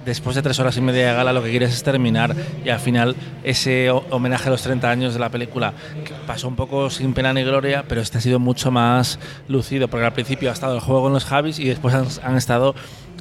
después 0.04 0.34
de 0.36 0.42
tres 0.42 0.58
horas 0.58 0.76
y 0.76 0.80
media 0.80 1.08
de 1.08 1.14
gala 1.14 1.32
lo 1.32 1.42
que 1.42 1.50
quieres 1.50 1.72
es 1.72 1.82
terminar 1.82 2.34
y 2.64 2.68
al 2.70 2.80
final 2.80 3.14
ese 3.44 3.90
ho- 3.90 4.04
homenaje 4.10 4.48
a 4.48 4.50
los 4.52 4.62
30 4.62 4.90
años 4.90 5.14
de 5.14 5.20
la 5.20 5.28
película 5.30 5.72
que 6.04 6.12
pasó 6.26 6.48
un 6.48 6.56
poco 6.56 6.90
sin 6.90 7.14
pena 7.14 7.32
ni 7.32 7.42
gloria, 7.44 7.84
pero 7.88 8.00
este 8.00 8.18
ha 8.18 8.20
sido 8.20 8.38
mucho 8.38 8.70
más 8.70 9.18
lucido, 9.48 9.88
porque 9.88 10.06
al 10.06 10.12
principio 10.12 10.50
ha 10.50 10.52
estado 10.52 10.74
el 10.74 10.80
juego 10.80 11.06
en 11.08 11.12
los 11.14 11.24
Javis 11.24 11.58
y 11.58 11.64
después 11.68 11.94
han, 11.94 12.06
han 12.24 12.36
estado 12.36 12.74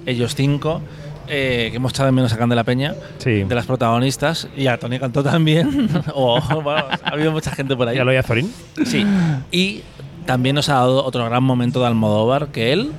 ellos 0.06 0.34
cinco. 0.36 0.82
eh, 1.28 1.68
que 1.72 1.78
hemos 1.78 1.94
echado 1.94 2.08
de 2.08 2.12
menos 2.12 2.34
a 2.34 2.38
Candela 2.38 2.64
Peña, 2.66 2.94
de 3.48 3.56
las 3.56 3.66
protagonistas, 3.66 4.50
y 4.58 4.68
a 4.68 4.78
Tony 4.78 5.00
Cantó 5.00 5.24
también. 5.24 5.88
o, 6.14 6.42
bueno, 6.62 6.84
ha 7.04 7.10
habido 7.10 7.32
mucha 7.32 7.52
gente 7.52 7.74
por 7.76 7.88
ahí. 7.88 7.96
¿Y 7.96 8.00
a 8.00 8.04
Loya 8.04 8.22
Zorín? 8.24 8.52
Sí. 8.86 9.06
Y 9.52 9.82
también 10.26 10.56
nos 10.56 10.68
ha 10.68 10.74
dado 10.74 11.06
otro 11.06 11.24
gran 11.24 11.42
momento 11.44 11.80
de 11.80 11.88
Almodóvar, 11.88 12.48
que 12.48 12.74
él. 12.74 12.92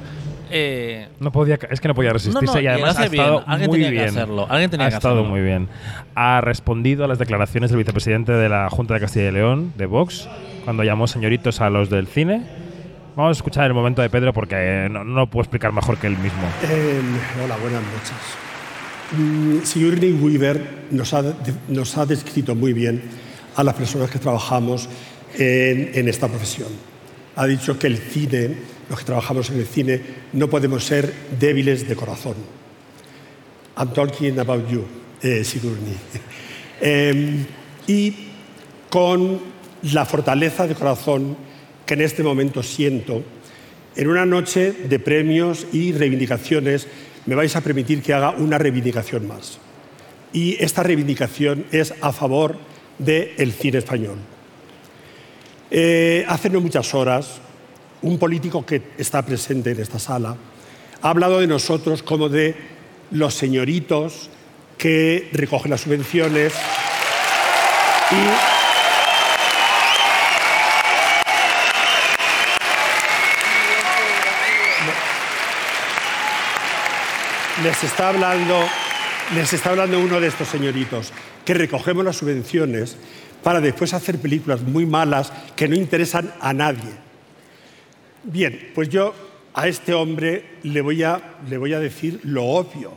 Eh, 0.52 1.08
No 1.20 1.32
podía, 1.32 1.58
es 1.70 1.80
que 1.80 1.88
no 1.88 1.94
podía 1.94 2.12
resistirse 2.12 2.46
No, 2.46 2.52
no, 2.54 2.60
y 2.60 2.66
además 2.66 2.98
ha 2.98 3.04
estado 3.06 3.32
bien. 3.38 3.44
Alguien 3.46 3.70
muy 3.70 3.78
tenía 3.78 3.88
que 3.90 3.96
bien. 3.96 4.08
hacerlo, 4.08 4.46
alguien 4.48 4.70
tenía 4.70 4.86
ha 4.86 4.90
que 4.90 4.96
estado 4.96 5.14
hacerlo. 5.14 5.30
muy 5.30 5.40
bien. 5.40 5.68
Ha 6.14 6.40
respondido 6.40 7.04
a 7.04 7.08
las 7.08 7.18
declaraciones 7.18 7.70
del 7.70 7.78
vicepresidente 7.78 8.32
de 8.32 8.48
la 8.48 8.68
Junta 8.70 8.94
de 8.94 9.00
Castilla 9.00 9.28
y 9.28 9.32
León, 9.32 9.72
de 9.76 9.86
Vox, 9.86 10.28
cuando 10.64 10.84
llamó 10.84 11.06
señoritos 11.06 11.60
a 11.60 11.70
los 11.70 11.90
del 11.90 12.06
cine. 12.06 12.42
Vamos 13.16 13.36
a 13.36 13.38
escuchar 13.38 13.66
el 13.66 13.74
momento 13.74 14.00
de 14.02 14.08
Pedro 14.10 14.32
porque 14.32 14.88
no, 14.90 15.04
no 15.04 15.14
lo 15.20 15.26
puedo 15.26 15.42
explicar 15.42 15.72
mejor 15.72 15.98
que 15.98 16.06
él 16.06 16.16
mismo. 16.16 16.42
Eh, 16.70 17.00
hola, 17.44 17.56
buenas 17.58 17.82
noches. 17.82 18.12
Mm, 19.18 19.58
Sigourney 19.64 20.12
Weaver 20.12 20.86
nos 20.90 21.12
ha, 21.12 21.22
de- 21.22 21.34
nos 21.68 21.96
ha 21.98 22.06
descrito 22.06 22.54
muy 22.54 22.72
bien 22.72 23.02
a 23.56 23.62
las 23.62 23.74
personas 23.74 24.10
que 24.10 24.18
trabajamos 24.18 24.88
en, 25.38 25.90
en 25.94 26.08
esta 26.08 26.28
profesión. 26.28 26.68
Ha 27.36 27.46
dicho 27.46 27.78
que 27.78 27.86
el 27.88 27.98
cine, 27.98 28.54
los 28.88 28.98
que 28.98 29.04
trabajamos 29.04 29.50
en 29.50 29.58
el 29.58 29.66
cine, 29.66 30.00
no 30.32 30.48
podemos 30.48 30.84
ser 30.84 31.12
débiles 31.38 31.88
de 31.88 31.96
corazón. 31.96 32.34
I'm 33.76 33.92
talking 33.92 34.38
about 34.38 34.68
you, 34.68 34.84
eh, 35.22 35.44
Sigourney. 35.44 35.96
Eh, 36.84 37.46
y 37.86 38.12
con 38.90 39.38
la 39.92 40.04
fortaleza 40.04 40.66
de 40.66 40.74
corazón 40.74 41.36
que 41.86 41.94
en 41.94 42.00
este 42.00 42.24
momento 42.24 42.60
siento, 42.60 43.22
en 43.94 44.08
una 44.08 44.26
noche 44.26 44.72
de 44.72 44.98
premios 44.98 45.66
y 45.72 45.92
reivindicaciones, 45.92 46.88
me 47.26 47.34
vais 47.36 47.54
a 47.54 47.60
permitir 47.60 48.02
que 48.02 48.12
haga 48.14 48.30
una 48.30 48.58
reivindicación 48.58 49.28
más. 49.28 49.58
Y 50.32 50.56
esta 50.62 50.82
reivindicación 50.82 51.66
es 51.70 51.94
a 52.00 52.12
favor 52.12 52.56
del 52.98 53.52
cine 53.52 53.78
español. 53.78 54.18
Eh, 55.70 56.24
hace 56.28 56.50
no 56.50 56.60
muchas 56.60 56.94
horas, 56.94 57.40
un 58.02 58.18
político 58.18 58.66
que 58.66 58.82
está 58.98 59.22
presente 59.22 59.70
en 59.70 59.80
esta 59.80 59.98
sala 59.98 60.36
ha 61.02 61.08
hablado 61.08 61.40
de 61.40 61.46
nosotros 61.46 62.02
como 62.02 62.28
de 62.28 62.54
los 63.10 63.34
señoritos 63.34 64.30
que 64.78 65.28
recogen 65.32 65.70
las 65.70 65.82
subvenciones 65.82 66.52
y 68.10 68.62
les 77.62 77.84
está 77.84 78.08
hablando, 78.08 78.60
les 79.34 79.52
está 79.52 79.70
hablando 79.70 80.00
uno 80.00 80.20
de 80.20 80.26
estos 80.26 80.48
señoritos, 80.48 81.12
que 81.44 81.54
recogemos 81.54 82.04
las 82.04 82.16
subvenciones 82.16 82.96
para 83.42 83.60
después 83.60 83.94
hacer 83.94 84.18
películas 84.18 84.62
muy 84.62 84.86
malas 84.86 85.32
que 85.54 85.68
no 85.68 85.76
interesan 85.76 86.32
a 86.40 86.52
nadie. 86.52 87.11
Bien, 88.24 88.70
pues 88.74 88.88
yo 88.88 89.14
a 89.54 89.66
este 89.68 89.92
hombre 89.94 90.44
le 90.62 90.80
voy 90.80 91.02
a, 91.02 91.20
decir 91.80 92.20
lo 92.22 92.44
obvio, 92.44 92.92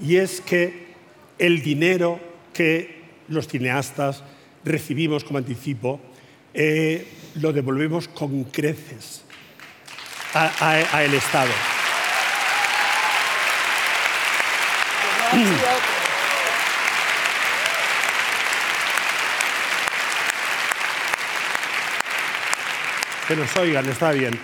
y 0.00 0.16
es 0.16 0.40
que 0.40 0.88
el 1.38 1.62
dinero 1.62 2.20
que 2.52 3.00
los 3.28 3.48
cineastas 3.48 4.22
recibimos 4.64 5.24
como 5.24 5.38
anticipo 5.38 6.00
eh, 6.52 7.06
lo 7.36 7.52
devolvemos 7.52 8.08
con 8.08 8.44
creces 8.44 9.22
a, 10.34 10.50
a- 10.60 10.96
a 10.96 11.04
el 11.04 11.14
Estado. 11.14 11.50
Que 23.30 23.36
nos 23.36 23.56
oigan, 23.58 23.88
está 23.88 24.10
bien. 24.10 24.36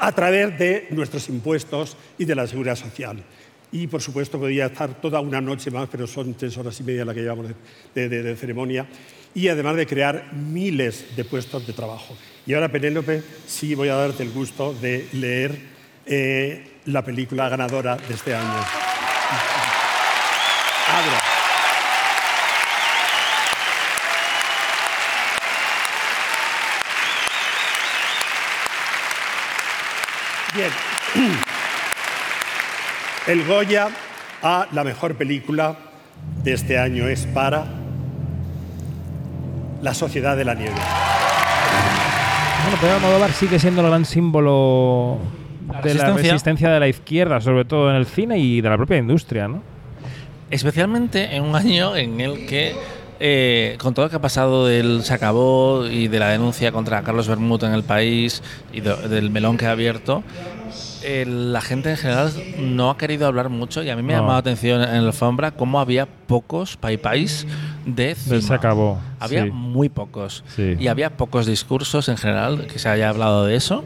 A 0.00 0.10
través 0.10 0.58
de 0.58 0.88
nuestros 0.90 1.28
impuestos 1.28 1.96
y 2.18 2.24
de 2.24 2.34
la 2.34 2.48
seguridad 2.48 2.74
social. 2.74 3.22
Y 3.70 3.86
por 3.86 4.02
supuesto 4.02 4.40
podría 4.40 4.66
estar 4.66 5.00
toda 5.00 5.20
una 5.20 5.40
noche 5.40 5.70
más, 5.70 5.88
pero 5.88 6.04
son 6.08 6.34
tres 6.34 6.58
horas 6.58 6.80
y 6.80 6.82
media 6.82 7.04
la 7.04 7.14
que 7.14 7.20
llevamos 7.20 7.46
de, 7.94 8.36
ceremonia. 8.36 8.88
Y 9.36 9.46
además 9.46 9.76
de 9.76 9.86
crear 9.86 10.32
miles 10.32 11.14
de 11.14 11.24
puestos 11.24 11.64
de 11.64 11.72
trabajo. 11.72 12.16
Y 12.44 12.54
ahora, 12.54 12.72
Penélope, 12.72 13.22
sí 13.46 13.76
voy 13.76 13.88
a 13.88 13.94
darte 13.94 14.24
el 14.24 14.32
gusto 14.32 14.74
de 14.74 15.06
leer 15.12 15.56
eh, 16.04 16.80
la 16.86 17.04
película 17.04 17.48
ganadora 17.48 17.94
de 17.98 18.14
este 18.14 18.34
año. 18.34 18.64
Bien. 30.54 30.72
El 33.28 33.44
Goya 33.46 33.88
a 34.42 34.66
la 34.72 34.84
mejor 34.84 35.14
película 35.16 35.76
de 36.42 36.52
este 36.54 36.78
año 36.78 37.06
es 37.08 37.26
para 37.26 37.66
La 39.82 39.94
Sociedad 39.94 40.36
de 40.36 40.44
la 40.44 40.54
Nieve. 40.54 40.74
Bueno, 42.62 42.78
Pedro 42.80 42.94
Almodóvar 42.96 43.32
sigue 43.32 43.58
siendo 43.58 43.82
el 43.82 43.88
gran 43.88 44.04
símbolo 44.04 45.18
de 45.82 45.94
la 45.94 46.04
resistencia. 46.04 46.32
resistencia 46.32 46.70
de 46.70 46.80
la 46.80 46.88
izquierda, 46.88 47.40
sobre 47.40 47.64
todo 47.64 47.90
en 47.90 47.96
el 47.96 48.06
cine 48.06 48.38
y 48.38 48.60
de 48.60 48.68
la 48.68 48.76
propia 48.76 48.96
industria, 48.98 49.46
¿no? 49.48 49.62
Especialmente 50.50 51.36
en 51.36 51.44
un 51.44 51.54
año 51.54 51.94
en 51.96 52.20
el 52.20 52.46
que 52.46 52.74
eh, 53.20 53.76
con 53.78 53.92
todo 53.94 54.06
lo 54.06 54.10
que 54.10 54.16
ha 54.16 54.20
pasado 54.20 54.66
del 54.66 55.02
se 55.02 55.12
acabó 55.12 55.86
y 55.86 56.08
de 56.08 56.18
la 56.18 56.28
denuncia 56.28 56.72
contra 56.72 57.02
Carlos 57.02 57.28
Bermud 57.28 57.62
en 57.64 57.72
el 57.74 57.82
país 57.82 58.42
y 58.72 58.80
de- 58.80 59.08
del 59.08 59.30
melón 59.30 59.56
que 59.58 59.66
ha 59.66 59.72
abierto, 59.72 60.22
eh, 61.02 61.24
la 61.26 61.60
gente 61.60 61.90
en 61.90 61.96
general 61.96 62.32
no 62.58 62.90
ha 62.90 62.98
querido 62.98 63.26
hablar 63.26 63.48
mucho 63.48 63.82
y 63.82 63.90
a 63.90 63.96
mí 63.96 64.02
me 64.02 64.14
ha 64.14 64.16
No. 64.16 64.22
llamado 64.22 64.36
la 64.36 64.40
atención 64.40 64.82
en 64.82 65.02
la 65.02 65.08
alfombra 65.08 65.50
cómo 65.52 65.80
había 65.80 66.06
pocos 66.06 66.76
paipais 66.76 67.46
de 67.86 68.14
Se 68.14 68.40
cima. 68.42 68.56
acabó. 68.56 68.98
Había 69.20 69.44
sí. 69.44 69.50
muy 69.50 69.88
pocos. 69.88 70.44
Sí. 70.56 70.76
Y 70.78 70.88
había 70.88 71.10
pocos 71.16 71.46
discursos 71.46 72.08
en 72.08 72.16
general 72.16 72.66
que 72.66 72.78
se 72.78 72.88
haya 72.88 73.08
hablado 73.08 73.44
de 73.46 73.56
eso. 73.56 73.84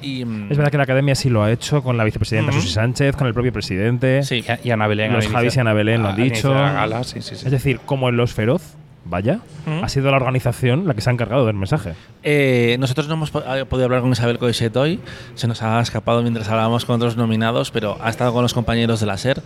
Y, 0.00 0.24
mm, 0.24 0.50
Es 0.50 0.56
verdad 0.56 0.70
que 0.72 0.78
la 0.78 0.82
academia 0.84 1.14
sí 1.14 1.30
lo 1.30 1.42
ha 1.44 1.50
hecho 1.52 1.82
con 1.82 1.96
la 1.96 2.04
vicepresidenta 2.04 2.50
Ujú. 2.50 2.60
Susi 2.60 2.72
Sánchez, 2.74 3.14
con 3.16 3.26
el 3.28 3.34
propio 3.34 3.52
presidente. 3.52 4.22
Sí. 4.24 4.44
Y 4.64 4.70
Ana 4.70 4.86
Belén. 4.88 5.12
Los 5.12 5.28
Javis 5.28 5.56
y 5.56 5.60
Ana 5.60 5.72
Belén 5.74 6.02
lo 6.02 6.08
han 6.08 6.16
dicho. 6.16 6.52
la 6.52 6.72
gala, 6.72 7.04
sí, 7.04 7.22
sí. 7.22 7.34
Es 7.34 7.50
decir, 7.50 7.78
como 7.86 8.08
en 8.08 8.16
Los 8.16 8.32
Feroz, 8.34 8.76
vaya, 9.04 9.40
Ujú. 9.66 9.84
ha 9.84 9.88
sido 9.88 10.10
la 10.10 10.16
organización 10.16 10.86
la 10.86 10.94
que 10.94 11.00
se 11.00 11.10
ha 11.10 11.12
encargado 11.12 11.44
del 11.46 11.56
mensaje. 11.56 11.94
Eh, 12.22 12.76
nosotros 12.78 13.08
no 13.08 13.14
hemos 13.14 13.30
po- 13.30 13.42
podido 13.68 13.84
hablar 13.86 14.00
con 14.00 14.12
Isabel 14.12 14.38
Coixet 14.38 14.76
hoy, 14.76 15.00
se 15.34 15.48
nos 15.48 15.60
ha 15.62 15.80
escapado 15.80 16.22
mientras 16.22 16.48
hablábamos 16.48 16.84
con 16.84 16.96
otros 16.96 17.16
nominados, 17.16 17.70
pero 17.72 17.98
ha 18.00 18.08
estado 18.10 18.32
con 18.32 18.42
los 18.42 18.54
compañeros 18.54 19.00
de 19.00 19.06
la 19.06 19.18
SER 19.18 19.42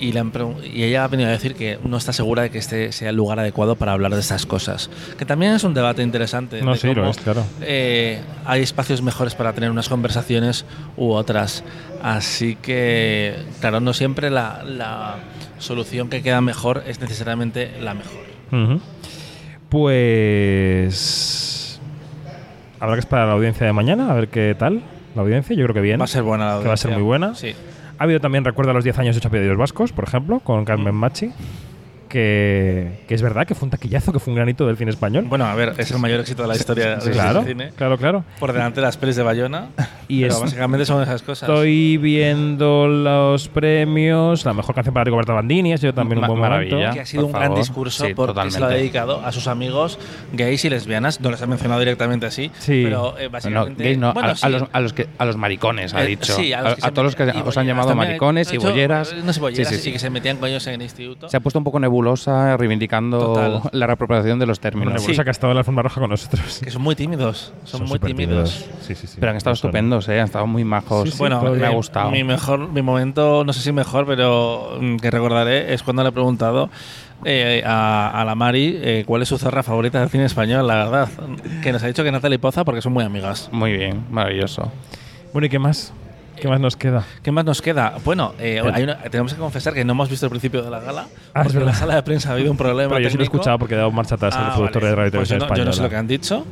y, 0.00 0.12
le 0.12 0.20
han 0.20 0.32
pregun- 0.32 0.56
y 0.64 0.84
ella 0.84 1.04
ha 1.04 1.08
venido 1.08 1.28
a 1.28 1.32
decir 1.32 1.54
que 1.54 1.78
no 1.84 1.96
está 1.98 2.12
segura 2.14 2.42
de 2.42 2.50
que 2.50 2.58
este 2.58 2.92
sea 2.92 3.10
el 3.10 3.16
lugar 3.16 3.38
adecuado 3.38 3.76
para 3.76 3.92
hablar 3.92 4.14
de 4.14 4.20
estas 4.20 4.46
cosas. 4.46 4.88
Que 5.18 5.24
también 5.26 5.52
es 5.52 5.64
un 5.64 5.74
debate 5.74 6.02
interesante. 6.02 6.62
No, 6.62 6.72
de 6.72 6.78
sí, 6.78 6.94
lo 6.94 7.08
es, 7.08 7.18
claro. 7.18 7.44
eh, 7.60 8.20
hay 8.46 8.62
espacios 8.62 9.02
mejores 9.02 9.34
para 9.34 9.52
tener 9.52 9.70
unas 9.70 9.88
conversaciones 9.90 10.64
u 10.96 11.10
otras. 11.12 11.62
Así 12.02 12.56
que, 12.56 13.34
claro, 13.60 13.80
no 13.80 13.92
siempre 13.92 14.30
la, 14.30 14.62
la 14.64 15.16
solución 15.58 16.08
que 16.08 16.22
queda 16.22 16.40
mejor 16.40 16.82
es 16.86 17.00
necesariamente 17.00 17.70
la 17.80 17.94
mejor. 17.94 18.23
Pues. 20.54 21.80
Habrá 22.80 22.96
que 22.96 23.00
esperar 23.00 23.24
a 23.24 23.26
la 23.28 23.32
audiencia 23.34 23.66
de 23.66 23.72
mañana, 23.72 24.10
a 24.10 24.14
ver 24.14 24.28
qué 24.28 24.54
tal 24.58 24.82
la 25.14 25.22
audiencia. 25.22 25.54
Yo 25.56 25.64
creo 25.64 25.74
que 25.74 25.80
bien. 25.80 26.00
Va 26.00 26.04
a 26.04 26.08
ser 26.08 26.22
buena 26.22 26.56
la 26.56 26.62
Que 26.62 26.68
va 26.68 26.74
a 26.74 26.76
ser 26.76 26.92
audiencia. 26.92 26.98
muy 26.98 27.06
buena. 27.06 27.34
Sí. 27.34 27.54
Ha 27.98 28.04
habido 28.04 28.20
también, 28.20 28.44
recuerda 28.44 28.72
los 28.72 28.82
10 28.84 28.98
años 28.98 29.14
de 29.14 29.20
Chapellos 29.20 29.56
Vascos, 29.56 29.92
por 29.92 30.04
ejemplo, 30.04 30.40
con 30.40 30.64
Carmen 30.64 30.94
Machi. 30.94 31.30
Que, 32.08 33.04
que 33.08 33.14
es 33.14 33.22
verdad 33.22 33.44
que 33.46 33.54
fue 33.56 33.66
un 33.66 33.70
taquillazo, 33.70 34.12
que 34.12 34.20
fue 34.20 34.30
un 34.32 34.36
granito 34.36 34.66
del 34.68 34.76
cine 34.76 34.90
español. 34.92 35.24
Bueno, 35.28 35.46
a 35.46 35.54
ver, 35.56 35.74
es 35.78 35.90
el 35.90 35.98
mayor 35.98 36.20
éxito 36.20 36.42
de 36.42 36.48
la 36.48 36.54
historia 36.54 37.00
Sí, 37.00 37.06
del 37.06 37.14
claro, 37.14 37.42
cine. 37.44 37.72
claro, 37.74 37.98
claro. 37.98 38.24
Por 38.38 38.52
delante 38.52 38.80
de 38.80 38.86
las 38.86 38.96
pelis 38.96 39.16
de 39.16 39.24
Bayona. 39.24 39.70
Y 40.08 40.22
pero 40.22 40.34
es- 40.34 40.40
básicamente 40.40 40.84
son 40.86 41.02
esas 41.02 41.22
cosas. 41.22 41.48
Estoy 41.48 41.96
viendo 41.96 42.86
los 42.88 43.48
premios, 43.48 44.44
la 44.44 44.52
mejor 44.54 44.74
canción 44.74 44.92
para 44.94 45.04
Rigoberta 45.04 45.32
Bandini, 45.32 45.72
ha 45.72 45.78
sido 45.78 45.94
también 45.94 46.20
Ma- 46.20 46.26
un 46.28 46.32
buen 46.38 46.40
maravilla. 46.40 46.74
momento. 46.76 46.94
que 46.94 47.00
ha 47.00 47.06
sido 47.06 47.26
un 47.26 47.32
gran 47.32 47.54
discurso 47.54 48.06
Sí, 48.06 48.14
porque 48.14 48.32
se 48.32 48.34
lo 48.34 48.40
ha 48.40 48.44
totalmente. 48.50 48.74
dedicado 48.76 49.20
a 49.24 49.32
sus 49.32 49.46
amigos 49.46 49.98
gays 50.32 50.64
y 50.64 50.70
lesbianas. 50.70 51.20
No 51.20 51.30
les 51.30 51.40
ha 51.42 51.46
mencionado 51.46 51.80
directamente 51.80 52.26
así, 52.26 52.50
Sí. 52.58 52.82
pero 52.84 53.18
eh, 53.18 53.24
No, 53.24 53.30
básicamente. 53.30 53.84
gays 53.84 53.98
no, 53.98 54.12
bueno, 54.12 54.28
a, 54.40 54.48
los, 54.48 54.64
a, 54.72 54.80
los 54.80 54.92
que, 54.92 55.08
a 55.18 55.24
los 55.24 55.36
maricones, 55.36 55.94
ha 55.94 56.02
Eh, 56.04 56.08
dicho. 56.08 56.34
sí, 56.34 56.52
a, 56.52 56.62
los 56.62 56.74
que 56.74 56.80
a 56.82 56.84
se 56.86 56.92
todos 56.92 57.04
los 57.04 57.16
que 57.16 57.22
os 57.44 57.56
han 57.56 57.66
llamado 57.66 57.94
maricones 57.94 58.52
y 58.52 58.58
bolleras. 58.58 59.14
No 59.24 59.32
sé, 59.32 59.40
bolleras, 59.40 59.68
Sí, 59.68 59.74
sí, 59.74 59.80
sí, 59.80 59.84
sí. 59.86 59.92
que 59.92 59.98
se 59.98 60.10
metían 60.10 60.36
con 60.38 60.48
ellos 60.48 60.66
en 60.66 60.74
el 60.74 60.82
instituto. 60.82 61.28
Se 61.28 61.36
ha 61.36 61.40
puesto 61.40 61.58
un 61.58 61.64
poco 61.64 61.80
nebulosa 61.80 62.56
reivindicando 62.56 63.18
Total. 63.18 63.60
la 63.72 63.86
reapropiación 63.86 64.38
de 64.38 64.46
los 64.46 64.60
términos. 64.60 64.94
Nebulosa 64.94 65.24
que 65.24 65.30
ha 65.30 65.32
estado 65.32 65.50
en 65.52 65.56
la 65.56 65.60
alfombra 65.60 65.82
roja 65.82 66.00
con 66.00 66.10
nosotros. 66.10 66.60
Que 66.62 66.70
son 66.70 66.82
muy 66.82 66.94
tímidos. 66.94 67.52
Son, 67.64 67.84
muy 67.84 67.98
tímidos. 67.98 68.66
Sí, 68.82 68.94
sí, 68.94 69.06
sí. 69.06 69.16
Pero 69.18 69.30
han 69.30 69.36
estado 69.36 69.56
Son- 69.56 69.70
estupendos, 69.98 70.08
¿eh? 70.08 70.20
han 70.20 70.26
estado 70.26 70.46
muy 70.46 70.64
majos. 70.64 71.04
Sí, 71.04 71.10
sí, 71.12 71.18
Bueno, 71.18 71.40
me 71.42 71.66
ha 71.66 71.70
gustado. 71.70 72.10
Mi 72.10 72.24
mejor, 72.24 72.68
mi 72.70 72.82
momento, 72.82 73.44
no 73.44 73.52
sé 73.52 73.60
si 73.60 73.72
mejor, 73.72 74.06
pero 74.06 74.78
mm, 74.80 74.96
que 74.96 75.10
recordaré 75.10 75.72
es 75.74 75.82
cuando 75.82 76.02
le 76.02 76.08
he 76.08 76.12
preguntado 76.12 76.70
eh, 77.24 77.62
a, 77.64 78.10
a 78.20 78.24
la 78.24 78.34
Mari 78.34 78.78
eh, 78.82 79.04
cuál 79.06 79.22
es 79.22 79.28
su 79.28 79.38
zorra 79.38 79.62
favorita 79.62 80.00
del 80.00 80.08
cine 80.10 80.24
español, 80.26 80.66
la 80.66 80.74
verdad. 80.76 81.08
Que 81.62 81.72
nos 81.72 81.82
ha 81.82 81.86
dicho 81.86 82.02
que 82.04 82.12
Natalie 82.12 82.38
Poza 82.38 82.64
porque 82.64 82.82
son 82.82 82.92
muy 82.92 83.04
amigas. 83.04 83.48
Muy 83.52 83.72
bien, 83.72 84.04
maravilloso. 84.10 84.70
Bueno, 85.32 85.46
¿y 85.46 85.48
qué 85.48 85.58
más? 85.58 85.92
¿Qué 86.40 86.48
más 86.48 86.58
nos 86.58 86.76
queda? 86.76 87.04
¿Qué 87.22 87.30
más 87.30 87.44
nos 87.44 87.62
queda? 87.62 87.94
Bueno, 88.04 88.34
eh, 88.40 88.60
hay 88.74 88.82
una- 88.82 88.96
tenemos 89.04 89.32
que 89.32 89.38
confesar 89.38 89.72
que 89.72 89.84
no 89.84 89.92
hemos 89.92 90.10
visto 90.10 90.26
el 90.26 90.30
principio 90.30 90.62
de 90.62 90.70
la 90.70 90.80
gala. 90.80 91.06
Ah, 91.32 91.42
porque 91.44 91.58
en 91.58 91.66
la 91.66 91.74
sala 91.74 91.94
de 91.94 92.02
prensa 92.02 92.30
ha 92.30 92.32
habido 92.32 92.50
un 92.50 92.56
problema. 92.56 92.88
Pero 92.90 93.00
yo 93.04 93.08
sí 93.10 93.16
lo 93.16 93.22
he 93.22 93.24
escuchado 93.24 93.56
porque 93.58 93.74
he 93.74 93.78
dado 93.78 93.92
marcha 93.92 94.16
atrás 94.16 94.34
al 94.36 94.46
Ah, 94.46 94.54
productor 94.54 94.82
vale. 94.82 94.90
de 94.90 94.96
Radio 94.96 95.10
Pues 95.12 95.28
yo 95.28 95.38
Televisión 95.38 95.48
no, 95.48 95.56
yo 95.56 95.64
no 95.64 95.72
sé 95.72 95.82
lo 95.82 95.88
que 95.88 95.94
Española. 95.94 96.00
han 96.00 96.06
dicho. 96.08 96.44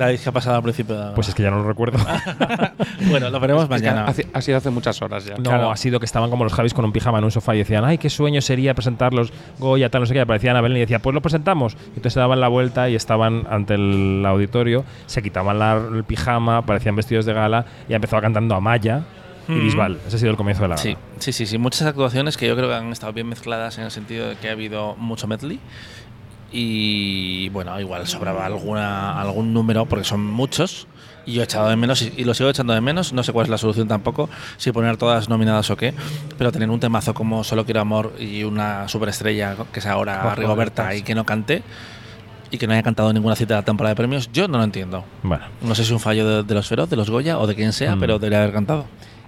David, 0.00 0.18
¿qué 0.22 0.28
ha 0.28 0.32
pasado 0.32 0.56
al 0.56 0.62
principio 0.62 0.94
de 0.96 1.04
la? 1.06 1.14
Pues 1.14 1.28
es 1.28 1.34
que 1.34 1.42
ya 1.42 1.50
no 1.50 1.58
lo 1.58 1.68
recuerdo. 1.68 1.98
bueno, 3.10 3.30
lo 3.30 3.40
veremos 3.40 3.64
Es 3.64 3.68
que 3.68 3.74
mañana. 3.74 4.04
hace- 4.06 4.26
ha 4.32 4.40
sido 4.40 4.58
hace 4.58 4.70
muchas 4.70 5.00
horas 5.02 5.24
ya. 5.24 5.36
No, 5.36 5.42
Claro. 5.42 5.70
ha 5.70 5.76
sido 5.76 5.98
que 6.00 6.06
estaban 6.06 6.30
como 6.30 6.44
los 6.44 6.52
Javis 6.52 6.74
con 6.74 6.84
un 6.84 6.92
pijama 6.92 7.18
en 7.18 7.24
un 7.24 7.30
sofá 7.30 7.54
y 7.54 7.58
decían, 7.58 7.84
ay, 7.84 7.98
qué 7.98 8.10
sueño 8.10 8.40
sería 8.40 8.74
presentarlos 8.74 9.32
Goya, 9.58 9.90
tal, 9.90 10.00
no 10.02 10.06
sé 10.06 10.14
qué. 10.14 10.20
Aparecían 10.20 10.56
a 10.56 10.60
Belén 10.60 10.78
y 10.78 10.80
decía, 10.80 10.98
pues 11.00 11.14
lo 11.14 11.20
presentamos. 11.22 11.74
Y 11.74 11.86
entonces 11.88 12.14
se 12.14 12.20
daban 12.20 12.40
la 12.40 12.48
vuelta 12.48 12.88
y 12.88 12.94
estaban 12.94 13.44
ante 13.50 13.74
el 13.74 14.24
auditorio, 14.26 14.84
se 15.06 15.22
quitaban 15.22 15.58
la- 15.58 15.76
el 15.94 16.04
pijama, 16.04 16.62
parecían 16.66 16.96
vestidos 16.96 17.26
de 17.26 17.32
gala 17.34 17.66
y 17.88 17.94
empezaba 17.94 18.22
cantando 18.22 18.54
Amaya 18.54 19.02
y. 19.48 19.58
Bisbal. 19.58 19.98
Ese 20.06 20.16
ha 20.16 20.18
sido 20.20 20.30
el 20.30 20.36
comienzo 20.36 20.62
de 20.62 20.68
la. 20.68 20.76
Sí, 20.76 20.96
sí, 21.18 21.32
sí, 21.32 21.44
sí. 21.44 21.58
Muchas 21.58 21.82
actuaciones 21.82 22.36
que 22.36 22.46
yo 22.46 22.54
creo 22.56 22.68
que 22.68 22.74
han 22.74 22.92
estado 22.92 23.12
bien 23.12 23.26
mezcladas 23.28 23.78
en 23.78 23.84
el 23.84 23.90
sentido 23.90 24.28
de 24.28 24.36
que 24.36 24.48
ha 24.48 24.52
habido 24.52 24.94
mucho 24.96 25.26
medley. 25.26 25.58
Y 26.52 27.48
bueno, 27.50 27.78
igual 27.80 28.06
sobraba 28.06 28.44
alguna, 28.46 29.20
algún 29.20 29.52
número 29.54 29.86
porque 29.86 30.04
son 30.04 30.24
muchos. 30.24 30.86
Y 31.26 31.34
yo 31.34 31.42
he 31.42 31.44
echado 31.44 31.68
de 31.68 31.76
menos 31.76 32.02
y, 32.02 32.12
y 32.16 32.24
lo 32.24 32.34
sigo 32.34 32.48
echando 32.50 32.72
de 32.72 32.80
menos. 32.80 33.12
No 33.12 33.22
sé 33.22 33.32
cuál 33.32 33.44
es 33.44 33.50
la 33.50 33.58
solución 33.58 33.86
tampoco, 33.88 34.28
si 34.56 34.72
poner 34.72 34.96
todas 34.96 35.28
nominadas 35.28 35.70
o 35.70 35.76
qué. 35.76 35.94
Pero 36.38 36.50
tener 36.50 36.70
un 36.70 36.80
temazo 36.80 37.14
como 37.14 37.44
Solo 37.44 37.64
quiero 37.64 37.80
amor 37.80 38.14
y 38.18 38.42
una 38.42 38.88
superestrella 38.88 39.54
que 39.72 39.78
es 39.80 39.86
ahora 39.86 40.22
Ojo, 40.26 40.34
Rigoberta 40.36 40.94
y 40.94 41.02
que 41.02 41.14
no 41.14 41.24
cante 41.24 41.62
y 42.50 42.58
que 42.58 42.66
no 42.66 42.72
haya 42.72 42.82
cantado 42.82 43.12
ninguna 43.12 43.36
cita 43.36 43.54
de 43.54 43.60
la 43.60 43.64
temporada 43.64 43.92
de 43.92 43.96
premios, 43.96 44.32
yo 44.32 44.48
no 44.48 44.58
lo 44.58 44.64
entiendo. 44.64 45.04
Bueno. 45.22 45.44
No 45.62 45.74
sé 45.76 45.82
si 45.84 45.88
es 45.88 45.92
un 45.92 46.00
fallo 46.00 46.26
de, 46.28 46.42
de 46.42 46.54
los 46.54 46.66
Feroz, 46.66 46.90
de 46.90 46.96
los 46.96 47.08
Goya 47.08 47.38
o 47.38 47.46
de 47.46 47.54
quien 47.54 47.72
sea, 47.72 47.94
Mm. 47.94 48.00
pero 48.00 48.18
debería 48.18 48.38
haber 48.42 48.52
cantado. 48.52 48.86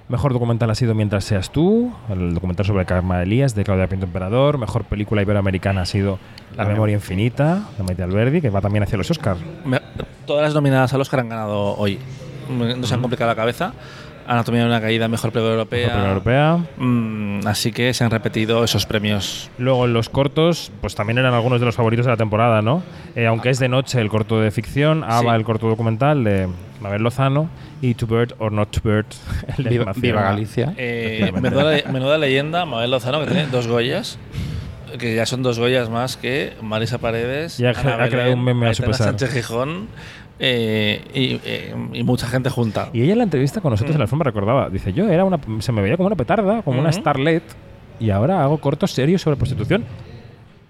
Mejor 0.08 0.32
documental 0.32 0.70
ha 0.70 0.74
sido 0.74 0.94
Mientras 0.94 1.24
seas 1.24 1.50
tú, 1.50 1.92
el 2.10 2.34
documental 2.34 2.66
sobre 2.66 2.84
Karma 2.84 3.22
Elías 3.22 3.54
de 3.54 3.64
Claudia 3.64 3.86
Pinto 3.88 4.06
Emperador. 4.06 4.58
Mejor 4.58 4.84
película 4.84 5.22
iberoamericana 5.22 5.82
ha 5.82 5.86
sido 5.86 6.18
La 6.56 6.64
memoria 6.64 6.94
infinita 6.94 7.62
de 7.78 7.84
Maite 7.84 8.02
Alberdi, 8.02 8.40
que 8.40 8.50
va 8.50 8.60
también 8.60 8.82
hacia 8.82 8.98
los 8.98 9.10
Oscars. 9.10 9.40
Todas 10.26 10.42
las 10.42 10.54
nominadas 10.54 10.92
al 10.92 11.00
Oscar 11.00 11.20
han 11.20 11.28
ganado 11.28 11.76
hoy. 11.76 11.98
No 12.50 12.86
se 12.86 12.94
han 12.94 13.00
complicado 13.00 13.30
la 13.30 13.36
cabeza. 13.36 13.72
Anatomía 14.26 14.60
de 14.62 14.66
una 14.68 14.80
caída, 14.80 15.08
mejor 15.08 15.32
película 15.32 15.52
europea. 15.54 15.88
Mejor 15.96 16.08
europea. 16.08 16.58
Mm, 16.76 17.46
así 17.46 17.72
que 17.72 17.92
se 17.92 18.04
han 18.04 18.10
repetido 18.10 18.62
esos 18.62 18.86
premios. 18.86 19.50
Luego 19.58 19.84
en 19.84 19.94
los 19.94 20.08
cortos, 20.08 20.70
pues 20.80 20.94
también 20.94 21.18
eran 21.18 21.34
algunos 21.34 21.58
de 21.58 21.66
los 21.66 21.74
favoritos 21.74 22.06
de 22.06 22.12
la 22.12 22.16
temporada, 22.16 22.62
¿no? 22.62 22.82
Eh, 23.16 23.26
aunque 23.26 23.50
es 23.50 23.58
de 23.58 23.68
noche 23.68 24.00
el 24.00 24.08
corto 24.10 24.40
de 24.40 24.50
ficción, 24.52 25.02
Ava 25.04 25.20
Sí. 25.32 25.36
el 25.38 25.44
corto 25.44 25.68
documental 25.68 26.22
de 26.22 26.48
Mabel 26.80 27.02
Lozano 27.02 27.48
y 27.82 27.94
To 27.94 28.06
Bird 28.06 28.32
or 28.38 28.50
Not 28.52 28.70
to 28.70 28.80
Bird, 28.82 29.06
el 29.58 29.64
de 29.64 29.70
Viva, 29.70 29.92
viva 29.94 30.22
Galicia. 30.22 30.72
Eh, 30.78 31.30
menuda, 31.40 31.76
menuda 31.92 32.16
leyenda, 32.16 32.64
Mabel 32.64 32.90
Lozano, 32.90 33.20
que 33.20 33.26
tiene 33.26 33.46
dos 33.48 33.66
Goyas. 33.66 34.18
Que 34.98 35.14
ya 35.14 35.26
son 35.26 35.42
dos 35.42 35.58
Goyas 35.58 35.90
más 35.90 36.16
que 36.16 36.52
Marisa 36.62 36.98
Paredes. 36.98 37.58
Ya 37.58 37.70
ha 37.70 38.08
creado 38.08 38.34
un 38.34 38.44
meme 38.44 38.68
a 38.68 38.74
su 38.74 38.82
pesar. 38.84 39.08
Sánchez 39.08 39.32
Gijón 39.32 39.88
eh, 40.38 41.02
y, 41.14 41.40
eh, 41.44 41.74
y 41.92 42.02
mucha 42.02 42.26
gente 42.26 42.50
junta. 42.50 42.90
Y 42.92 43.02
ella 43.02 43.12
en 43.12 43.18
la 43.18 43.24
entrevista 43.24 43.60
con 43.60 43.70
nosotros 43.70 43.94
en 43.96 44.00
la 44.00 44.06
forma 44.06 44.24
recordaba, 44.24 44.68
dice, 44.68 44.92
yo 44.92 45.08
era 45.08 45.24
una, 45.24 45.38
se 45.60 45.72
me 45.72 45.82
veía 45.82 45.96
como 45.96 46.08
una 46.08 46.16
petarda, 46.16 46.62
como 46.62 46.78
una 46.78 46.90
Ujú. 46.90 46.98
starlet, 46.98 47.42
y 47.98 48.10
ahora 48.10 48.42
hago 48.42 48.58
cortos 48.58 48.92
serios 48.92 49.22
sobre 49.22 49.36
prostitución. 49.36 49.84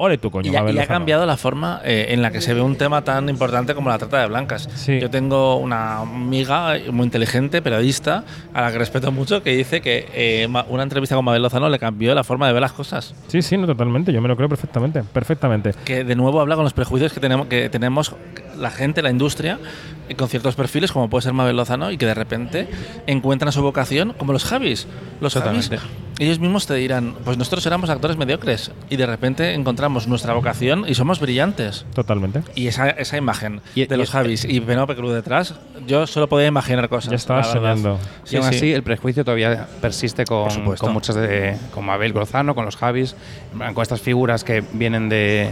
Ole 0.04 0.18
tu 0.18 0.32
coño, 0.32 0.50
Y, 0.50 0.54
Mabel 0.56 0.74
y 0.74 0.78
ha 0.80 0.88
cambiado 0.88 1.26
la 1.26 1.36
forma 1.36 1.80
eh, 1.84 2.06
en 2.08 2.22
la 2.22 2.32
que 2.32 2.40
se 2.40 2.54
ve 2.54 2.60
un 2.60 2.74
tema 2.74 3.04
tan 3.04 3.28
importante 3.28 3.72
como 3.72 3.88
la 3.88 3.98
trata 3.98 4.20
de 4.20 4.26
blancas. 4.26 4.68
Sí. 4.74 4.98
Yo 4.98 5.10
tengo 5.10 5.58
una 5.58 5.98
amiga 5.98 6.74
muy 6.90 7.04
inteligente, 7.04 7.62
periodista, 7.62 8.24
a 8.52 8.62
la 8.62 8.72
que 8.72 8.78
respeto 8.78 9.12
mucho, 9.12 9.44
que 9.44 9.54
dice 9.54 9.80
que 9.80 10.08
eh, 10.12 10.48
una 10.68 10.82
entrevista 10.82 11.14
con 11.14 11.24
Mabel 11.24 11.40
Lozano 11.40 11.68
le 11.68 11.78
cambió 11.78 12.16
la 12.16 12.24
forma 12.24 12.48
de 12.48 12.52
ver 12.52 12.62
las 12.62 12.72
cosas. 12.72 13.14
Sí, 13.28 13.42
sí, 13.42 13.56
no, 13.56 13.68
totalmente, 13.68 14.12
yo 14.12 14.20
me 14.20 14.26
lo 14.26 14.36
creo 14.36 14.48
perfectamente, 14.48 15.04
perfectamente. 15.04 15.72
Que 15.84 16.02
de 16.02 16.16
nuevo 16.16 16.40
habla 16.40 16.56
con 16.56 16.64
los 16.64 16.72
prejuicios 16.72 17.12
que 17.12 17.20
tenemos, 17.20 17.46
que 17.46 17.68
tenemos 17.68 18.16
la 18.58 18.70
gente, 18.70 19.02
la 19.02 19.10
industria, 19.10 19.60
eh, 20.08 20.16
con 20.16 20.28
ciertos 20.28 20.56
perfiles, 20.56 20.90
como 20.90 21.08
puede 21.10 21.22
ser 21.22 21.32
Mabel 21.32 21.56
Lozano, 21.56 21.92
y 21.92 21.96
que 21.96 22.06
de 22.06 22.14
repente 22.14 22.66
encuentran 23.06 23.52
su 23.52 23.62
vocación, 23.62 24.14
como 24.18 24.32
los 24.32 24.44
Javis. 24.44 24.88
Los 25.20 25.34
Javis. 25.34 25.70
Ellos 26.18 26.38
mismos 26.38 26.66
te 26.66 26.74
dirán, 26.74 27.14
pues 27.24 27.36
nosotros 27.38 27.64
éramos 27.66 27.90
actores 27.90 28.16
mediocres, 28.16 28.70
y 28.90 28.96
de 28.96 29.06
repente 29.06 29.54
encontramos 29.54 30.06
nuestra 30.06 30.34
vocación 30.34 30.84
y 30.86 30.94
somos 30.94 31.20
brillantes. 31.20 31.84
Totalmente. 31.94 32.42
Y 32.54 32.66
esa, 32.66 32.90
esa 32.90 33.16
imagen 33.16 33.60
Y- 33.74 33.86
de 33.86 33.94
y 33.94 33.98
los 33.98 34.08
es- 34.08 34.12
Javis 34.12 34.44
y 34.44 34.60
Penélope 34.60 34.94
Cruz 34.94 35.12
detrás, 35.14 35.54
yo 35.86 36.06
solo 36.06 36.28
podía 36.28 36.46
imaginar 36.46 36.88
cosas. 36.88 37.10
Ya 37.10 37.16
estaba 37.16 37.42
soñando. 37.44 37.98
Sí, 38.24 38.36
y 38.36 38.38
aún 38.38 38.48
sí. 38.50 38.56
así, 38.56 38.72
el 38.72 38.82
prejuicio 38.82 39.24
todavía 39.24 39.66
persiste 39.80 40.24
con, 40.24 40.48
con 40.76 40.92
muchas 40.92 41.16
de. 41.16 41.56
con 41.74 41.84
Mabel 41.84 42.12
Grozano, 42.12 42.54
con 42.54 42.64
los 42.64 42.76
Javis, 42.76 43.16
en 43.52 43.58
plan, 43.58 43.74
con 43.74 43.82
estas 43.82 44.00
figuras 44.00 44.44
que 44.44 44.62
vienen 44.72 45.08
de. 45.08 45.50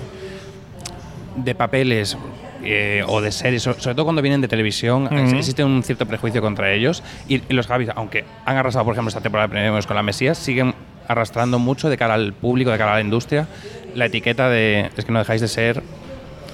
de 1.36 1.54
papeles. 1.54 2.16
Eh, 2.64 3.02
o 3.06 3.20
de 3.20 3.32
series, 3.32 3.62
so- 3.62 3.74
sobre 3.74 3.94
todo 3.94 4.04
cuando 4.04 4.22
vienen 4.22 4.40
de 4.40 4.48
televisión, 4.48 5.08
existe 5.36 5.64
un 5.64 5.82
cierto 5.82 6.06
prejuicio 6.06 6.40
contra 6.42 6.72
ellos. 6.72 7.02
Y, 7.28 7.40
los 7.52 7.66
Javis, 7.66 7.88
aunque 7.96 8.24
han 8.44 8.56
arrasado, 8.56 8.84
por 8.84 8.94
ejemplo, 8.94 9.08
esta 9.08 9.20
temporada 9.20 9.48
de 9.48 9.52
premios 9.52 9.86
con 9.86 9.96
la 9.96 10.02
Mesías, 10.02 10.36
siguen 10.38 10.74
arrastrando 11.08 11.58
mucho 11.58 11.88
de 11.88 11.96
cara 11.96 12.14
al 12.14 12.32
público, 12.32 12.70
de 12.70 12.78
cara 12.78 12.92
a 12.92 12.94
la 12.96 13.00
industria, 13.00 13.46
la 13.94 14.06
etiqueta 14.06 14.48
de 14.48 14.90
es 14.96 15.04
que 15.04 15.10
no 15.12 15.18
dejáis 15.18 15.40
de 15.40 15.48
ser 15.48 15.82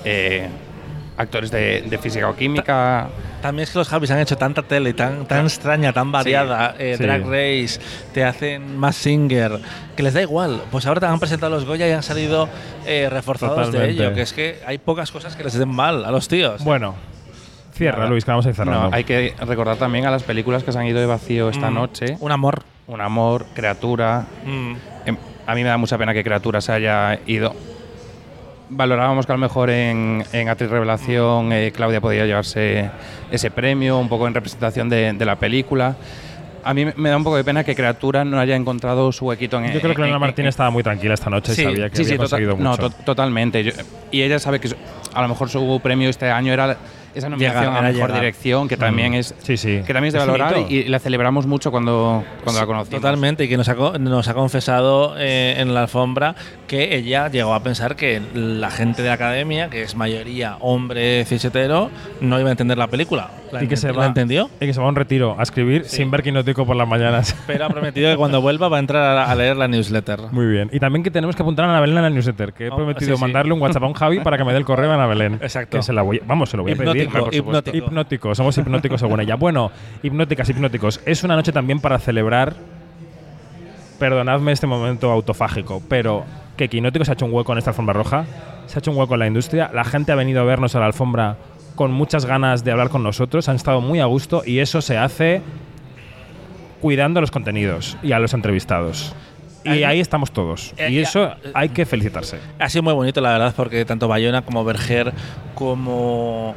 eh, 0.04 0.48
actores 1.16 1.50
de, 1.50 1.82
de 1.82 1.98
física 1.98 2.28
o 2.28 2.36
química. 2.36 3.08
También 3.42 3.64
es 3.64 3.70
que 3.70 3.78
los 3.78 3.88
Javis 3.88 4.10
han 4.10 4.18
hecho 4.20 4.36
tanta 4.36 4.62
tele 4.62 4.92
tan, 4.94 5.26
tan 5.26 5.44
extraña, 5.46 5.92
tan 5.92 6.12
variada, 6.12 6.74
eh, 6.78 6.94
sí. 6.98 7.02
Drag 7.04 7.22
Race, 7.22 7.80
te 8.12 8.24
hacen 8.24 8.76
más 8.78 8.96
Singer, 8.96 9.60
que 9.96 10.02
les 10.02 10.14
da 10.14 10.22
igual. 10.22 10.62
Pues 10.70 10.86
ahora 10.86 11.00
te 11.00 11.06
han 11.06 11.18
presentado 11.18 11.54
los 11.54 11.64
Goya 11.64 11.88
y 11.88 11.92
han 11.92 12.02
salido 12.02 12.48
eh, 12.86 13.08
reforzados 13.10 13.72
de 13.72 13.90
ello, 13.90 14.12
que 14.14 14.22
es 14.22 14.32
que 14.32 14.58
hay 14.66 14.78
pocas 14.78 15.10
cosas 15.10 15.36
que 15.36 15.44
les 15.44 15.54
den 15.54 15.68
mal 15.68 16.04
a 16.04 16.10
los 16.10 16.28
tíos. 16.28 16.62
Bueno, 16.64 16.94
cierra, 17.72 17.98
Nada. 17.98 18.10
Luis, 18.10 18.24
que 18.24 18.30
vamos 18.30 18.46
a 18.46 18.48
ir 18.50 18.54
cerrando. 18.54 18.90
No, 18.90 18.94
hay 18.94 19.04
que 19.04 19.34
recordar 19.40 19.76
también 19.76 20.06
a 20.06 20.10
las 20.10 20.22
películas 20.22 20.64
que 20.64 20.72
se 20.72 20.78
han 20.78 20.86
ido 20.86 20.98
de 21.00 21.06
vacío 21.06 21.48
esta 21.50 21.70
Mm, 21.70 21.74
noche. 21.74 22.16
Un 22.20 22.32
amor. 22.32 22.62
Un 22.88 23.00
amor, 23.00 23.46
criatura. 23.54 24.26
Mm. 24.44 24.72
Em, 25.06 25.16
A 25.48 25.54
mí 25.54 25.62
me 25.62 25.68
da 25.68 25.76
mucha 25.76 25.96
pena 25.96 26.12
que 26.12 26.24
criatura 26.24 26.60
se 26.60 26.72
haya 26.72 27.20
ido. 27.26 27.54
Valorábamos 28.68 29.26
que 29.26 29.32
a 29.32 29.36
lo 29.36 29.40
mejor 29.40 29.70
en, 29.70 30.24
en 30.32 30.48
Actriz 30.48 30.68
Revelación 30.70 31.52
eh, 31.52 31.72
Claudia 31.74 32.00
podía 32.00 32.26
llevarse 32.26 32.90
ese 33.30 33.50
premio, 33.52 33.98
un 33.98 34.08
poco 34.08 34.26
en 34.26 34.34
representación 34.34 34.88
de, 34.88 35.12
de 35.12 35.24
la 35.24 35.36
película. 35.36 35.94
A 36.64 36.74
mí 36.74 36.84
me- 36.96 37.10
da 37.10 37.16
un 37.16 37.22
poco 37.22 37.36
de 37.36 37.44
pena 37.44 37.62
que 37.62 37.76
Criatura 37.76 38.24
no 38.24 38.40
haya 38.40 38.56
encontrado 38.56 39.12
su 39.12 39.26
huequito 39.26 39.58
en 39.58 39.72
Yo 39.72 39.80
creo 39.80 39.94
que 39.94 40.00
en- 40.00 40.08
Elena 40.08 40.16
en- 40.16 40.20
Martín 40.20 40.46
estaba 40.46 40.70
muy 40.70 40.82
tranquila 40.82 41.14
esta 41.14 41.30
noche 41.30 41.52
y 41.52 41.54
sabía 41.54 41.88
que 41.90 41.96
sí, 41.96 42.02
había 42.02 42.12
sí, 42.14 42.18
conseguido 42.18 42.56
no, 42.56 42.70
mucho. 42.70 42.90
to- 42.90 42.96
totalmente. 43.04 43.62
Yo- 43.62 43.70
y 44.10 44.22
ella 44.22 44.40
sabe 44.40 44.58
que 44.58 44.74
a 45.14 45.22
lo 45.22 45.28
mejor 45.28 45.48
su 45.48 45.80
premio 45.80 46.08
este 46.08 46.28
año 46.28 46.52
era 46.52 46.76
esa 47.16 47.28
nominación 47.28 47.62
Llegar, 47.64 47.78
a 47.78 47.82
mejor 47.82 47.94
llegar. 48.08 48.12
dirección, 48.20 48.68
que 48.68 48.76
también 48.76 49.12
Mm. 49.12 49.14
es 49.16 49.34
Sí, 49.38 49.56
sí. 49.56 49.82
que 49.86 49.92
también 49.92 50.06
es 50.08 50.12
de 50.14 50.18
Es 50.20 50.26
valorar 50.26 50.54
y, 50.68 50.74
y 50.76 50.84
la 50.84 50.98
celebramos 50.98 51.46
mucho 51.46 51.70
cuando, 51.70 52.24
cuando 52.44 52.60
la 52.60 52.66
conocimos. 52.66 53.00
Totalmente, 53.00 53.44
y 53.44 53.48
que 53.48 53.56
nos 53.56 53.68
ha, 53.68 53.74
co- 53.74 53.98
nos 53.98 54.28
ha 54.28 54.34
confesado 54.34 55.14
eh, 55.18 55.56
en 55.58 55.74
la 55.74 55.82
alfombra 55.82 56.34
que 56.66 56.96
ella 56.96 57.28
llegó 57.28 57.54
a 57.54 57.60
pensar 57.62 57.96
que 57.96 58.20
la 58.34 58.70
gente 58.70 59.02
de 59.02 59.08
la 59.08 59.14
academia, 59.14 59.68
que 59.70 59.82
es 59.82 59.94
mayoría 59.96 60.56
hombre 60.60 61.24
cisetero, 61.24 61.90
no 62.20 62.38
iba 62.40 62.48
a 62.48 62.52
entender 62.52 62.78
la 62.78 62.88
película. 62.88 63.30
¿La, 63.52 63.62
y 63.62 63.68
que 63.68 63.76
se 63.76 63.92
va, 63.92 64.00
¿la 64.02 64.06
entendió? 64.08 64.50
Y 64.60 64.66
que 64.66 64.74
se 64.74 64.80
va 64.80 64.86
a 64.86 64.88
un 64.88 64.96
retiro 64.96 65.36
a 65.38 65.42
escribir 65.44 65.84
sin 65.84 66.10
ver 66.10 66.24
quinótico 66.24 66.66
por 66.66 66.74
las 66.74 66.88
mañanas. 66.88 67.36
Pero 67.46 67.66
ha 67.66 67.68
prometido 67.68 68.10
que 68.10 68.16
cuando 68.16 68.40
vuelva 68.40 68.68
va 68.68 68.78
a 68.78 68.80
entrar 68.80 69.02
a, 69.18 69.30
a 69.30 69.34
leer 69.36 69.56
la 69.56 69.68
newsletter. 69.68 70.18
Muy 70.32 70.46
bien. 70.46 70.68
Y 70.72 70.80
también 70.80 71.04
que 71.04 71.12
tenemos 71.12 71.36
que 71.36 71.42
apuntar 71.42 71.64
a 71.66 71.68
Ana 71.70 71.80
Belén 71.80 71.96
en 71.98 72.02
la 72.02 72.10
newsletter, 72.10 72.52
que 72.52 72.66
he 72.66 72.70
Oh, 72.70 72.76
prometido 72.76 73.12
sí, 73.12 73.16
sí. 73.16 73.20
mandarle 73.22 73.52
un 73.52 73.60
WhatsApp 73.62 73.84
a 73.84 73.86
un 73.86 73.92
Javi 73.94 74.18
para 74.20 74.36
que 74.36 74.44
me 74.44 74.50
dé 74.52 74.58
el 74.58 74.64
correo 74.64 74.90
a 74.90 74.94
Ana 74.94 75.06
Belén. 75.06 75.34
Exacto. 75.40 75.76
Que 75.76 75.82
se 75.84 75.92
la 75.92 76.02
voy, 76.02 76.20
vamos, 76.26 76.50
se 76.50 76.56
lo 76.56 76.64
voy 76.64 76.72
a 76.72 76.76
pedir. 76.76 77.05
Hipnótico, 77.08 77.34
hipnótico. 77.36 77.76
Hipnótico, 77.76 78.34
somos 78.34 78.56
hipnóticos 78.58 79.00
según 79.00 79.20
ella. 79.20 79.36
Bueno, 79.36 79.70
hipnóticas, 80.02 80.48
hipnóticos. 80.48 81.00
Es 81.06 81.22
una 81.24 81.36
noche 81.36 81.52
también 81.52 81.80
para 81.80 81.98
celebrar, 81.98 82.54
perdonadme 83.98 84.52
este 84.52 84.66
momento 84.66 85.10
autofágico, 85.10 85.82
pero 85.88 86.24
que 86.56 86.68
Quinótico 86.68 87.04
se 87.04 87.12
ha 87.12 87.14
hecho 87.14 87.26
un 87.26 87.32
hueco 87.32 87.52
en 87.52 87.58
esta 87.58 87.70
alfombra 87.70 87.92
roja, 87.94 88.24
se 88.66 88.78
ha 88.78 88.80
hecho 88.80 88.90
un 88.90 88.96
hueco 88.98 89.14
en 89.14 89.20
la 89.20 89.26
industria, 89.26 89.70
la 89.72 89.84
gente 89.84 90.12
ha 90.12 90.14
venido 90.14 90.40
a 90.40 90.44
vernos 90.44 90.74
a 90.74 90.80
la 90.80 90.86
alfombra 90.86 91.36
con 91.74 91.92
muchas 91.92 92.24
ganas 92.24 92.64
de 92.64 92.72
hablar 92.72 92.88
con 92.88 93.02
nosotros, 93.02 93.48
han 93.48 93.56
estado 93.56 93.80
muy 93.80 94.00
a 94.00 94.06
gusto 94.06 94.42
y 94.44 94.58
eso 94.60 94.80
se 94.80 94.96
hace 94.96 95.42
cuidando 96.80 97.20
los 97.20 97.30
contenidos 97.30 97.96
y 98.02 98.12
a 98.12 98.18
los 98.18 98.32
entrevistados. 98.34 99.14
Y 99.64 99.82
Ahí- 99.82 99.98
estamos 99.98 100.30
todos. 100.30 100.74
Eh, 100.76 100.90
Y 100.92 100.98
eso 101.00 101.32
hay 101.52 101.70
que 101.70 101.84
felicitarse. 101.84 102.38
Ha 102.60 102.68
sido 102.68 102.84
muy 102.84 102.92
bonito, 102.94 103.20
la 103.20 103.32
verdad, 103.32 103.52
porque 103.56 103.84
tanto 103.84 104.06
Bayona 104.06 104.42
como 104.42 104.62
Berger, 104.64 105.12
como. 105.56 106.54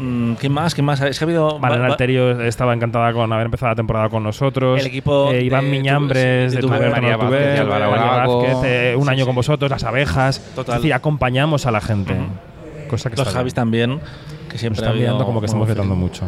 Mm, 0.00 0.32
¿Quién 0.34 0.52
más? 0.52 0.74
¿Quién 0.74 0.84
más? 0.84 1.00
Es 1.00 1.18
que 1.18 1.24
ha 1.24 1.26
habido. 1.26 1.58
Marlene 1.58 1.82
va- 1.82 1.88
va- 1.88 1.92
Alterio 1.94 2.40
estaba 2.40 2.74
encantada 2.74 3.12
con 3.12 3.32
haber 3.32 3.46
empezado 3.46 3.70
la 3.70 3.76
temporada 3.76 4.08
con 4.08 4.22
nosotros. 4.22 4.80
El 4.80 4.86
equipo 4.86 5.30
Eh, 5.32 5.42
Iván 5.44 5.64
de 5.66 5.70
Miñambres, 5.70 6.52
Tu- 6.52 6.56
de 6.56 6.56
de 6.56 6.62
Tuber, 6.66 6.78
Tuber, 6.78 6.90
María 6.92 7.16
Vázquez 7.16 7.60
Álvaro 7.60 7.96
Lago. 7.96 8.40
un 8.40 9.04
Sí, 9.04 9.10
año 9.10 9.20
sí. 9.20 9.26
con 9.26 9.34
vosotros, 9.34 9.70
las 9.70 9.84
abejas. 9.84 10.40
Total. 10.54 10.76
Es 10.76 10.82
decir, 10.82 10.94
acompañamos 10.94 11.66
a 11.66 11.70
la 11.70 11.80
gente. 11.80 12.12
Ujú. 12.14 12.88
Cosa 12.88 13.10
que 13.10 13.16
Los 13.16 13.28
Javis 13.28 13.52
bien. 13.52 13.54
también, 13.54 14.00
que 14.48 14.54
Nos 14.54 14.60
siempre 14.60 14.80
ha 14.82 14.86
están 14.86 14.98
mirando 14.98 15.24
como 15.24 15.40
que 15.40 15.46
estamos 15.46 15.68
feeling. 15.68 15.86
mucho. 15.94 16.24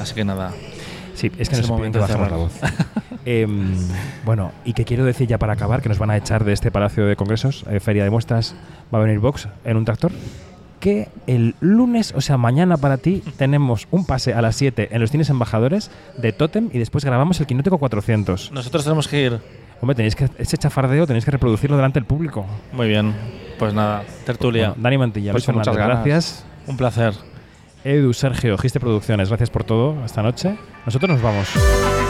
Así 0.00 0.14
que 0.14 0.24
nada. 0.24 0.52
Sí, 1.14 1.30
es 1.38 1.50
que 1.50 1.56
Es 1.56 1.60
nos 1.68 1.70
el 1.70 1.76
piden 1.76 1.92
que 1.92 1.98
momento 1.98 1.98
de 1.98 2.02
bajemos 2.06 2.30
la 2.30 2.36
voz. 2.38 2.52
Em, 3.26 3.76
bueno, 4.24 4.52
y 4.64 4.72
que 4.72 4.86
quiero 4.86 5.04
decir 5.04 5.28
ya 5.28 5.36
para 5.38 5.52
acabar, 5.52 5.82
que 5.82 5.90
nos 5.90 5.98
van 5.98 6.10
a 6.10 6.16
echar 6.16 6.44
de 6.44 6.54
este 6.54 6.70
Palacio 6.70 7.04
de 7.04 7.16
Congresos, 7.16 7.66
eh, 7.70 7.78
Feria 7.78 8.02
de 8.02 8.08
Muestras, 8.08 8.54
va 8.92 8.98
a 8.98 9.02
venir 9.02 9.18
Vox 9.18 9.46
en 9.66 9.76
un 9.76 9.84
tractor, 9.84 10.10
que 10.80 11.08
el 11.26 11.54
lunes, 11.60 12.12
o 12.16 12.20
sea, 12.20 12.36
mañana 12.36 12.76
para 12.78 12.96
ti, 12.98 13.22
tenemos 13.36 13.86
un 13.90 14.04
pase 14.06 14.34
a 14.34 14.42
las 14.42 14.56
7 14.56 14.88
en 14.90 15.00
los 15.00 15.10
cines 15.10 15.30
embajadores 15.30 15.90
de 16.18 16.32
Totem 16.32 16.70
y 16.72 16.78
después 16.78 17.04
grabamos 17.04 17.38
el 17.40 17.46
Quinótico 17.46 17.78
400. 17.78 18.50
Nosotros 18.52 18.82
tenemos 18.84 19.06
que 19.06 19.22
ir. 19.22 19.38
Hombre, 19.80 19.94
tenéis 19.94 20.14
que, 20.16 20.28
ese 20.38 20.58
chafardeo 20.58 21.06
tenéis 21.06 21.24
que 21.24 21.30
reproducirlo 21.30 21.76
delante 21.76 21.98
del 22.00 22.06
público. 22.06 22.44
Muy 22.72 22.88
bien. 22.88 23.14
Pues 23.58 23.72
nada, 23.72 24.02
tertulia. 24.26 24.68
Bueno, 24.70 24.82
Dani 24.82 24.98
Mantilla, 24.98 25.32
Pues 25.32 25.46
Luis 25.46 25.56
muchas 25.56 25.76
ganas. 25.76 25.96
gracias. 26.04 26.44
Un 26.66 26.76
placer. 26.76 27.14
Edu, 27.84 28.12
Sergio, 28.12 28.58
Giste 28.58 28.80
Producciones, 28.80 29.28
gracias 29.28 29.48
por 29.50 29.64
todo 29.64 30.04
esta 30.04 30.22
noche. 30.22 30.56
Nosotros 30.84 31.10
nos 31.10 31.22
vamos. 31.22 32.09